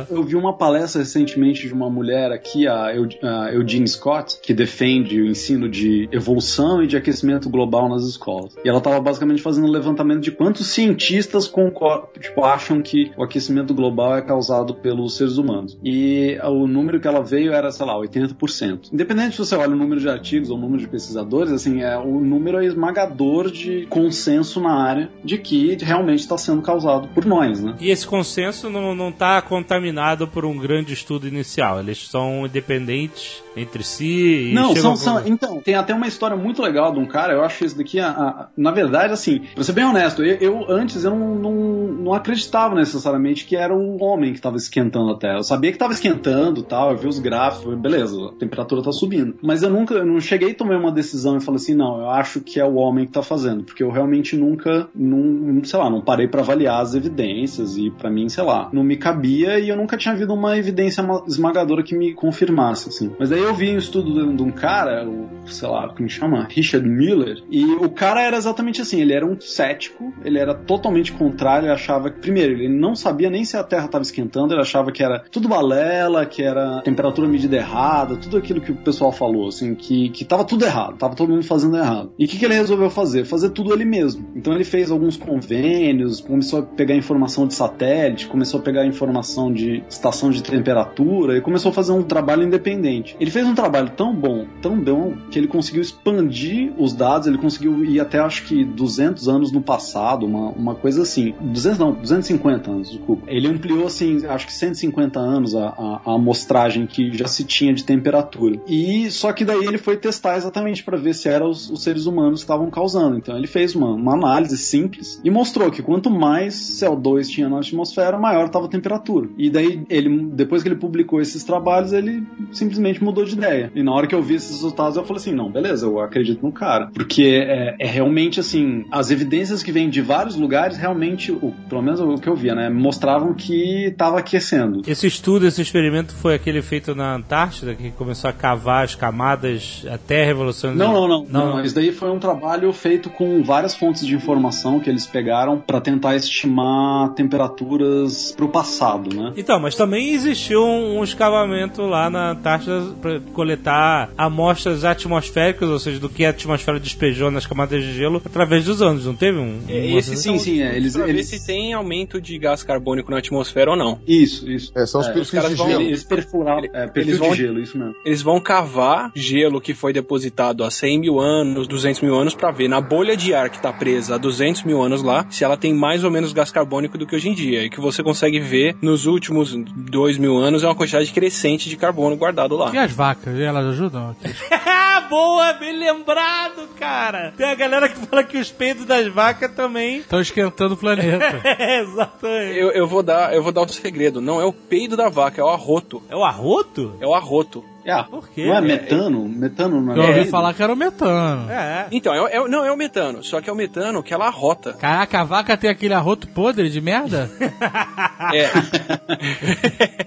[0.09, 4.53] Eu vi uma palestra recentemente de uma mulher aqui, a Eu- a Eugene Scott, que
[4.53, 8.55] defende o ensino de evolução e de aquecimento global nas escolas.
[8.63, 13.23] E ela estava basicamente fazendo um levantamento de quantos cientistas concor- tipo, acham que o
[13.23, 15.77] aquecimento global é causado pelos seres humanos.
[15.83, 18.91] E o número que ela veio era, sei lá, 80%.
[18.93, 21.97] Independente se você olha o número de artigos ou o número de pesquisadores, assim, é,
[21.97, 27.25] o número é esmagador de consenso na área de que realmente está sendo causado por
[27.25, 27.75] nós, né?
[27.79, 31.79] E esse consenso não, não tá contaminado por um grande estudo inicial.
[31.79, 36.61] Eles são independentes entre si e Não, são, são- então, tem até uma história muito
[36.61, 39.73] legal de um cara, eu acho esse daqui, a- a- na verdade, assim, pra ser
[39.73, 44.33] bem honesto, eu, eu, antes eu não, não, não acreditava necessariamente que era um homem
[44.33, 45.37] que tava esquentando a Terra.
[45.37, 48.91] Eu sabia que tava esquentando e tal, eu vi os gráficos, beleza, a temperatura tá
[48.91, 49.35] subindo.
[49.41, 52.09] Mas eu nunca, eu não cheguei a tomar uma decisão e falei assim, não, eu
[52.09, 55.89] acho que é o homem que tá fazendo, porque eu realmente nunca, não, sei lá,
[55.89, 59.69] não parei pra avaliar as evidências e pra mim, sei lá, não me cabia e
[59.69, 63.11] eu nunca tinha havido uma evidência ma- esmagadora que me confirmasse, assim.
[63.19, 66.47] Mas daí eu vi um estudo de um cara, o, sei lá, como chama?
[66.49, 71.11] Richard Miller, e o cara era exatamente assim, ele era um cético, ele era totalmente
[71.11, 74.61] contrário, ele achava que, primeiro, ele não sabia nem se a Terra estava esquentando, ele
[74.61, 79.11] achava que era tudo balela, que era temperatura medida errada, tudo aquilo que o pessoal
[79.11, 82.11] falou, assim, que, que tava tudo errado, tava todo mundo fazendo errado.
[82.17, 83.25] E o que, que ele resolveu fazer?
[83.25, 84.29] Fazer tudo ele mesmo.
[84.35, 89.51] Então ele fez alguns convênios, começou a pegar informação de satélite, começou a pegar informação
[89.51, 93.15] de estação de temperatura e começou a fazer um trabalho independente.
[93.19, 97.39] Ele fez um trabalho tão bom, tão bom, que ele conseguiu expandir os dados, ele
[97.39, 101.33] conseguiu ir até acho que 200 anos no passado, uma, uma coisa assim.
[101.41, 103.23] 200 não, 250 anos, desculpa.
[103.27, 107.73] Ele ampliou assim, acho que 150 anos a, a, a amostragem que já se tinha
[107.73, 108.59] de temperatura.
[108.67, 112.05] E só que daí ele foi testar exatamente para ver se eram os, os seres
[112.05, 113.17] humanos que estavam causando.
[113.17, 117.59] Então ele fez uma, uma análise simples e mostrou que quanto mais CO2 tinha na
[117.59, 119.29] atmosfera, maior estava a temperatura.
[119.37, 123.71] E daí ele, depois que ele publicou esses trabalhos, ele simplesmente mudou de ideia.
[123.75, 126.45] E na hora que eu vi esses resultados, eu falei assim, não, beleza, eu acredito
[126.45, 131.31] no cara, porque é, é realmente assim, as evidências que vêm de vários lugares realmente,
[131.31, 134.81] o, pelo menos o que eu via, né, mostravam que estava aquecendo.
[134.87, 139.85] Esse estudo, esse experimento foi aquele feito na Antártida, que começou a cavar as camadas
[139.89, 141.63] até a Revolução Não, não, não, Não, não.
[141.63, 145.79] Isso daí foi um trabalho feito com várias fontes de informação que eles pegaram para
[145.81, 147.09] tentar estimar
[147.57, 149.33] temperaturas pro passado, né?
[149.37, 155.79] Então, mas também existiu um, um escavamento lá na Antártida para coletar amostras atmosféricas, ou
[155.79, 159.37] seja, do que a atmosfera despejou nas camadas de gelo através dos anos, não teve
[159.37, 159.59] um?
[159.67, 163.11] É, Esse Sim, sim, é, eles- pra eles- ver se tem aumento de gás carbônico
[163.11, 163.99] na atmosfera ou não.
[164.07, 164.71] Isso, isso.
[164.75, 165.81] É, são os É, perfis caras de vão- gelo.
[165.81, 167.95] Eles perfuraram, é, perfil eles vão- de gelo, isso mesmo.
[168.05, 172.51] Eles vão cavar gelo que foi depositado há 100 mil anos, 200 mil anos, pra
[172.51, 175.57] ver na bolha de ar que tá presa há 200 mil anos lá, se ela
[175.57, 177.63] tem mais ou menos gás carbônico do que hoje em dia.
[177.63, 181.75] E que você consegue ver nos últimos 2 mil anos é uma quantidade crescente de
[181.75, 182.71] carbono guardado lá.
[182.73, 184.33] E as vacas, elas ajudam aqui?
[185.09, 187.33] Boa, bem lembrado, cara!
[187.35, 189.97] Tem a galera que fala que os peidos das vacas também.
[189.97, 191.23] Estão esquentando o planeta.
[191.63, 192.57] É, exatamente.
[192.57, 194.19] Eu, eu vou dar, eu vou dar um segredo.
[194.21, 196.01] Não é o peido da vaca, é o arroto.
[196.09, 196.95] É o arroto?
[196.99, 197.63] É o arroto.
[197.85, 198.45] É, Por quê?
[198.45, 199.27] Não é metano?
[199.27, 199.97] Metano não é.
[199.97, 200.29] Eu ouvi peido?
[200.29, 201.49] falar que era o metano.
[201.51, 201.87] É.
[201.91, 204.73] Então, é, é- não é o metano, só que é o metano que ela arrota.
[204.73, 207.29] Caraca, a vaca tem aquele arroto podre de merda?
[208.33, 208.49] É.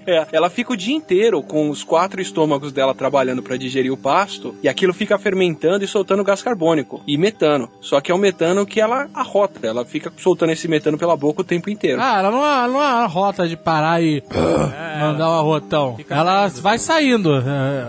[0.07, 3.97] É, Ela fica o dia inteiro com os quatro estômagos dela trabalhando para digerir o
[3.97, 7.68] pasto e aquilo fica fermentando e soltando gás carbônico e metano.
[7.81, 11.43] Só que é o metano que ela arrota, ela fica soltando esse metano pela boca
[11.43, 12.01] o tempo inteiro.
[12.01, 14.22] Ah, ela não é, não é uma rota de parar e
[15.01, 15.97] mandar um arrotão.
[16.09, 17.43] Ela vai saindo, é,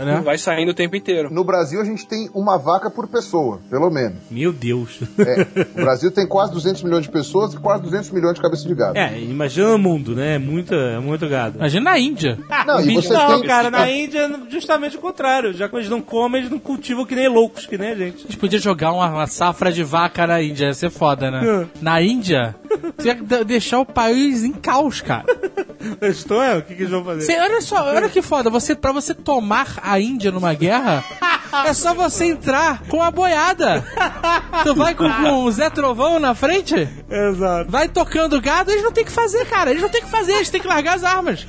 [0.06, 0.22] né?
[0.24, 1.30] Vai saindo o tempo inteiro.
[1.32, 4.18] No Brasil a gente tem uma vaca por pessoa, pelo menos.
[4.30, 5.00] Meu Deus.
[5.20, 5.48] É,
[5.80, 8.76] o Brasil tem quase 200 milhões de pessoas e quase 200 milhões de cabeças de
[8.76, 8.98] gado.
[8.98, 10.36] É, imagina o mundo, né?
[10.36, 11.58] É muito, é muito gado.
[11.58, 12.38] Imagina na Índia.
[12.66, 13.48] Não, e você não, tem...
[13.48, 15.54] cara, na Índia é justamente o contrário.
[15.54, 18.18] Já que eles não comem, eles não cultivam que nem loucos, que nem a gente.
[18.18, 21.68] A gente podia jogar uma, uma safra de vaca na Índia, ia ser foda, né?
[21.82, 22.56] Na Índia,
[22.98, 25.26] você ia de- deixar o país em caos, cara.
[26.02, 26.58] Estou é?
[26.58, 27.22] O que, que eles vão fazer?
[27.22, 31.04] Você, olha só, olha que foda, você, pra você tomar a Índia numa guerra,
[31.66, 33.84] É só você entrar com a boiada.
[34.64, 37.72] Tu vai com, com o Zé Trovão na frente, Exato.
[37.72, 39.70] vai tocando gado, eles não tem o que fazer, cara.
[39.70, 41.48] Eles não tem o que fazer, eles têm que largar as armas.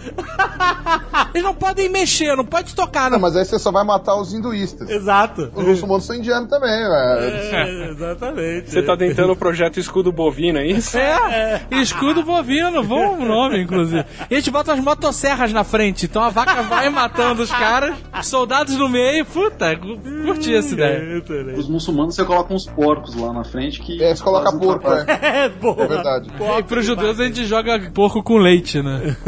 [1.34, 3.04] Eles não podem mexer, não pode tocar.
[3.10, 3.20] Não, Não.
[3.20, 4.88] mas aí você só vai matar os hinduístas.
[4.88, 5.50] Exato.
[5.54, 6.94] Os muçulmanos são indianos também, velho.
[6.94, 8.70] É, exatamente.
[8.70, 10.96] Você tá tentando o projeto escudo bovino, é isso?
[10.96, 14.04] É, escudo bovino, bom nome, inclusive.
[14.30, 17.94] E a gente bota umas motosserras na frente, então a vaca vai matando os caras,
[18.22, 21.22] soldados no meio, puta, cu- curti essa ideia.
[21.56, 24.02] Os muçulmanos você coloca uns porcos lá na frente que.
[24.02, 25.06] É, você coloca porco, é.
[25.44, 25.82] É, boa.
[25.82, 26.28] É verdade.
[26.58, 29.16] E pros judeus a gente joga porco com leite, né?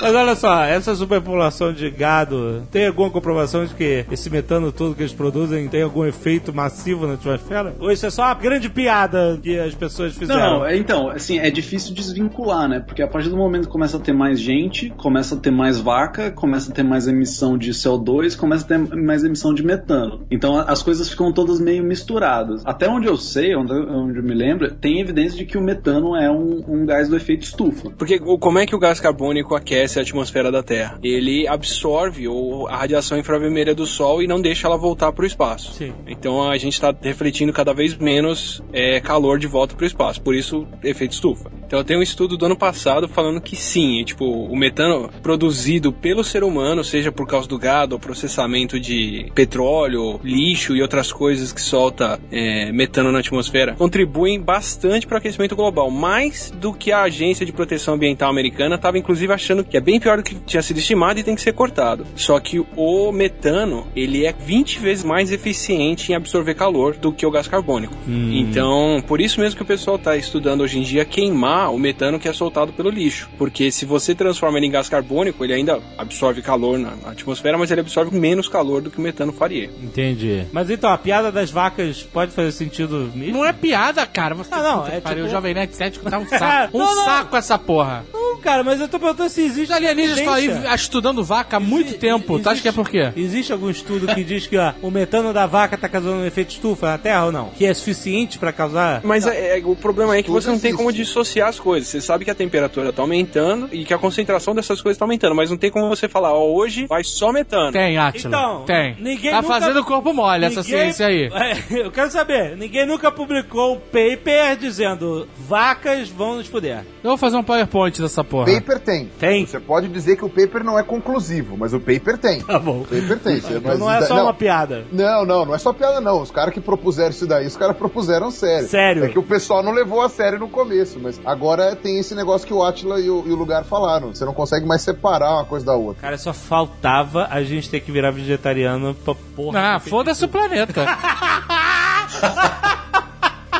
[0.00, 4.94] Mas olha só, essa superpopulação de gado tem alguma comprovação de que esse metano todo
[4.94, 7.74] que eles produzem tem algum efeito massivo na atmosfera?
[7.78, 10.60] Ou isso é só uma grande piada que as pessoas fizeram?
[10.60, 12.80] Não, é, então, assim, é difícil desvincular, né?
[12.80, 15.78] Porque a partir do momento que começa a ter mais gente, começa a ter mais
[15.78, 20.22] vaca, começa a ter mais emissão de CO2, começa a ter mais emissão de metano.
[20.30, 22.62] Então as coisas ficam todas meio misturadas.
[22.64, 26.16] Até onde eu sei, onde, onde eu me lembro, tem evidência de que o metano
[26.16, 27.90] é um, um gás do efeito estufa.
[27.90, 29.17] Porque como é que o gás carbônico
[29.56, 30.98] aquece a atmosfera da Terra?
[31.02, 32.26] Ele absorve
[32.68, 35.72] a radiação infravermelha do Sol e não deixa ela voltar para o espaço.
[35.72, 35.92] Sim.
[36.06, 40.20] Então a gente está refletindo cada vez menos é, calor de volta para o espaço.
[40.20, 41.50] Por isso, efeito estufa.
[41.68, 46.24] Então tem um estudo do ano passado falando que sim, tipo, o metano produzido pelo
[46.24, 51.52] ser humano, seja por causa do gado ou processamento de petróleo, lixo e outras coisas
[51.52, 56.90] que solta é, metano na atmosfera, contribuem bastante para o aquecimento global, mais do que
[56.90, 60.34] a Agência de Proteção Ambiental americana estava inclusive achando que é bem pior do que
[60.34, 62.06] tinha sido estimado e tem que ser cortado.
[62.14, 67.24] Só que o metano, ele é 20 vezes mais eficiente em absorver calor do que
[67.24, 67.94] o gás carbônico.
[68.06, 72.18] Então, por isso mesmo que o pessoal está estudando hoje em dia queimar o metano
[72.18, 73.30] que é soltado pelo lixo.
[73.38, 77.70] Porque se você transforma ele em gás carbônico, ele ainda absorve calor na atmosfera, mas
[77.70, 79.70] ele absorve menos calor do que o metano faria.
[79.82, 80.44] Entendi.
[80.52, 83.32] Mas então, a piada das vacas pode fazer sentido nisso?
[83.32, 84.34] Não é piada, cara.
[84.34, 86.76] Você, Ah, não, puta é pariu, tipo- o Jovem Nerd 7 tá um saco.
[86.76, 87.04] Um Não, não.
[87.06, 88.04] saco essa porra.
[88.12, 91.60] Não, cara, mas eu tô perguntando se existe Os alienígenas estão aí estudando vaca há
[91.60, 92.38] muito Exi- tempo.
[92.38, 93.12] Tu acha que é por quê?
[93.16, 96.50] Existe algum estudo que diz que ó, o metano da vaca tá causando um efeito
[96.50, 97.50] estufa na Terra ou não?
[97.50, 99.00] Que é suficiente pra causar?
[99.04, 101.06] Mas é- é- o problema é que você não tem como existe.
[101.08, 101.88] dissociar as coisas.
[101.88, 105.34] Você sabe que a temperatura tá aumentando e que a concentração dessas coisas tá aumentando,
[105.34, 107.72] mas não tem como você falar, ó, hoje vai só metano.
[107.72, 108.28] Tem, Atila.
[108.28, 108.96] Então, tem.
[108.98, 111.28] ninguém tá nunca- fazendo corpo mole essa Ninguém- ciência aí.
[111.38, 116.84] É, eu quero saber, ninguém nunca publicou um paper dizendo vacas vão nos fuder.
[117.02, 118.52] Eu vou fazer um PowerPoint dessa porra.
[118.52, 119.10] Paper tem.
[119.18, 119.44] Tem?
[119.46, 122.40] Você pode dizer que o paper não é conclusivo, mas o paper tem.
[122.40, 122.80] Tá bom.
[122.80, 123.40] O paper tem.
[123.40, 124.84] Você- Então mas não é só não, uma piada.
[124.90, 126.22] Não, não, não é só piada, não.
[126.22, 128.66] Os caras que propuseram isso daí, os caras propuseram sério.
[128.66, 129.04] Sério?
[129.04, 132.46] É que o pessoal não levou a sério no começo, mas agora tem esse negócio
[132.46, 134.14] que o Atila e o, e o Lugar falaram.
[134.14, 136.00] Você não consegue mais separar uma coisa da outra.
[136.00, 139.74] Cara, só faltava a gente ter que virar vegetariano pra porra.
[139.76, 140.86] Ah, foda-se o planeta.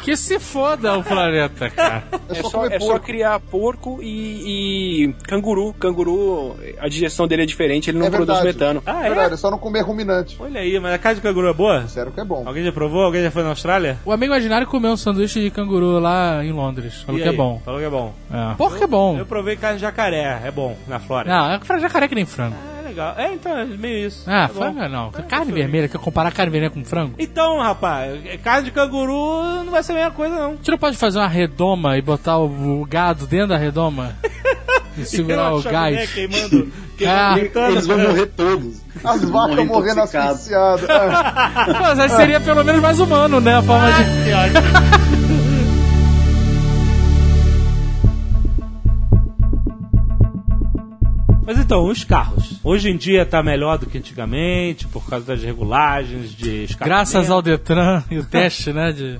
[0.08, 2.04] que se foda o planeta, cara.
[2.30, 3.06] É só, é só porco.
[3.06, 5.74] criar porco e, e canguru.
[5.74, 8.58] Canguru, a digestão dele é diferente, ele não É produz verdade.
[8.58, 8.82] metano.
[8.86, 9.08] Ah, É é?
[9.10, 10.36] verdade, é só não comer ruminante.
[10.40, 11.86] Olha aí, mas a carne de canguru é boa?
[11.88, 12.42] Sério que é bom.
[12.46, 13.02] Alguém já provou?
[13.04, 13.98] Alguém já foi na Austrália?
[14.04, 17.02] O amigo imaginário comeu um sanduíche de canguru lá em Londres.
[17.02, 17.36] Falou E que é aí?
[17.36, 17.60] bom.
[17.64, 18.14] Falou que é bom.
[18.32, 18.54] É.
[18.56, 19.18] Porco é bom.
[19.18, 21.34] Eu provei carne de jacaré, é bom, na Flórida.
[21.34, 22.56] Não, é jacaré que nem frango.
[22.58, 23.14] Ah, é legal.
[23.16, 24.24] É, então, é meio isso.
[24.26, 25.12] Ah, Tá frango não.
[25.16, 27.14] É, Carne vermelha, quer comparar carne vermelha com frango?
[27.18, 30.50] Então, rapaz, carne de canguru não vai ser a mesma coisa, não.
[30.52, 34.14] A gente não pode fazer uma redoma e botar o, o gado dentro da redoma?
[34.98, 36.12] E segurar o Uma chaminé gás?
[36.12, 36.72] Queimando,
[37.06, 37.72] Ah, queimando.
[37.72, 38.82] Eles vão morrer todos.
[39.04, 40.80] As vacas morrer morrendo asfixiadas.
[41.80, 43.58] Mas aí seria pelo menos mais humano, né?
[43.58, 45.07] A forma de.
[51.48, 52.60] Mas então, os carros.
[52.62, 56.94] Hoje em dia tá melhor do que antigamente, por causa das regulagens de escapamento.
[56.94, 58.92] Graças ao Detran e o teste, né?
[58.92, 59.18] De...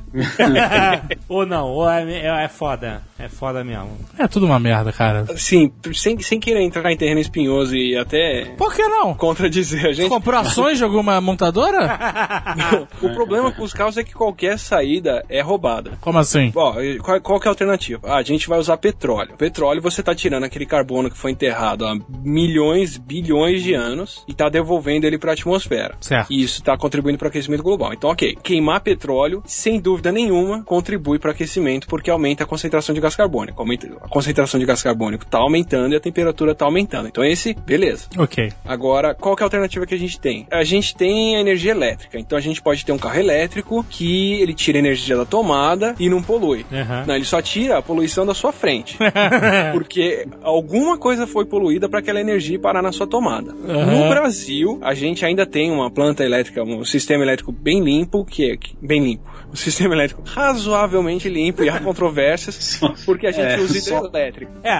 [1.26, 3.00] ou não, ou é, é, é foda.
[3.18, 3.98] É foda mesmo.
[4.18, 5.24] É tudo uma merda, cara.
[5.38, 9.14] Sim, sem, sem querer entrar em terreno espinhoso e até Por que não?
[9.14, 10.10] contradizer a gente.
[10.10, 11.98] Comprou ações de alguma montadora?
[13.00, 15.92] o problema com os carros é que qualquer saída é roubada.
[16.02, 16.52] Como assim?
[16.54, 18.00] Ó, qual, qual que é a alternativa?
[18.04, 19.34] Ah, a gente vai usar petróleo.
[19.38, 24.34] Petróleo você tá tirando aquele carbono que foi enterrado há milhões, bilhões de anos e
[24.34, 25.96] tá devolvendo ele para a atmosfera.
[26.00, 26.32] Certo.
[26.32, 27.92] E isso tá contribuindo para o aquecimento global.
[27.92, 32.94] Então, ok, queimar petróleo, sem dúvida nenhuma, contribui para o aquecimento porque aumenta a concentração
[32.94, 33.60] de gás carbônico.
[33.60, 37.08] Aumenta, a concentração de gás carbônico tá aumentando e a temperatura tá aumentando.
[37.08, 38.08] Então esse, beleza.
[38.16, 38.52] Ok.
[38.64, 40.46] Agora, qual que é a alternativa que a gente tem?
[40.50, 42.18] A gente tem a energia elétrica.
[42.18, 46.08] Então a gente pode ter um carro elétrico que ele tira energia da tomada e
[46.08, 46.64] não polui.
[46.72, 47.04] Aham.
[47.06, 48.98] Não, ele só tira a poluição da sua frente.
[49.72, 53.54] Porque alguma coisa foi poluída para aquela energia parar na sua tomada.
[53.68, 53.84] Aham.
[54.04, 58.50] No Brasil, a gente ainda tem uma planta elétrica, um sistema elétrico bem limpo, que
[58.50, 59.24] é que- bem limpo.
[59.52, 64.50] Um sistema elétrico razoavelmente limpo e há controvérsias, porque a gente É, usa só- hidrelétrica.
[64.62, 64.72] É,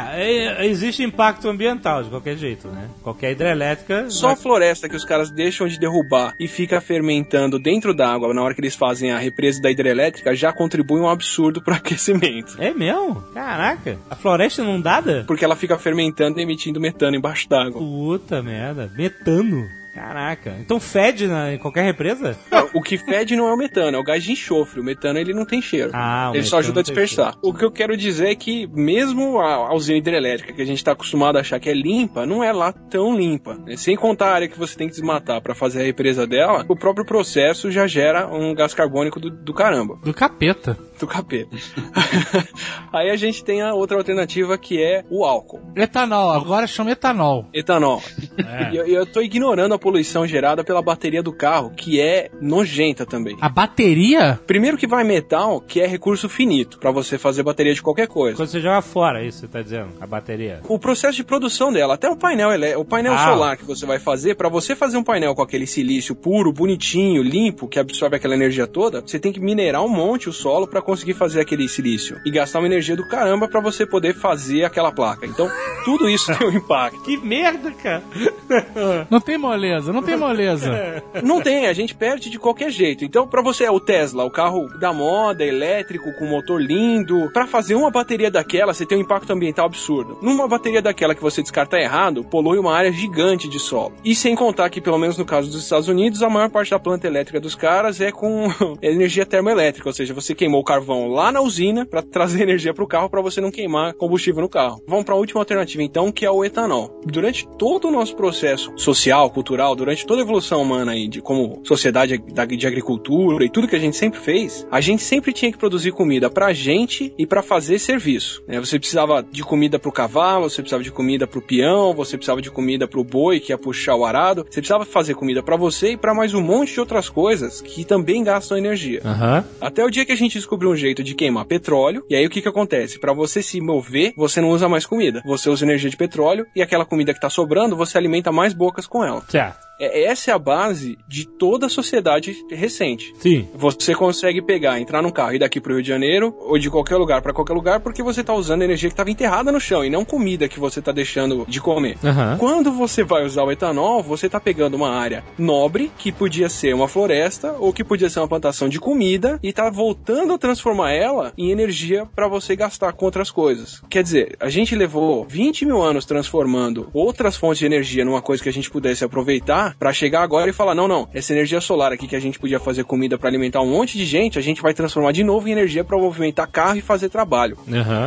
[0.63, 2.89] é, existe impacto ambiental de qualquer jeito, né?
[3.03, 4.07] Qualquer hidrelétrica.
[4.11, 8.09] Só a vai- floresta que os caras deixam de derrubar e fica fermentando dentro da
[8.13, 11.77] água na hora que eles fazem a represa da hidrelétrica já contribui um absurdo para
[11.99, 12.57] aquecimento.
[12.59, 13.23] É mesmo?
[13.35, 13.99] Caraca.
[14.11, 15.25] A floresta inundada?
[15.27, 17.81] Porque ela fica fermentando e emitindo metano embaixo d'água.
[17.81, 18.91] Puta merda.
[18.97, 19.69] Metano.
[19.95, 20.55] Caraca.
[20.61, 22.39] Então fede na, em qualquer represa?
[22.53, 24.81] Não, o que fede não é o metano, é o gás de enxofre.
[24.81, 25.91] O metano ele não tem cheiro.
[25.93, 27.35] Ah, o ele só ajuda a dispersar.
[27.43, 30.77] O que eu quero dizer é que mesmo a a usina hidrelétrica que a gente
[30.79, 33.55] está acostumado a achar que é limpa, não é lá tão limpa.
[33.67, 33.77] né?
[33.77, 36.77] Sem contar a área que você tem que desmatar para fazer a represa dela, o
[36.77, 40.79] próprio processo já gera um gás carbônico do, do caramba, Do capeta.
[40.99, 41.57] Do capeta.
[42.93, 45.61] Aí a gente tem a outra alternativa que é o álcool.
[45.77, 47.47] Etanol, agora chama etanol.
[47.53, 48.03] Etanol.
[48.39, 48.73] É.
[48.73, 53.05] E eu, eu tô ignorando a poluição gerada pela bateria do carro, que é nojenta
[53.07, 53.37] também.
[53.41, 54.39] A bateria?
[54.47, 58.37] Primeiro que vai metal, que é recurso finito pra você fazer bateria de qualquer coisa.
[58.37, 59.89] Quando você joga fora, isso você tá dizendo?
[60.01, 60.61] A bateria.
[60.69, 63.25] O processo de produção dela, até o painel, elé- o painel Ah.
[63.25, 67.23] solar que você vai fazer, pra você fazer um painel com aquele silício puro, bonitinho,
[67.23, 70.83] limpo, que absorve aquela energia toda, você tem que minerar um monte o solo pra
[70.89, 74.91] conseguir fazer aquele silício e gastar uma energia do caramba pra você poder fazer aquela
[74.91, 75.27] placa.
[75.27, 75.47] Então,
[75.85, 76.99] tudo isso tem um impacto.
[77.09, 78.03] Que merda, cara.
[79.11, 81.03] Não tem moleza, não tem moleza.
[81.23, 83.05] Não tem, a gente perde de qualquer jeito.
[83.05, 87.47] Então, pra você é o Tesla, o carro da moda, elétrico, com motor lindo, pra
[87.47, 90.19] fazer uma bateria daquela, você tem um impacto ambiental absurdo.
[90.23, 93.95] Numa bateria daquela que você descarta errado, polui uma área gigante de solo.
[94.05, 96.79] E sem contar que, pelo menos no caso dos Estados Unidos, a maior parte da
[96.79, 98.49] planta elétrica dos caras é com
[98.83, 102.87] energia termoelétrica, ou seja, você queimou o carvão lá na usina pra trazer energia pro
[102.87, 104.83] carro pra você não queimar combustível no carro.
[104.87, 107.01] Vamos pra última alternativa então, que é o etanol.
[107.07, 111.61] Durante todo o nosso processo social, cultural, durante toda a evolução humana aí, de como
[111.65, 115.51] sociedade da- de agricultura e tudo que a gente sempre fez, a gente sempre tinha
[115.53, 118.43] que produzir comida pra gente e pra fazer serviço.
[118.47, 118.59] né?
[118.61, 122.51] Você precisava de comida pro cavalo, você precisava de comida pro peão, você precisava de
[122.51, 125.97] comida pro boi que ia puxar o arado, você precisava fazer comida pra você e
[125.97, 129.01] pra mais um monte de outras coisas que também gastam energia.
[129.05, 129.45] Aham.
[129.61, 132.31] Até o dia que a gente descobriu um jeito de queimar petróleo, e aí o
[132.31, 132.99] que que acontece?
[132.99, 135.23] Pra você se mover, você não usa mais comida.
[135.25, 138.87] Você usa energia de petróleo e aquela comida que tá sobrando, você alimenta mais bocas
[138.87, 139.23] com ela.
[139.29, 139.68] Certo.
[139.79, 143.13] É, essa é a base de toda a sociedade recente.
[143.19, 143.49] Sim.
[143.55, 146.97] Você consegue pegar, entrar num carro e daqui pro Rio de Janeiro, ou de qualquer
[146.97, 149.91] lugar pra qualquer lugar, porque você tá usando energia que estava enterrada no chão e
[149.91, 151.97] não comida que você tá deixando de comer.
[152.05, 152.37] Aham.
[152.39, 156.75] Quando você vai usar o etanol, você tá pegando uma área nobre, que podia ser
[156.75, 160.93] uma floresta, ou que podia ser uma plantação de comida, e tá voltando a transformar
[160.93, 163.83] ela em energia para você gastar com outras coisas.
[163.89, 168.43] Quer dizer, a gente levou 20 mil anos transformando outras fontes de energia numa coisa
[168.43, 171.93] que a gente pudesse aproveitar, para chegar agora e falar: não, não, essa energia solar
[171.93, 174.63] aqui que a gente podia fazer comida para alimentar um monte de gente, a gente
[174.63, 177.57] vai transformar de novo em energia para movimentar carro e fazer trabalho.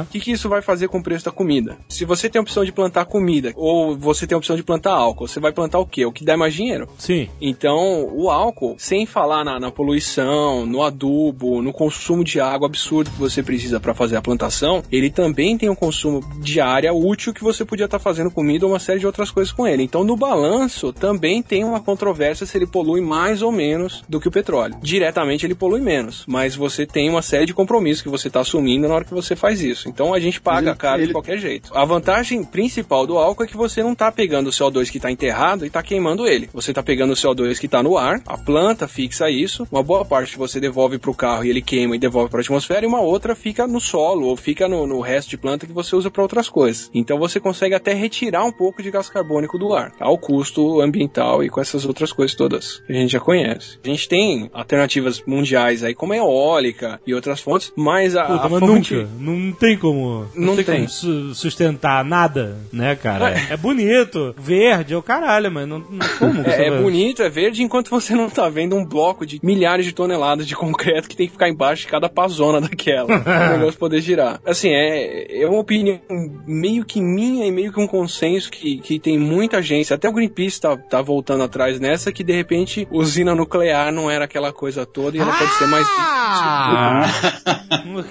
[0.02, 1.78] O que, que isso vai fazer com o preço da comida?
[1.90, 4.94] Se você tem a opção de plantar comida ou você tem a opção de plantar
[4.94, 6.06] álcool, você vai plantar o quê?
[6.06, 6.88] O que dá mais dinheiro.
[6.98, 7.30] Sim.
[7.40, 13.10] Então, o álcool, sem falar na, na poluição, no adubo, no consumo de água absurdo
[13.12, 17.34] que você precisa para fazer a plantação, ele também tem um consumo de área útil
[17.34, 19.84] que você podia estar fazendo comida ou uma série de outras coisas com ele.
[19.84, 24.28] Então, no balanço, também tem uma controvérsia se ele polui mais ou menos do que
[24.30, 24.74] o petróleo.
[24.82, 28.88] Diretamente ele polui menos, mas você tem uma série de compromissos que você está assumindo
[28.88, 29.90] na hora que você faz isso.
[29.90, 31.70] Então, a gente paga ele- caro de ele- qualquer jeito.
[31.76, 35.12] A vantagem principal do álcool é que você não está pegando o CO2 que está
[35.12, 36.50] enterrado e está queimando ele.
[36.54, 40.06] Você está pegando o CO2 que está no ar, a planta fixa isso, uma boa
[40.06, 42.88] parte você devolve para o carro e ele queima e devolve para a atmosfera, e
[42.88, 46.10] uma outra fica no solo ou fica no, no resto de planta que você usa
[46.10, 46.90] para outras coisas.
[46.94, 51.41] Então você consegue até retirar um pouco de gás carbônico do ar, ao custo ambiental
[51.44, 53.78] e com essas outras coisas todas que a gente já conhece.
[53.84, 58.46] A gente tem alternativas mundiais aí, como a eólica e outras fontes, mas a, Puta,
[58.46, 58.96] a mas fonte...
[58.96, 59.10] nunca.
[59.20, 60.26] Não tem como.
[60.36, 60.66] Não tem.
[60.66, 63.32] como su- sustentar nada, né, cara?
[63.50, 66.42] É, bonito, verde, é o caralho, mas não, não como.
[66.48, 69.94] É, é bonito, é verde, enquanto você não tá vendo um bloco de milhares de
[69.94, 73.80] toneladas de concreto que tem que ficar embaixo de cada pazona daquela para o negócio
[73.80, 74.40] poder girar.
[74.46, 76.00] Assim, é, é uma opinião
[76.46, 80.14] meio que minha e meio que um consenso que, que tem muita agência, até o
[80.14, 84.52] Greenpeace tá, tá voltando voltando atrás nessa, que de repente usina nuclear não era aquela
[84.52, 85.88] coisa toda e ela pode ser mais.
[85.98, 87.02] Ah!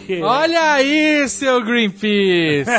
[0.06, 0.20] Quê?
[0.22, 2.70] Olha aí, seu Greenpeace!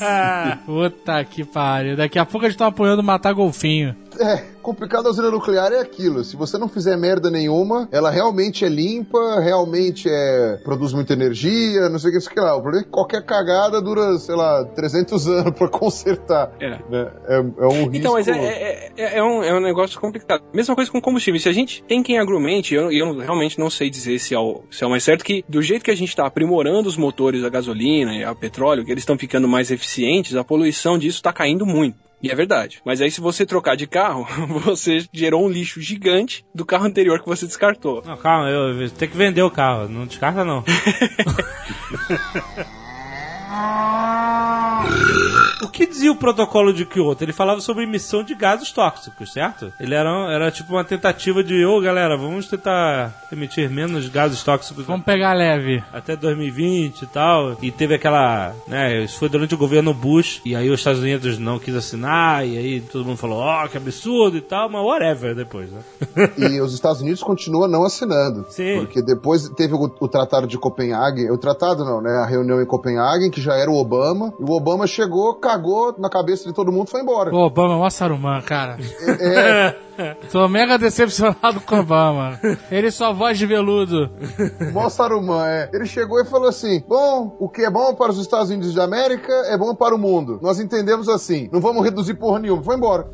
[0.64, 1.96] Puta que pariu.
[1.96, 3.94] Daqui a pouco a gente tá apoiando matar golfinho.
[4.22, 6.22] É, complicado a usina nuclear é aquilo.
[6.22, 11.88] Se você não fizer merda nenhuma, ela realmente é limpa, realmente é produz muita energia,
[11.88, 12.54] não sei o que, isso que lá.
[12.54, 16.52] O problema é que qualquer cagada dura, sei lá, 300 anos pra consertar.
[16.60, 16.70] É.
[16.70, 17.10] né?
[17.26, 17.96] É, é um risco.
[17.96, 20.44] Então, mas é, é, é, é um, é um negócio complicado.
[20.52, 21.40] Mesma coisa com combustível.
[21.40, 24.62] Se a gente tem quem argumente, eu, eu realmente não sei dizer se é, o,
[24.70, 27.42] se é o mais certo, que do jeito que a gente está aprimorando os motores
[27.44, 31.32] a gasolina e a petróleo, que eles estão ficando mais eficientes, a poluição disso está
[31.32, 32.11] caindo muito.
[32.22, 32.80] E é verdade.
[32.84, 34.26] Mas aí, se você trocar de carro,
[34.64, 38.02] você gerou um lixo gigante do carro anterior que você descartou.
[38.04, 39.88] Não, calma, eu, eu tenho que vender o carro.
[39.88, 40.64] Não descarta, não.
[45.62, 47.22] O que dizia o protocolo de Kyoto?
[47.22, 49.72] Ele falava sobre emissão de gases tóxicos, certo?
[49.78, 54.84] Ele era, era tipo uma tentativa de, ô galera, vamos tentar emitir menos gases tóxicos
[54.84, 55.82] Vamos pegar leve.
[55.92, 57.56] até 2020 e tal.
[57.62, 61.38] E teve aquela, né, isso foi durante o governo Bush, e aí os Estados Unidos
[61.38, 65.34] não quis assinar, e aí todo mundo falou, ó, que absurdo e tal, mas whatever
[65.34, 65.80] depois, né?
[66.36, 68.46] E os Estados Unidos continuam não assinando.
[68.50, 68.78] Sim.
[68.80, 72.10] Porque depois teve o, o Tratado de Copenhague, o tratado não, né?
[72.18, 76.08] A reunião em Copenhague, que já era o Obama, e o Obama chegou, cagou na
[76.08, 77.34] cabeça de todo mundo e foi embora.
[77.34, 78.78] O Obama é mó Saruman, cara.
[79.20, 79.74] É,
[80.30, 82.38] Tô mega decepcionado com o Obama.
[82.70, 84.10] Ele só voz de veludo.
[84.72, 85.70] Mó Saruman, é.
[85.72, 88.84] Ele chegou e falou assim: Bom, o que é bom para os Estados Unidos da
[88.84, 90.38] América é bom para o mundo.
[90.42, 91.48] Nós entendemos assim.
[91.52, 92.62] Não vamos reduzir porra nenhuma.
[92.62, 93.06] Foi embora.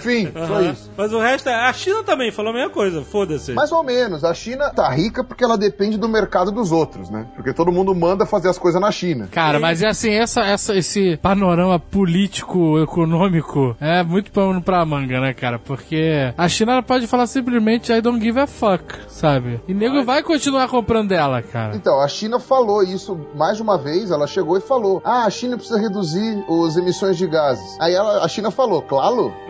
[0.00, 0.72] Fim, só Aham.
[0.72, 0.90] isso.
[0.96, 1.54] Mas o resto é.
[1.54, 3.52] A China também falou a mesma coisa, foda-se.
[3.52, 4.24] Mais ou menos.
[4.24, 7.26] A China tá rica porque ela depende do mercado dos outros, né?
[7.34, 9.28] Porque todo mundo manda fazer as coisas na China.
[9.30, 15.20] Cara, mas é assim, essa, essa, esse panorama político, econômico, é muito pano pra manga,
[15.20, 15.58] né, cara?
[15.58, 19.60] Porque a China ela pode falar simplesmente I don't give a fuck, sabe?
[19.68, 21.74] E nego vai continuar comprando dela, cara.
[21.76, 25.30] Então, a China falou isso mais de uma vez, ela chegou e falou: Ah, a
[25.30, 27.76] China precisa reduzir as emissões de gases.
[27.80, 29.01] Aí ela, a China falou, claro,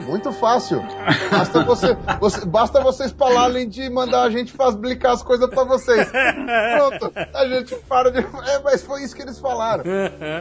[0.06, 0.82] muito fácil.
[1.30, 6.08] Basta, você, você- basta vocês falarem de mandar a gente fabricar as coisas pra vocês.
[6.10, 8.18] Pronto, a gente para de.
[8.20, 9.84] É, mas foi isso que eles falaram.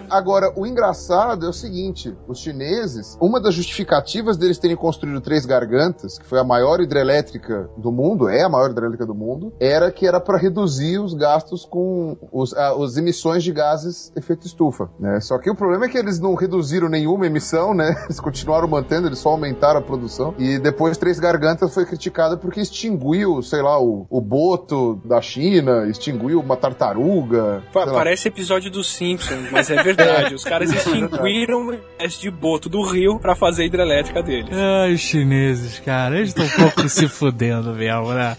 [0.10, 5.46] Agora, o engraçado é o seguinte: os chineses, uma das justificativas deles terem construído três
[5.46, 9.92] gargantas, que foi a maior hidrelétrica do mundo, é a maior hidrelétrica do mundo, era
[9.92, 14.90] que era para reduzir os gastos com os, a- as emissões de gases efeito estufa.
[15.00, 15.20] Né?
[15.20, 17.96] Só que o problema é que eles não reduziram nenhuma emissão, né?
[18.06, 20.34] Eles continuaram mantendo, eles só aumentaram a produção.
[20.38, 25.88] E depois Três Gargantas foi criticada porque extinguiu, sei lá, o, o boto da China,
[25.88, 27.64] extinguiu uma tartaruga.
[27.74, 27.98] Pa- sei lá.
[27.98, 30.36] parece episódio dos Simpsons, mas é verdade.
[30.36, 31.78] Os caras extinguiram
[32.20, 34.50] de boto do rio pra fazer a hidrelétrica deles.
[34.52, 38.36] Ai, os chineses, cara, eles estão um pouco se fudendo mesmo, né?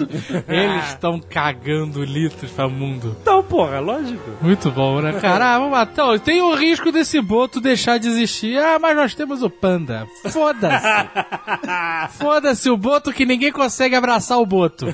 [0.48, 3.16] Eles estão cagando litros pra mundo.
[3.20, 4.22] Então, porra, lógico.
[4.40, 5.54] Muito bom, né, cara?
[5.54, 5.88] Ah, vamos lá.
[5.90, 8.58] Então, tem o risco desse boto deixar de existir.
[8.58, 10.06] Ah, mas nós temos o panda.
[10.52, 12.18] Foda-se.
[12.18, 14.92] Foda-se o boto que ninguém consegue abraçar o boto.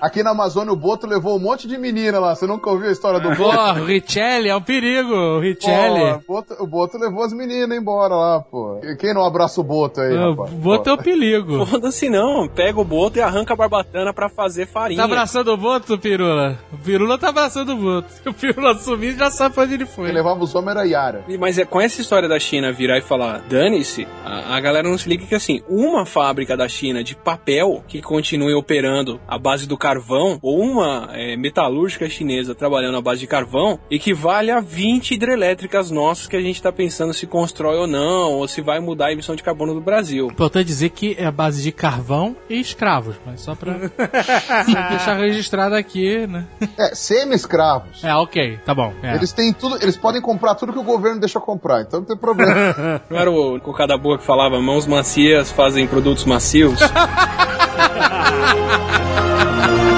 [0.00, 2.34] Aqui na Amazônia o Boto levou um monte de menina lá.
[2.34, 3.56] Você nunca ouviu a história do Boto?
[3.56, 5.12] Pô, o Richelli é um perigo.
[5.12, 6.02] O Pô, Richelli.
[6.12, 8.80] o, Boto, o Boto levou as meninas embora lá, pô.
[8.98, 10.50] Quem não abraça o Boto aí, O rapaz?
[10.54, 11.66] boto é um perigo.
[11.66, 14.98] Foda-se não, pega o boto e arranca a barbatana pra fazer farinha.
[14.98, 16.58] Tá abraçando o boto, Pirula?
[16.72, 18.12] O Pirula tá abraçando o boto.
[18.12, 20.06] Se o Pirula sumir, já sabe pra onde ele foi.
[20.06, 21.24] Quem levava os homens era Yara.
[21.38, 24.98] Mas é, com essa história da China virar e falar, dane-se, a, a galera não
[24.98, 29.66] se liga que assim, uma fábrica da China de papel que continue operando à base
[29.66, 35.12] do carvão, ou uma é, metalúrgica chinesa trabalhando à base de carvão, equivale a 20
[35.12, 39.06] hidrelétricas nossas que a gente tá pensando se constrói ou não, ou se vai mudar
[39.06, 40.26] a emissão de carbono do Brasil.
[40.26, 45.16] Importante dizer que é a base de carvão e escravos, mas só pra só deixar
[45.16, 46.46] registrado aqui, né?
[46.76, 48.04] É, semi-escravos.
[48.04, 48.92] É, ok, tá bom.
[49.02, 49.14] É.
[49.14, 52.16] Eles têm tudo, eles podem comprar tudo que o governo deixa comprar, então não tem
[52.16, 52.58] problema.
[53.08, 56.78] Não era o Cocada Boa que falava, mãos macias fazem produtos macios?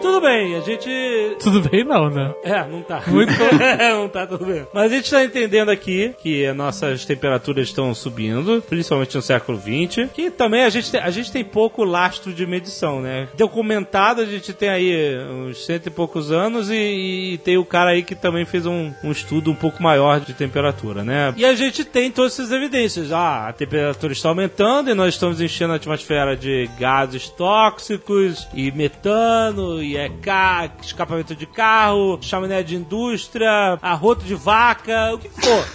[0.00, 1.36] Tudo bem, a gente.
[1.40, 2.34] Tudo bem não, né?
[2.42, 3.02] É, não tá.
[3.06, 3.32] Muito
[3.92, 4.66] não tá tudo bem.
[4.72, 9.58] Mas a gente tá entendendo aqui que as nossas temperaturas estão subindo, principalmente no século
[9.58, 13.28] XX, que também a gente, tem, a gente tem pouco lastro de medição, né?
[13.36, 17.90] Documentado, a gente tem aí uns cento e poucos anos e, e tem o cara
[17.90, 21.34] aí que também fez um, um estudo um pouco maior de temperatura, né?
[21.36, 23.12] E a gente tem todas essas evidências.
[23.12, 28.70] Ah, a temperatura está aumentando e nós estamos enchendo a atmosfera de gases tóxicos e
[28.72, 30.70] metano e é ca...
[30.82, 35.66] escapamento de carro, chaminé de indústria, arroto de vaca, o que for.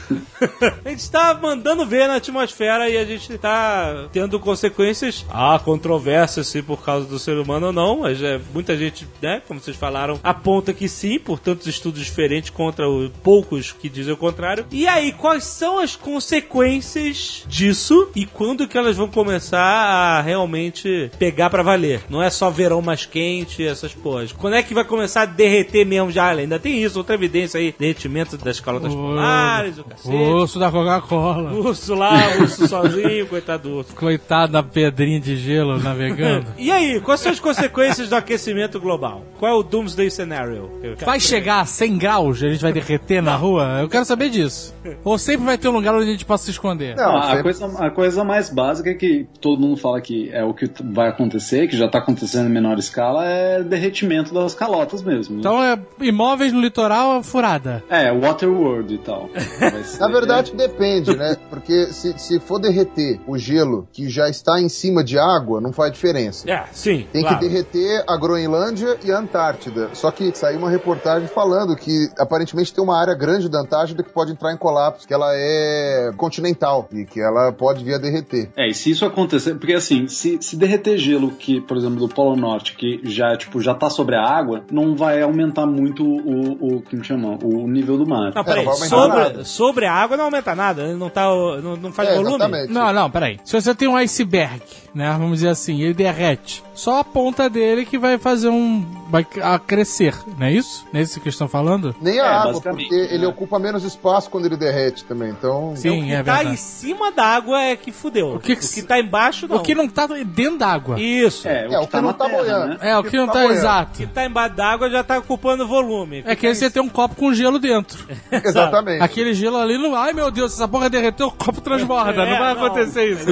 [0.85, 5.25] a gente tá mandando ver na atmosfera e a gente tá tendo consequências.
[5.29, 9.41] Há controvérsia se por causa do ser humano ou não, mas é, muita gente, né,
[9.47, 14.13] como vocês falaram, aponta que sim, por tantos estudos diferentes contra os poucos que dizem
[14.13, 14.65] o contrário.
[14.71, 21.11] E aí, quais são as consequências disso e quando que elas vão começar a realmente
[21.17, 22.03] pegar pra valer?
[22.09, 23.93] Não é só verão mais quente, essas
[24.37, 26.27] Quando é que vai começar a derreter mesmo já?
[26.29, 30.15] Ainda tem isso, outra evidência aí, derretimento das calotas O- polares, o cacete.
[30.15, 31.51] O osso da Coca-Cola.
[31.53, 33.95] Urso lá, urso sozinho, coitado do urso.
[33.95, 36.45] Coitado da pedrinha de gelo navegando.
[36.57, 39.23] E aí, quais são as consequências do aquecimento global?
[39.39, 40.69] Qual é o Doomsday Scenario?
[41.05, 43.79] Vai chegar a 100 graus e a gente vai derreter na rua?
[43.81, 44.73] Eu quero saber disso.
[45.03, 46.95] Ou sempre vai ter um lugar onde a gente possa se esconder?
[46.95, 50.43] Não, a, sempre- coisa, a coisa mais básica é que todo mundo fala que é
[50.43, 53.94] o que vai acontecer, que já tá acontecendo em menor escala, é derretimento
[54.33, 55.35] das calotas mesmo.
[55.35, 55.39] né?
[55.39, 57.83] Então é imóveis no litoral furada.
[57.89, 59.29] É, Waterworld e tal.
[59.85, 61.37] Ser- Na verdade, depende, né?
[61.49, 65.71] Porque se, se for derreter o gelo que já está em cima de água, não
[65.71, 66.49] faz diferença.
[66.49, 67.07] É, sim.
[67.11, 67.39] Tem claro.
[67.39, 69.89] que derreter a Groenlândia e a Antártida.
[69.93, 74.09] Só que saiu uma reportagem falando que aparentemente tem uma área grande da Antártida que
[74.11, 78.49] pode entrar em colapso, que ela é continental e que ela pode vir a derreter.
[78.55, 82.09] É, e se isso acontecer, porque assim, se, se derreter gelo que, por exemplo, do
[82.09, 86.75] Polo Norte, que já, tipo, já tá sobre a água, não vai aumentar muito o,
[86.77, 88.31] o como chama, o nível do mar.
[88.33, 89.43] Não, peraí, não vai aumentar sobre, nada.
[89.45, 92.35] sobre a água não aumenta nada, não, tá, não, não faz É, volume.
[92.35, 92.71] exatamente.
[92.73, 93.39] Não, não, peraí.
[93.43, 94.61] Se você tem um iceberg,
[94.93, 95.09] né?
[95.17, 96.63] Vamos dizer assim, ele derrete.
[96.73, 98.85] Só a ponta dele que vai fazer um.
[99.09, 100.85] vai a crescer, não é isso?
[100.91, 101.95] Não é isso que eles estão falando?
[102.01, 103.27] Nem a É, água, porque ele né?
[103.27, 105.29] ocupa menos espaço quando ele derrete também.
[105.29, 106.49] Então, o Sim, que é tá verdade.
[106.53, 108.35] em cima da água é que fudeu.
[108.35, 109.57] O que que o que tá embaixo não.
[109.57, 110.99] O que não tá dentro d'água.
[110.99, 111.47] Isso.
[111.47, 112.67] É, é, o que não na tá terra, boiando.
[112.67, 112.77] né?
[112.81, 113.51] É, o que não tá boiando.
[113.53, 113.97] O exato.
[113.97, 116.23] que tá embaixo d'água já tá ocupando volume.
[116.25, 118.05] É que aí você tem um copo com gelo dentro.
[118.31, 119.01] exatamente.
[119.01, 119.95] Aquele gelo ali não.
[119.95, 122.23] Ai meu Deus, essa porra derreteu, o copo transborda.
[122.23, 122.65] É, não vai não.
[122.65, 123.25] acontecer isso.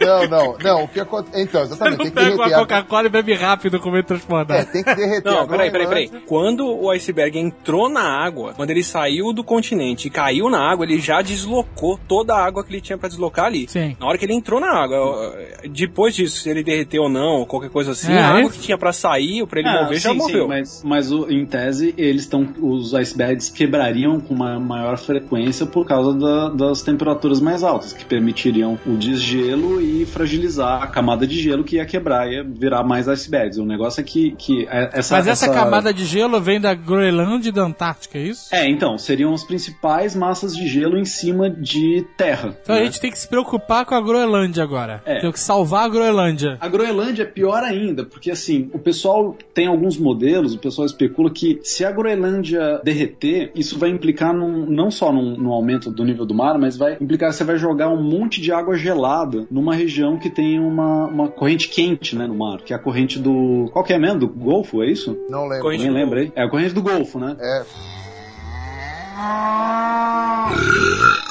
[0.00, 0.84] Não, não, não.
[0.84, 1.40] O que acontece.
[1.40, 1.98] Então, exatamente.
[1.98, 4.58] Não Tem que pega uma Coca-Cola e bebe rápido com meio de transbordar.
[4.58, 5.30] É, tem que derreter.
[5.30, 6.10] Não, peraí, peraí, peraí.
[6.26, 10.84] Quando o iceberg entrou na água, quando ele saiu do continente e caiu na água,
[10.84, 13.66] ele já deslocou toda a água que ele tinha pra deslocar ali.
[13.68, 13.96] Sim.
[13.98, 15.34] Na hora que ele entrou na água,
[15.70, 18.58] depois disso, se ele derreteu ou não, ou qualquer coisa assim, É, a água que
[18.58, 20.48] tinha pra sair, ou pra ele Ah, mover, já sim, sim, moveu.
[20.48, 22.46] mas, mas o- em tese, eles estão.
[22.60, 28.04] Os icebergs quebrariam com uma maior frequência por causa da- das temperaturas mais altas, que
[28.04, 33.08] permitiriam o desgelo e fragilizar a camada de gelo que ia quebrar, ia virar mais
[33.08, 33.58] icebergs.
[33.58, 35.16] O negócio é que, que é- essa.
[35.16, 38.54] Mas essa, camada de gelo vem da Groenlândia e da Antártica, é isso?
[38.54, 42.56] É, então, seriam as principais massas de gelo em cima de terra.
[42.62, 42.84] Então a né?
[42.86, 45.02] gente tem que se preocupar com a Groenlândia agora.
[45.04, 45.20] É.
[45.20, 46.56] Tem que salvar a Groenlândia.
[46.60, 51.30] A Groenlândia é pior ainda, porque assim, o pessoal tem alguns modelos, o pessoal especula
[51.30, 56.04] que se a Groenlândia derreter, isso vai implicar num- não só num, num aumento do
[56.04, 59.46] nível do mar, mas vai implicar que você vai jogar um monte de água gelada
[59.50, 63.18] numa região que tem uma, uma corrente quente, né, no mar, que é a corrente
[63.18, 63.70] do...
[63.72, 64.20] qual que é mesmo?
[64.20, 65.16] Do Golfo, é isso?
[65.30, 65.62] Não lembro.
[65.62, 66.32] Corrente Nem aí?
[66.36, 67.34] É a corrente do Golfo, né?
[67.40, 67.64] É,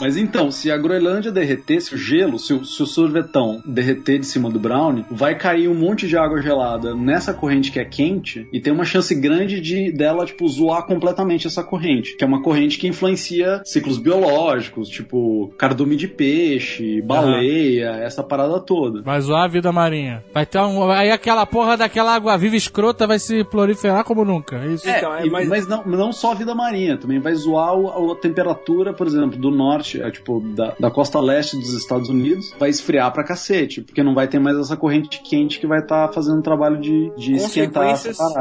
[0.01, 4.19] Mas então, se a Groenlândia derreter, se o gelo, se o, se o sorvetão derreter
[4.19, 7.85] de cima do Brownie, vai cair um monte de água gelada nessa corrente que é
[7.85, 12.27] quente e tem uma chance grande de dela, tipo, zoar completamente essa corrente, que é
[12.27, 19.01] uma corrente que influencia ciclos biológicos, tipo cardume de peixe, baleia, essa parada toda.
[19.01, 20.23] Vai zoar a vida marinha.
[20.33, 20.89] Vai ter um.
[20.91, 24.57] Aí aquela porra daquela água viva escrota vai se proliferar como nunca.
[24.57, 24.87] É isso.
[24.89, 28.15] Então, é, E- mas- mas, não, não só a vida marinha, também vai zoar a,
[28.15, 32.69] temperatura, por exemplo, do norte, é, tipo, da, da costa leste dos Estados Unidos, vai
[32.69, 36.39] esfriar pra cacete, porque não vai ter mais essa corrente quente que vai estar fazendo
[36.39, 37.83] um trabalho de, de esquentar.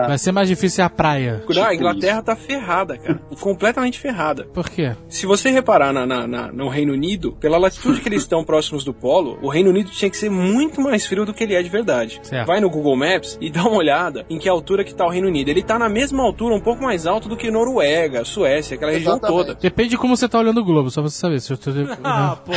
[0.09, 1.43] Vai ser mais difícil a praia.
[1.61, 3.20] Não, tipo a Inglaterra tá ferrada, cara.
[3.40, 4.44] Completamente ferrada.
[4.52, 4.93] Por quê?
[5.09, 8.85] Se você reparar na, na- na- no Reino Unido, pela latitude que eles estão próximos
[8.85, 11.62] do polo, o Reino Unido tinha que ser muito mais frio do que ele é
[11.62, 12.20] de verdade.
[12.23, 12.47] Certo.
[12.47, 15.28] Vai no Google Maps e dá uma olhada em que altura que tá o Reino
[15.28, 15.48] Unido.
[15.48, 19.15] Ele tá na mesma altura, um pouco mais alto do que Noruega, Suécia, aquela região.
[19.26, 19.55] Toda.
[19.55, 21.40] Depende de como você tá olhando o globo, só pra você saber.
[21.40, 21.70] Se eu tô...
[22.05, 22.52] Ah, pô.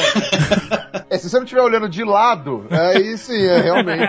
[1.10, 4.08] É, se você não estiver olhando de lado, aí sim, é realmente.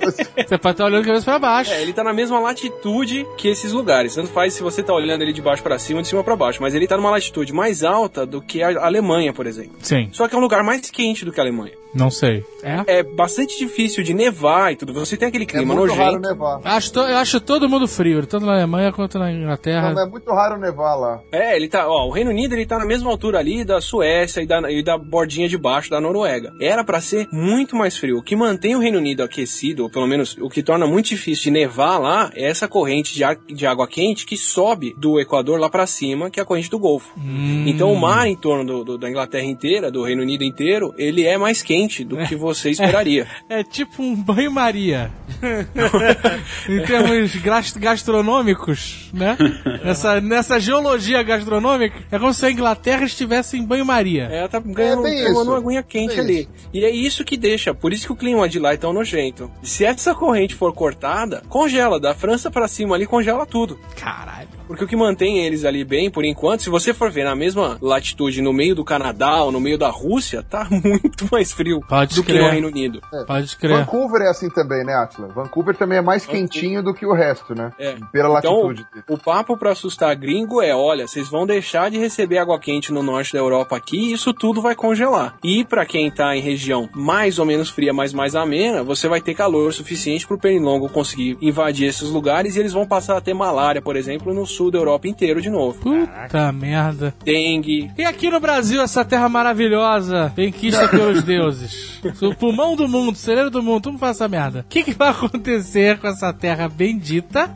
[0.00, 0.24] você-
[0.58, 1.72] pode estar olhando a cabeça pra baixo.
[1.72, 4.14] É, ele tá na mesma latitude que esses lugares.
[4.14, 6.34] Tanto faz se você tá olhando ele de baixo pra cima ou de cima pra
[6.36, 6.60] baixo.
[6.62, 9.72] Mas ele tá numa latitude mais alta do que a Alemanha, por exemplo.
[9.80, 11.72] Sim, Só que é um lugar mais quente do que a Alemanha.
[11.94, 12.44] não sei.
[12.62, 12.98] É?
[12.98, 14.92] É bastante difícil de nevar e tudo.
[14.94, 16.28] Você tem aquele É clima muito raro nojento.
[16.28, 16.60] nevar.
[16.64, 19.92] Acho to- eu acho todo mundo frio, tanto na Alemanha quanto na Inglaterra.
[19.92, 21.20] Não, é muito raro nevar lá.
[21.30, 24.40] É, ele tá, ó, o Reino Unido ele tá na mesma altura ali da Suécia
[24.40, 26.52] e da, e da bordinha de baixo da Noruega.
[26.60, 28.18] Era para ser muito mais frio.
[28.18, 31.44] O que mantém o Reino Unido aquecido, ou pelo menos o que torna muito difícil
[31.44, 35.58] de nevar lá, é essa corrente de, ar, de água quente que sobe do Equador
[35.58, 37.12] lá para cima, que é a corrente do Golfo.
[37.18, 37.64] Hum.
[37.66, 41.24] Então o mar em torno do, do, da Inglaterra inteira, do Reino Unido inteiro, ele
[41.24, 43.26] é mais quente do que você esperaria.
[43.48, 45.10] É tipo um banho-maria.
[46.68, 47.36] em termos
[47.76, 49.36] gastronômicos, né?
[49.84, 54.24] Nessa, nessa geologia gastronômica, é como se a Inglaterra estivesse em banho-maria.
[54.24, 55.42] É, tá ganhando, isso.
[55.42, 56.48] uma aguinha quente Bem ali.
[56.72, 59.50] E é isso que deixa, por isso que o clima de lá é tão nojento.
[59.62, 62.00] Se essa corrente for cortada, congela.
[62.00, 63.78] Da França pra cima ali, congela tudo.
[63.96, 64.55] Caralho.
[64.66, 67.78] Porque o que mantém eles ali bem, por enquanto, se você for ver na mesma
[67.80, 72.14] latitude no meio do Canadá ou no meio da Rússia, tá muito mais frio Pode
[72.14, 72.42] do que crer.
[72.44, 73.00] no Reino Unido.
[73.26, 73.78] Pode crer.
[73.78, 75.28] Vancouver é assim também, né, Atila?
[75.28, 77.72] Vancouver também é mais quentinho do que o resto, né?
[77.78, 77.96] É.
[78.12, 82.38] Pela Então, latitude o papo pra assustar gringo é, olha, vocês vão deixar de receber
[82.38, 85.34] água quente no norte da Europa aqui e isso tudo vai congelar.
[85.44, 89.20] E pra quem tá em região mais ou menos fria, mas mais amena, você vai
[89.20, 93.34] ter calor suficiente pro pernilongo conseguir invadir esses lugares e eles vão passar a ter
[93.34, 95.78] malária, por exemplo, no sul da Europa inteiro de novo.
[95.80, 97.14] Puta merda.
[97.24, 97.90] Dengue.
[97.98, 102.00] E aqui no Brasil, essa terra maravilhosa, benquista pelos deuses.
[102.22, 104.60] O pulmão do mundo, celeiro do mundo, tudo faz essa merda.
[104.60, 107.50] O que, que vai acontecer com essa terra bendita?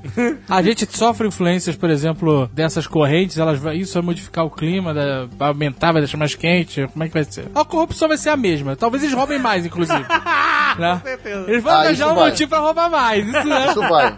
[0.49, 4.93] A gente sofre influências, por exemplo, dessas correntes, elas vai, isso vai modificar o clima,
[4.93, 6.87] vai aumentar, vai deixar mais quente.
[6.93, 7.47] Como é que vai ser?
[7.55, 8.77] A corrupção vai ser a mesma.
[8.77, 10.01] Talvez eles roubem mais, inclusive.
[10.79, 11.01] né?
[11.47, 12.31] Eles vão Ah, arranjar um vai.
[12.31, 13.27] motivo pra roubar mais.
[13.27, 13.67] Isso, né?
[13.71, 14.15] Isso vai.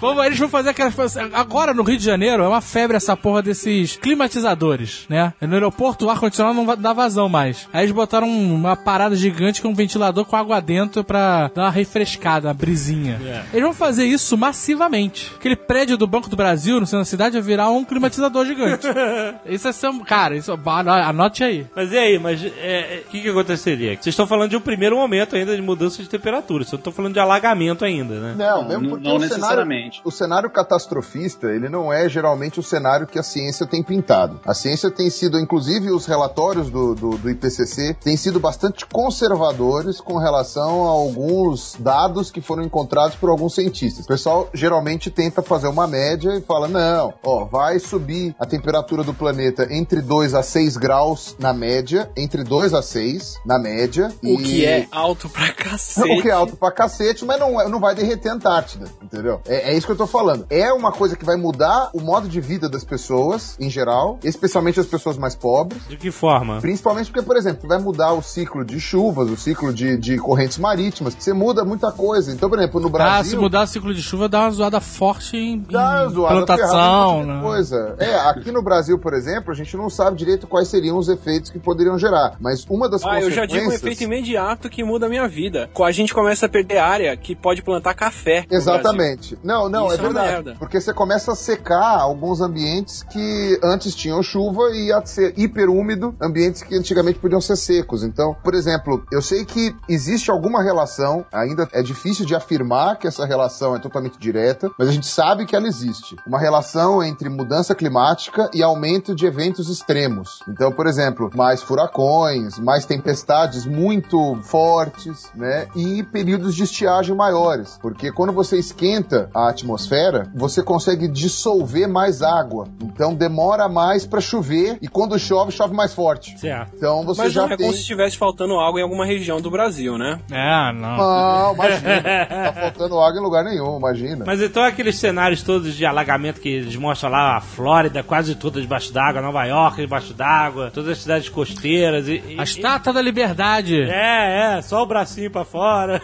[0.00, 1.16] Vamos, eles vão fazer aquelas.
[1.32, 5.32] Agora no Rio de Janeiro é uma febre essa porra desses climatizadores, né?
[5.40, 7.68] No aeroporto o ar-condicionado não dá vazão mais.
[7.72, 11.62] Aí eles botaram um- uma parada gigante com um ventilador com água dentro pra dar
[11.64, 13.18] uma refrescada, uma brisinha.
[13.52, 15.32] Eles vão fazer isso massivamente.
[15.36, 18.86] Aquele prédio do Banco do Brasil no centro da cidade vai virar um climatizador gigante.
[19.46, 19.72] isso é.
[19.72, 21.66] ser- Cara, isso, anote aí.
[21.74, 23.90] Mas e aí, mas é, o que, que aconteceria?
[23.94, 26.92] Vocês estão falando de um primeiro momento ainda de mudança de temperatura, vocês não estão
[26.92, 28.34] falando de alagamento ainda, né?
[28.36, 30.00] Não, Não, mesmo não- porque não o cenário, necessariamente.
[30.04, 34.40] o cenário catastrofista, ele não é geralmente o cenário que a ciência tem pintado.
[34.46, 40.00] A ciência tem sido, inclusive os relatórios do, do, do IPCC, têm sido bastante conservadores
[40.00, 44.06] com relação a alguns dados que foram encontrados por alguns cientistas.
[44.06, 49.04] O pessoal geralmente tenta fazer uma média e fala, não, ó, vai subir a temperatura
[49.04, 54.08] do planeta entre 2 a 6 graus na média, entre 2 a 6 na média.
[54.22, 56.08] O e- que é alto pra cacete.
[56.18, 59.40] o que é alto pra cacete, mas não, não vai derreter a Antártida, entendeu?
[59.46, 60.46] É, é isso que eu tô falando.
[60.48, 64.78] É uma coisa que vai mudar o modo de vida das pessoas, em geral, especialmente
[64.80, 65.82] as pessoas mais pobres.
[65.88, 66.60] De que forma?
[66.60, 70.58] Principalmente porque, por exemplo, vai mudar o ciclo de chuvas, o ciclo de, de correntes
[70.58, 72.32] marítimas, você muda muita coisa.
[72.32, 73.30] Então, por exemplo, no Ah, Brasil.
[73.32, 76.68] se mudar o ciclo de chuva, dá uma zoada forte em, Dá em zoada plantação,
[76.70, 77.42] ferrada, um né?
[77.42, 77.96] coisa.
[77.98, 81.50] É, aqui no Brasil, por exemplo, a gente não sabe direito quais seriam os efeitos
[81.50, 82.36] que poderiam gerar.
[82.40, 83.50] Mas uma das Ah, eu já consequências...
[83.52, 85.68] digo um efeito imediato que muda a minha vida.
[85.86, 88.44] A gente começa a perder área que pode plantar café.
[88.50, 89.38] Exatamente.
[89.42, 90.32] Não, não, Isso é é uma verdade.
[90.44, 90.56] merda.
[90.58, 96.14] porque você começa a secar alguns ambientes que antes tinham chuva e ia ser hiperúmido,
[96.20, 98.02] ambientes que antigamente podiam ser secos.
[98.02, 103.06] Então, por exemplo, eu sei que existe alguma relação, ainda é difícil de afirmar que
[103.06, 106.16] essa relação é totalmente direta, mas a gente sabe que ela existe.
[106.26, 110.40] Uma relação entre mudança climática e aumento de eventos extremos.
[110.48, 115.66] Então, por exemplo, mais furacões, mais tempestades muito fortes, né?
[115.74, 117.78] E períodos de estiagem maiores.
[117.80, 122.66] Porque quando você esquenta a atmosfera, você consegue dissolver mais água.
[122.82, 126.38] Então demora mais para chover e quando chove, chove mais forte.
[126.38, 126.76] Certo.
[126.76, 127.66] Então você Mas já não é tem.
[127.66, 130.18] como se estivesse faltando água em alguma região do Brasil, né?
[130.30, 130.96] É, não.
[130.96, 132.02] Não, imagina.
[132.02, 134.24] tá faltando água em lugar nenhum, imagina.
[134.26, 138.60] Mas então aqueles cenários todos de alagamento que eles mostram lá, a Flórida quase toda
[138.60, 142.22] debaixo d'água, Nova York debaixo d'água, todas as cidades costeiras e...
[142.26, 143.80] e- A estátua da liberdade.
[143.82, 146.00] É, é, só o bracinho pra fora.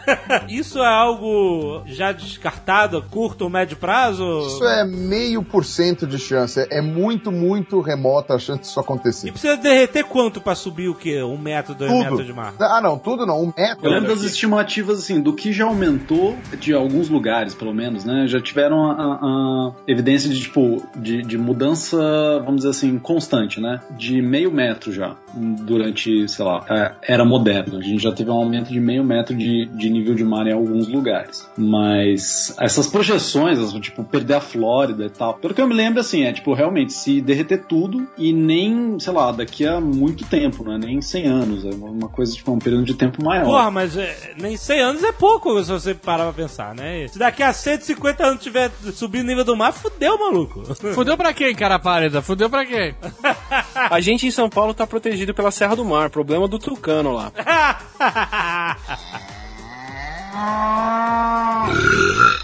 [0.48, 4.24] Isso é algo já descartado, curto ou médio prazo?
[4.46, 4.84] Isso é
[5.16, 6.66] meio por cento de chance.
[6.70, 9.30] É muito, muito remota a chance disso E acontecer.
[9.32, 11.22] precisa derreter quanto pra subir o quê?
[11.22, 12.02] Um metro, dois Tudo.
[12.02, 12.54] metros de mar?
[12.60, 13.42] Ah, não, tudo não.
[13.42, 13.84] Um metro.
[13.86, 18.26] Eu lembro das estimativas, assim, do que já aumentou de alguns lugares, pelo menos, né?
[18.26, 21.96] Já tiveram a, a evidência de, tipo, de, de mudança,
[22.44, 23.80] vamos dizer assim, constante, né?
[23.96, 27.78] De meio metro já, durante, sei lá, a era moderna.
[27.78, 30.52] A gente já teve um aumento de meio metro de, de nível de mar em
[30.52, 31.48] alguns lugares.
[31.56, 36.24] Mas essas projeções, tipo, perder a Flórida e tal, pelo que eu me lembro, assim,
[36.24, 40.74] é tipo, realmente, se derreter tudo e nem, sei lá, daqui a muito tempo, não
[40.74, 43.44] é nem 100 anos, é uma coisa, tipo, um período de tempo maior.
[43.44, 47.06] Porra, mas é, nem 100 anos é pouco se você parar pra pensar, né?
[47.08, 50.62] Se daqui a 150 anos tiver subindo o nível do mar, fudeu, maluco.
[50.94, 52.22] Fudeu pra quem, cara pálida?
[52.22, 52.94] Fudeu pra quem?
[53.74, 57.32] A gente em São Paulo tá protegido pela Serra do Mar, problema do Tucano lá.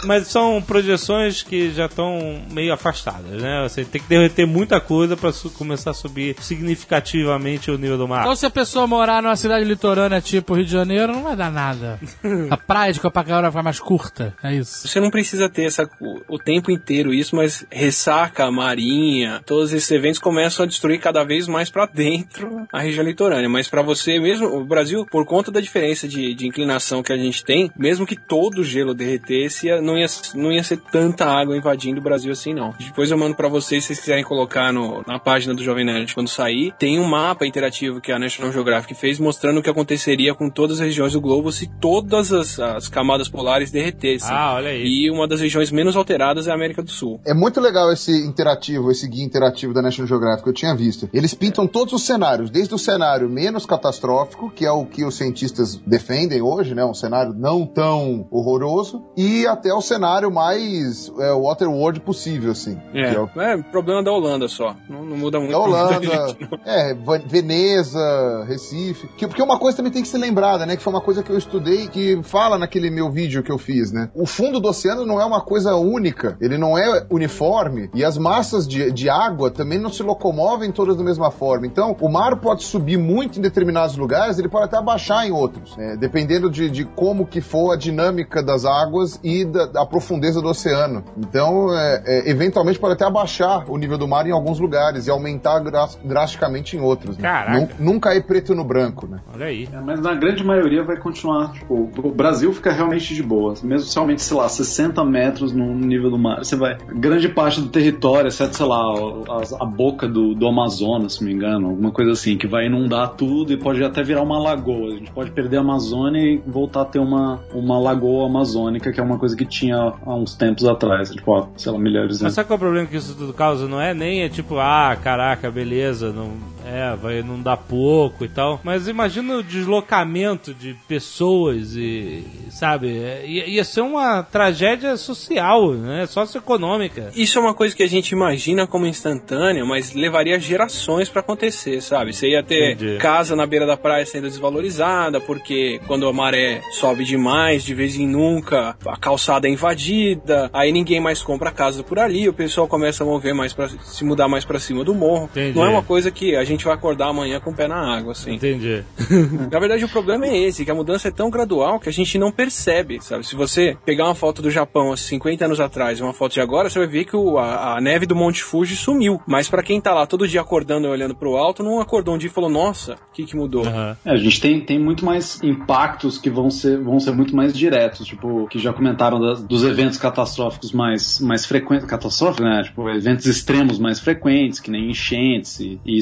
[0.04, 3.62] Mas são projeções que já estão meio afastadas, né?
[3.68, 8.08] Você tem que derreter muita coisa pra su- começar a subir significativamente o nível do
[8.08, 8.22] mar.
[8.22, 11.52] Então se a pessoa morar numa cidade litorânea tipo Rio de Janeiro, não vai dar
[11.52, 12.00] nada.
[12.50, 14.88] A praia de Copacabana vai ficar mais curta, é isso.
[14.88, 19.90] Você não precisa ter essa, o, o tempo inteiro isso, mas ressaca, marinha, todos esses
[19.90, 23.48] eventos começam a destruir cada vez mais pra dentro a região litorânea.
[23.48, 27.16] Mas pra você mesmo, o Brasil, por conta da diferença de, de inclinação que a
[27.16, 31.56] gente tem, mesmo que todo o gelo derretesse, não ia, não ia ser tanta água
[31.56, 32.72] invadindo o Brasil assim, não.
[32.78, 36.14] Depois eu mando pra vocês, se vocês quiserem colocar no- na página do Jovem Nerd
[36.14, 40.34] quando sair, tem um mapa interativo que a National Geographic fez mostrando o que aconteceria
[40.34, 44.30] com todas as regiões do globo se todas as, as camadas polares derretessem.
[44.30, 44.82] Ah, olha aí.
[44.86, 47.20] E uma das regiões menos alteradas é a América do Sul.
[47.26, 51.10] É muito legal esse interativo, esse guia interativo da National Geographic, eu tinha visto.
[51.12, 55.14] Eles pintam todos os cenários, desde o cenário menos catastrófico, que é o que os
[55.16, 56.84] cientistas defendem hoje, né?
[56.84, 62.78] Um cenário não tão horroroso, e até o cenário mais é, waterworld possível, assim.
[62.94, 64.74] É, é o é problema da Holanda só.
[64.88, 65.52] Não, não muda muito.
[65.52, 66.94] da Holanda, é,
[67.26, 69.08] Veneza, Recife.
[69.16, 70.76] Que, porque uma coisa também tem que ser lembrada, né?
[70.76, 73.92] Que foi uma coisa que eu estudei que fala naquele meu vídeo que eu fiz,
[73.92, 74.10] né?
[74.14, 78.16] O fundo do oceano não é uma coisa única, ele não é uniforme e as
[78.16, 81.66] massas de, de água também não se locomovem todas da mesma forma.
[81.66, 85.76] Então, o mar pode subir muito em determinados lugares, ele pode até abaixar em outros,
[85.76, 85.96] né?
[85.96, 90.48] dependendo de, de como que for a dinâmica das águas e da, da profundeza do
[90.48, 91.04] oceano.
[91.16, 95.10] Então, é, é, eventualmente pode até abaixar o nível do mar em alguns lugares e
[95.10, 97.16] aumentar dras- drasticamente em outros.
[97.16, 97.22] Né?
[97.22, 97.60] Caraca.
[97.78, 99.18] Nun- Nunca é preto no branco, né?
[99.34, 99.68] Olha aí.
[99.72, 101.52] É, mas na grande maioria vai continuar.
[101.52, 103.54] Tipo, o Brasil fica realmente de boa.
[103.62, 106.76] Mesmo se aumente, sei lá, 60 metros no nível do mar, você vai.
[106.94, 111.28] Grande parte do território, exceto, sei lá, a, a boca do, do Amazonas, se não
[111.28, 114.88] me engano, alguma coisa assim, que vai inundar tudo e pode até virar uma lagoa.
[114.94, 119.00] A gente pode perder a Amazônia e voltar a ter uma, uma lagoa amazônica, que
[119.00, 122.22] é uma coisa que tinha há uns tempos atrás, tipo, ó, sei lá, milhares de
[122.22, 122.34] Mas anos.
[122.34, 123.66] sabe qual é o problema que isso tudo causa?
[123.68, 126.32] Não é nem é tipo, ah, caraca, beleza, não,
[126.66, 128.60] é, vai não dá pouco e tal.
[128.62, 136.06] Mas imagina o deslocamento de pessoas e, sabe, é, ia, ser uma tragédia social, né?
[136.06, 137.10] Socioeconômica.
[137.14, 141.80] Isso é uma coisa que a gente imagina como instantânea, mas levaria gerações pra acontecer,
[141.80, 142.12] sabe?
[142.12, 142.98] Você ia ter Entendi.
[142.98, 147.96] casa na beira da praia sendo desvalorizada, porque quando a maré sobe demais, de vez
[147.96, 152.66] em nunca, a calçada é invadida, aí ninguém mais compra casa por ali, o pessoal
[152.68, 155.24] começa a mover mais para se mudar mais pra cima do morro.
[155.24, 155.56] Entendi.
[155.56, 158.12] Não é uma coisa que a gente vai acordar amanhã com o pé na água,
[158.12, 158.34] assim.
[158.34, 158.82] Entendi.
[159.50, 162.18] Na verdade, o problema é esse, que a mudança é tão gradual que a gente
[162.18, 163.26] não percebe, sabe?
[163.26, 166.40] Se você pegar uma foto do Japão há 50 anos atrás e uma foto de
[166.40, 169.20] agora, você vai ver que o- a, a neve do Monte Fuji sumiu.
[169.26, 172.18] Mas pra quem tá lá todo dia acordando e olhando pro alto, não acordou um
[172.18, 173.66] dia e falou, nossa, o que que mudou?
[173.66, 173.96] Aham.
[174.04, 177.52] É, a gente tem, tem muito mais impactos que vão ser, vão ser muito mais
[177.52, 182.62] diretos, tipo, que já comentaram das- dos eventos catastróficos mais, mais frequentes, catastróficos, né?
[182.64, 185.98] Tipo, eventos extremos mais frequentes, que nem enchentes e, e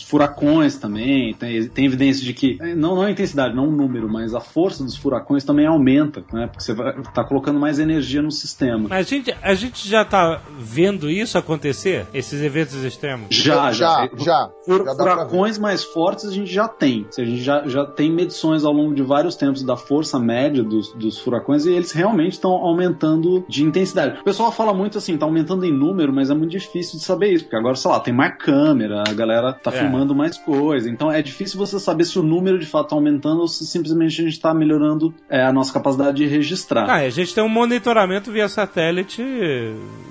[0.00, 4.08] furacões também, tem, tem evidência de que, é, não, não a intensidade, não o número,
[4.08, 6.46] mas a força dos furacões também aumenta, né?
[6.46, 8.88] Porque você vai, tá colocando mais energia no sistema.
[8.88, 12.06] Mas a gente, a gente já tá vendo isso acontecer?
[12.12, 13.26] Esses eventos extremos?
[13.30, 14.24] Já, já, já.
[14.24, 14.50] já.
[14.64, 17.06] Fur- Já furacões mais fortes a gente já tem.
[17.18, 20.92] A gente já, já tem medições ao longo de vários tempos da força média dos,
[20.92, 24.20] dos furacões e eles realmente estão aumentando de intensidade.
[24.20, 27.32] O pessoal fala muito assim, tá aumentando em número, mas é muito difícil de saber
[27.32, 29.78] isso, porque agora, sei lá, tem mais câmera, a galera tá É.
[29.80, 30.88] filmando mais coisa.
[30.90, 34.20] Então é difícil você saber se o número de fato tá aumentando ou se simplesmente
[34.20, 36.88] a gente tá melhorando é, a nossa capacidade de registrar.
[36.88, 39.22] Ah, a gente tem um monitoramento via satélite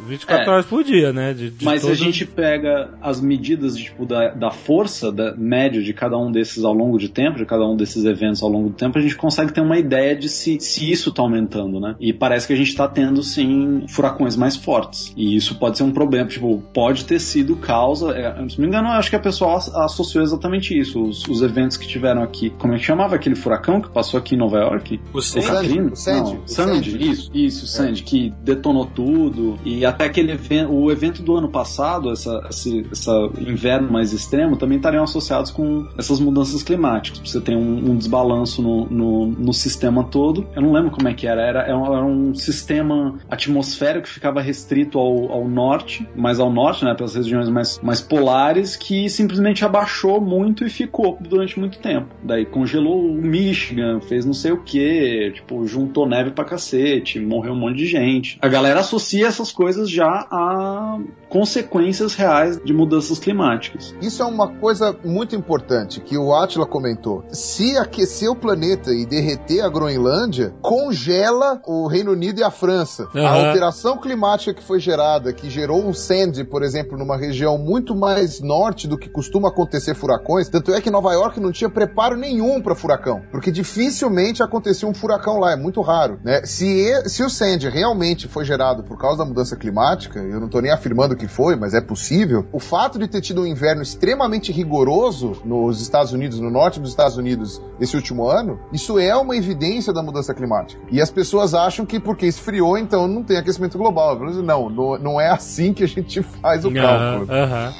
[0.07, 0.49] 24 É.
[0.49, 1.33] horas por dia, né?
[1.33, 5.81] De, de Mas se a gente pega as medidas tipo, da, da força da média
[5.81, 8.69] de cada um desses ao longo de tempo, de cada um desses eventos ao longo
[8.69, 11.95] do tempo, a gente consegue ter uma ideia de se, se isso está aumentando, né?
[11.99, 15.13] E parece que a gente está tendo, sim, furacões mais fortes.
[15.15, 16.27] E isso pode ser um problema.
[16.27, 18.11] Tipo, pode ter sido causa.
[18.17, 21.01] é, se não me engano, acho que a pessoa as- associou exatamente isso.
[21.01, 22.49] Os, os eventos que tiveram aqui.
[22.57, 24.99] Como é que chamava aquele furacão que passou aqui em Nova York?
[25.13, 25.79] O Sandy.
[25.81, 27.09] O Sandy, Não, o Sandy, Sandy.
[27.11, 29.57] isso, isso, o Sandy, que detonou tudo.
[29.63, 34.57] E até aquele evento, o evento do ano passado, essa, esse essa inverno mais extremo,
[34.57, 37.21] também estariam associados com essas mudanças climáticas.
[37.29, 40.47] Você tem um, um desbalanço no, no, no sistema todo.
[40.55, 41.41] Eu não lembro como é que era.
[41.41, 46.51] Era, era um- era um sistema atmosférico que ficava restrito ao, ao norte, mais ao
[46.51, 51.79] norte, né, pelas regiões mais, mais polares, que simplesmente abaixou muito e ficou durante muito
[51.79, 52.07] tempo.
[52.23, 57.53] Daí congelou o Michigan, fez não sei o que, tipo, juntou neve pra cacete, morreu
[57.53, 58.37] um monte de gente.
[58.41, 60.99] A galera associa essas coisas já a
[61.29, 63.95] consequências reais de mudanças climáticas.
[64.01, 67.23] Isso é uma coisa muito importante que o Atila comentou.
[67.31, 73.07] Se aquecer o planeta e derreter a Groenlândia, congela o Reino Unido e a França.
[73.13, 73.47] A Aham.
[73.47, 78.41] alteração climática que foi gerada, que gerou um Sandy, por exemplo, numa região muito mais
[78.41, 82.61] norte do que costuma acontecer furacões, tanto é que Nova York não tinha preparo nenhum
[82.61, 86.41] para furacão, porque dificilmente acontecia um furacão lá, é muito raro, né?
[86.45, 90.59] Se, se o Sandy realmente foi gerado por causa da mudança climática, eu não tô
[90.59, 94.51] nem afirmando que foi, mas é possível, o fato de ter tido um inverno extremamente
[94.51, 99.35] rigoroso nos Estados Unidos, no norte dos Estados Unidos, esse último ano, isso é uma
[99.35, 100.81] evidência da mudança climática.
[100.91, 104.21] E as pessoas acham que porque esfriou, então não tem aquecimento global.
[104.23, 107.31] Assim, Não, não, não é assim que a gente faz o cálculo.
[107.31, 107.73] Aham.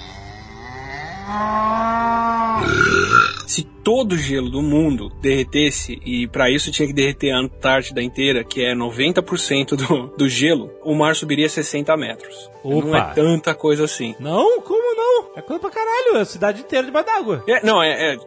[3.48, 8.02] Se todo o gelo do mundo derretesse, e para isso tinha que derreter a Antártida
[8.02, 12.50] inteira, que é 90% do, do gelo, o mar subiria 60 metros.
[12.64, 13.14] Não é Opa.
[13.16, 14.16] tanta coisa assim.
[14.20, 14.62] Não?
[14.62, 15.32] Como não?
[15.36, 16.18] É coisa pra caralho.
[16.18, 17.44] É a cidade inteira debaixo d'água.
[17.48, 18.18] É, não, é, é.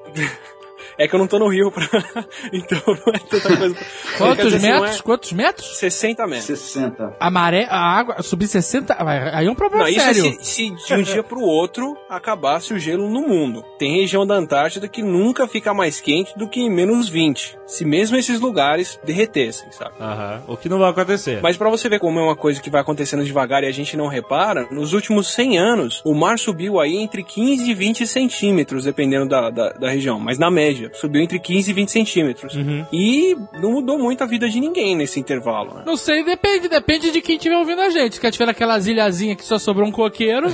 [0.98, 1.84] É que eu não tô no Rio pra.
[2.52, 3.76] então não é tanta coisa.
[4.18, 4.98] Quantos dizer, não metros?
[5.00, 5.76] é Quantos metros?
[5.78, 6.44] 60 metros.
[6.46, 7.16] 60.
[7.18, 10.38] A maré, a água, subir 60, vai- aí é um problema Não, isso é sério.
[10.42, 10.44] se,
[10.78, 13.64] se de um dia pro outro acabasse o gelo no mundo.
[13.78, 17.58] Tem região da Antártida que nunca fica mais quente do que em menos 20.
[17.66, 19.94] Se mesmo esses lugares derretessem, sabe?
[20.00, 20.42] Aham.
[20.46, 21.40] O que não vai acontecer.
[21.42, 23.96] Mas pra você ver como é uma coisa que vai acontecendo devagar e a gente
[23.96, 28.84] não repara, nos últimos 100 anos, o mar subiu aí entre 15 e 20 centímetros,
[28.84, 30.18] dependendo da, da, da região.
[30.18, 32.54] Mas na média, subiu entre 15 e 20 centímetros.
[32.92, 35.82] E não mudou muito a vida de ninguém nesse intervalo, né?
[35.86, 38.14] Não sei, depende, depende de quem estiver ouvindo a gente.
[38.16, 40.48] Se quer tiver aquelas ilhazinhas que só sobrou um coqueiro.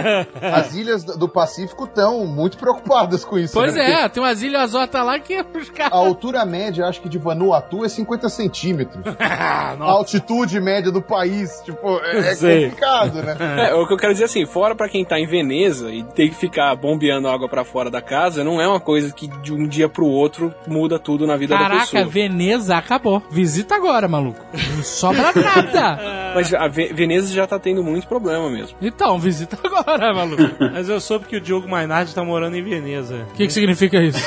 [0.40, 3.54] As ilhas do Pacífico estão muito preocupadas com isso.
[3.54, 4.04] pois né?
[4.04, 5.92] é, tem umas ilhas lá que os A caras.
[5.92, 9.04] altura média, acho que de Vanuatu é 50 centímetros.
[9.42, 13.36] Ah, a altitude média do país, tipo, é, é complicado, né?
[13.70, 16.28] É, o que eu quero dizer assim, fora pra quem tá em Veneza e tem
[16.28, 19.66] que ficar bombeando água pra fora da casa, não é uma coisa que de um
[19.70, 22.04] dia pro outro muda tudo na vida da Caraca, pessoa.
[22.04, 23.22] Veneza acabou.
[23.30, 24.44] Visita agora, maluco.
[24.76, 26.32] Não sobra nada.
[26.34, 28.76] Mas a Ve- Veneza já tá tendo muito problema mesmo.
[28.82, 30.42] Então, visita agora, maluco.
[30.72, 33.26] Mas eu soube que o Diogo Mainardi tá morando em Veneza.
[33.30, 34.20] O que, que significa isso?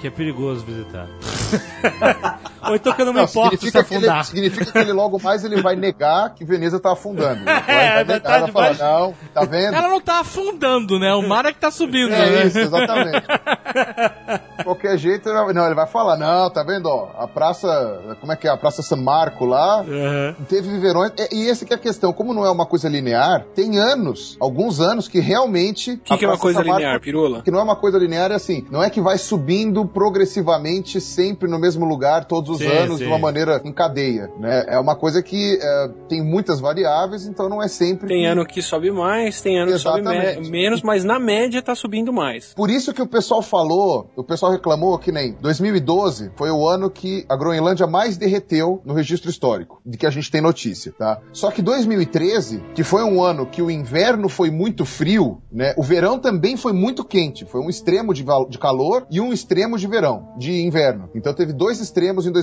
[0.00, 1.06] Que é perigoso visitar.
[2.68, 4.24] Ou então que eu não me Não, importo se significa, que ele, afundar.
[4.24, 7.40] significa que ele logo mais ele vai negar que Veneza tá afundando.
[7.40, 9.74] Ele vai, É, vai negar, tá vai falar, debaixo- não, tá vendo?
[9.74, 11.12] Ela não tá afundando, né?
[11.14, 12.46] O mar é que tá subindo, É né?
[12.46, 13.26] isso, exatamente.
[14.58, 18.36] De qualquer jeito, não, ele vai falar, não, tá vendo, ó, a praça, como é
[18.36, 20.34] que é, a Praça San Marco lá, Aham.
[20.48, 23.44] teve viverões, e, e essa que é a questão, como não é uma coisa linear,
[23.54, 25.92] tem anos, alguns anos que realmente...
[25.92, 27.42] O que, que é uma coisa linear, pirula?
[27.42, 31.48] Que não é uma coisa linear, é assim, não é que vai subindo progressivamente sempre
[31.48, 33.04] no mesmo lugar todos os Sim, anos sim.
[33.04, 34.64] de uma maneira em cadeia, né?
[34.68, 38.08] É uma coisa que é, tem muitas variáveis, então não é sempre...
[38.08, 40.50] Tem que- ano que sobe mais, tem ano que sobe me- Exatamente.
[40.50, 42.52] menos, mas na média tá subindo mais.
[42.54, 46.90] Por isso que o pessoal falou, o pessoal reclamou que nem 2012 foi o ano
[46.90, 51.18] que a Groenlândia mais derreteu no registro histórico, de que a gente tem notícia, tá?
[51.32, 55.74] Só que 2013, que foi um ano que o inverno foi muito frio, né?
[55.76, 59.78] O verão também foi muito quente, foi um extremo de, de calor e um extremo
[59.78, 61.08] de verão, de inverno.
[61.14, 62.41] Então teve dois extremos em 2013.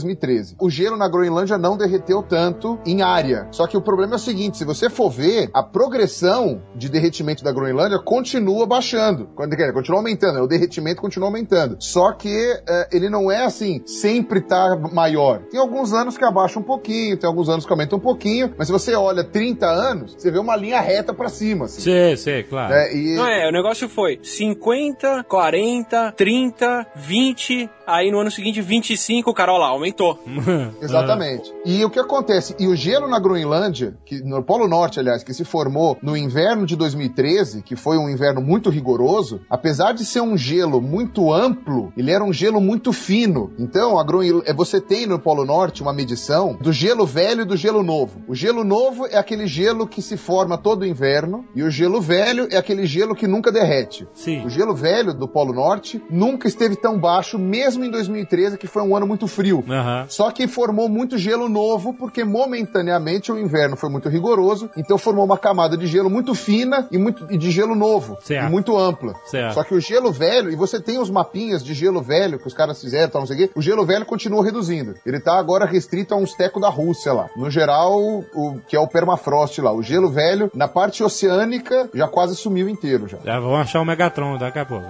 [0.60, 3.48] O gelo na Groenlândia não derreteu tanto em área.
[3.52, 7.44] Só que o problema é o seguinte, se você for ver, a progressão de derretimento
[7.44, 9.30] da Groenlândia continua baixando.
[9.36, 10.42] Quando- quer dizer, Continua aumentando, né?
[10.42, 11.78] o derretimento continua aumentando.
[11.80, 12.30] Só que
[12.68, 15.40] eh, ele não é assim, sempre tá maior.
[15.50, 18.68] Tem alguns anos que abaixa um pouquinho, tem alguns anos que aumenta um pouquinho, mas
[18.68, 21.66] se você olha 30 anos, você vê uma linha reta pra cima.
[21.66, 22.74] Assim, Sei, sei, claro.
[22.74, 22.94] né?
[22.94, 29.30] E Não é, o negócio foi 50, 40, 30, 20, Aí no ano seguinte, 25,
[29.30, 30.20] o cara, olha lá, aumentou.
[30.82, 31.52] Exatamente.
[31.66, 32.56] E o que acontece?
[32.60, 36.66] E o gelo na Groenlândia, que no Polo Norte, aliás, que se formou no inverno
[36.66, 41.92] de 2013, que foi um inverno muito rigoroso, apesar de ser um gelo muito amplo,
[41.98, 43.52] ele era um gelo muito fino.
[43.58, 44.42] Então, a Groenl...
[44.46, 48.22] é, você tem no Polo Norte uma medição do gelo velho e do gelo novo.
[48.28, 52.48] O gelo novo é aquele gelo que se forma todo inverno, e o gelo velho
[52.52, 54.08] é aquele gelo que nunca derrete.
[54.14, 54.46] Sim.
[54.46, 58.82] O gelo velho do Polo Norte nunca esteve tão baixo, mesmo em 2013, que foi
[58.84, 59.64] um ano muito frio.
[59.70, 60.06] Aham.
[60.10, 65.26] Só que formou muito gelo novo, porque momentaneamente o inverno foi muito rigoroso, então formou
[65.26, 68.48] uma camada de gelo muito fina e, muito, e de gelo novo, Certo.
[68.48, 69.14] e muito ampla.
[69.26, 69.54] Certo.
[69.54, 72.54] Só que o gelo velho, e você tem os mapinhas de gelo velho que os
[72.54, 74.94] caras fizeram, tal, não sei o quê, o gelo velho continua reduzindo.
[75.06, 77.28] Ele tá agora restrito a uns tecos da Rússia lá.
[77.36, 77.98] No geral,
[78.34, 79.72] o que é o permafrost lá.
[79.74, 83.18] O gelo velho, na parte oceânica, já quase sumiu inteiro já.
[83.24, 84.88] Já vão achar o Megatron daqui a pouco.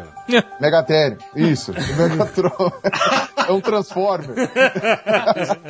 [0.60, 1.72] Megatério, isso.
[1.72, 1.76] O
[2.10, 2.72] Megatron.
[3.48, 4.36] É um Transformer.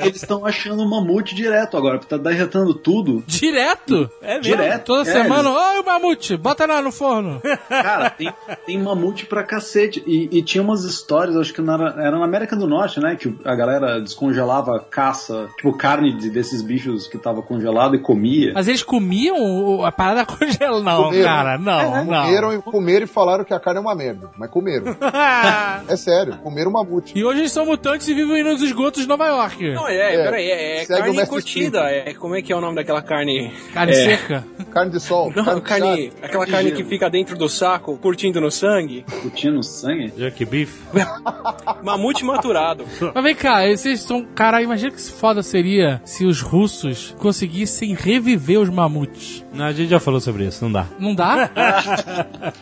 [0.04, 3.24] Eles estão achando o mamute direto agora, porque tá derretendo tudo.
[3.26, 4.10] Direto?
[4.22, 4.44] É mesmo?
[4.44, 4.86] Direto.
[4.86, 7.42] Toda É, semana, ô mamute, bota lá no forno.
[7.70, 8.34] Cara, tem,
[8.66, 10.04] tem mamute pra cacete.
[10.06, 13.16] E, e tinha umas histórias, acho que na, era na América do Norte, né?
[13.16, 18.52] Que a galera descongelava caça, tipo carne de- desses bichos que tava congelado e comia.
[18.54, 20.80] Mas eles comiam o- a parada congelada.
[20.84, 21.26] Não, Comeram.
[21.26, 22.24] cara, não, não.
[22.24, 24.30] Comeram e comeram e falaram que a carne é uma merda.
[24.38, 24.96] Mas comeram.
[25.88, 26.99] é sério, comeram mamute.
[27.16, 29.72] E hoje eles são mutantes e vivem nos esgotos de Nova York.
[29.74, 31.80] Não, é, É, peraí, é, é carne curtida.
[31.90, 33.52] É, como é que é o nome daquela carne?
[33.74, 33.96] Carne É.
[33.96, 34.46] seca.
[34.72, 35.32] Carne de sol.
[35.36, 36.82] Não, carne, carne, aquela carne gelo.
[36.84, 39.04] que fica dentro do saco, curtindo no sangue.
[39.22, 40.14] Curtindo sangue.
[40.18, 40.80] Junk beef.
[41.84, 42.86] Mamute maturado.
[43.14, 44.26] Mas vem cá, esses são.
[44.36, 49.44] Cara, imagina que foda seria se os russos conseguissem reviver os mamutes.
[49.54, 50.86] Não, a gente já falou sobre isso, não dá.
[51.00, 51.50] Não dá?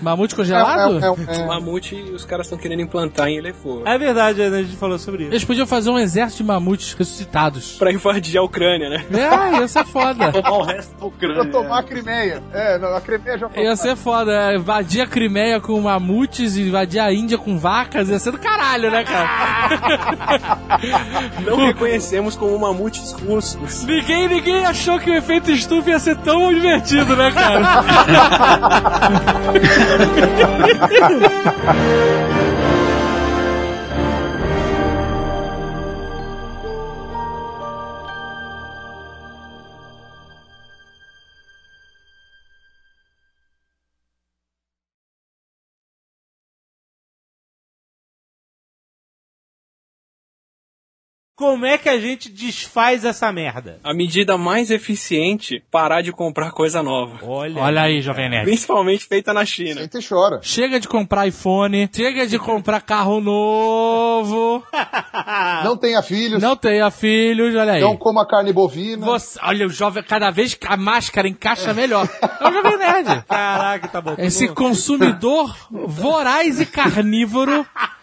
[0.00, 0.98] Mamute congelado?
[0.98, 1.46] É, é, é, é.
[1.46, 3.82] Mamute, os caras estão querendo implantar em elefante.
[3.86, 5.32] É verdade, a gente falou sobre isso.
[5.32, 7.76] Eles podiam fazer um exército de mamutes ressuscitados.
[7.78, 9.04] Pra invadir a Ucrânia, né?
[9.12, 10.32] É, ia ser foda.
[10.32, 11.44] Tomar o resto da Pra Ucrânia.
[11.52, 12.42] tomar a Crimeia.
[12.52, 13.62] É, não, a Crimeia já foi.
[13.62, 14.32] Ia ser foda.
[14.52, 18.90] é, Invadir a Crimeia com mamutes, invadir a Índia com vacas, ia ser do caralho,
[18.90, 19.30] né, cara?
[21.44, 23.84] Não reconhecemos como mamutes russos.
[23.84, 27.60] ninguém, ninguém achou que o efeito estufa ia ser tão divertido, né, cara?
[51.40, 53.80] Como é que a gente desfaz essa merda?
[53.82, 57.18] A medida mais eficiente, parar de comprar coisa nova.
[57.22, 57.62] Olha.
[57.62, 58.44] Olha aí, Jovem Nerd.
[58.44, 59.80] Principalmente feita na China.
[59.80, 60.40] Senta e chora.
[60.42, 64.62] Chega de comprar iPhone, chega de comprar carro novo,
[65.64, 66.42] Não tenha filhos.
[66.42, 67.80] não tenha filhos, olha aí.
[67.80, 69.06] Não coma carne bovina.
[69.06, 72.06] Você, olha, o jovem, cada vez que a máscara encaixa melhor.
[72.38, 73.24] É o Jovem Nerd.
[73.26, 74.14] Caraca, tá bom.
[74.18, 77.66] Esse consumidor voraz e carnívoro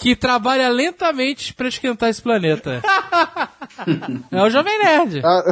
[0.00, 2.80] que trabalha lentamente pra esquentar esse planeta.
[4.30, 5.22] É o Jovem Nerd.
[5.24, 5.42] Ah,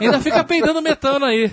[0.00, 1.52] Ainda fica peidando metano aí.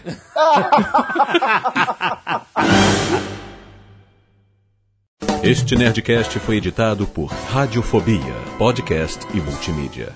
[5.44, 10.14] Este Nerdcast foi editado por Radiofobia, podcast e multimídia.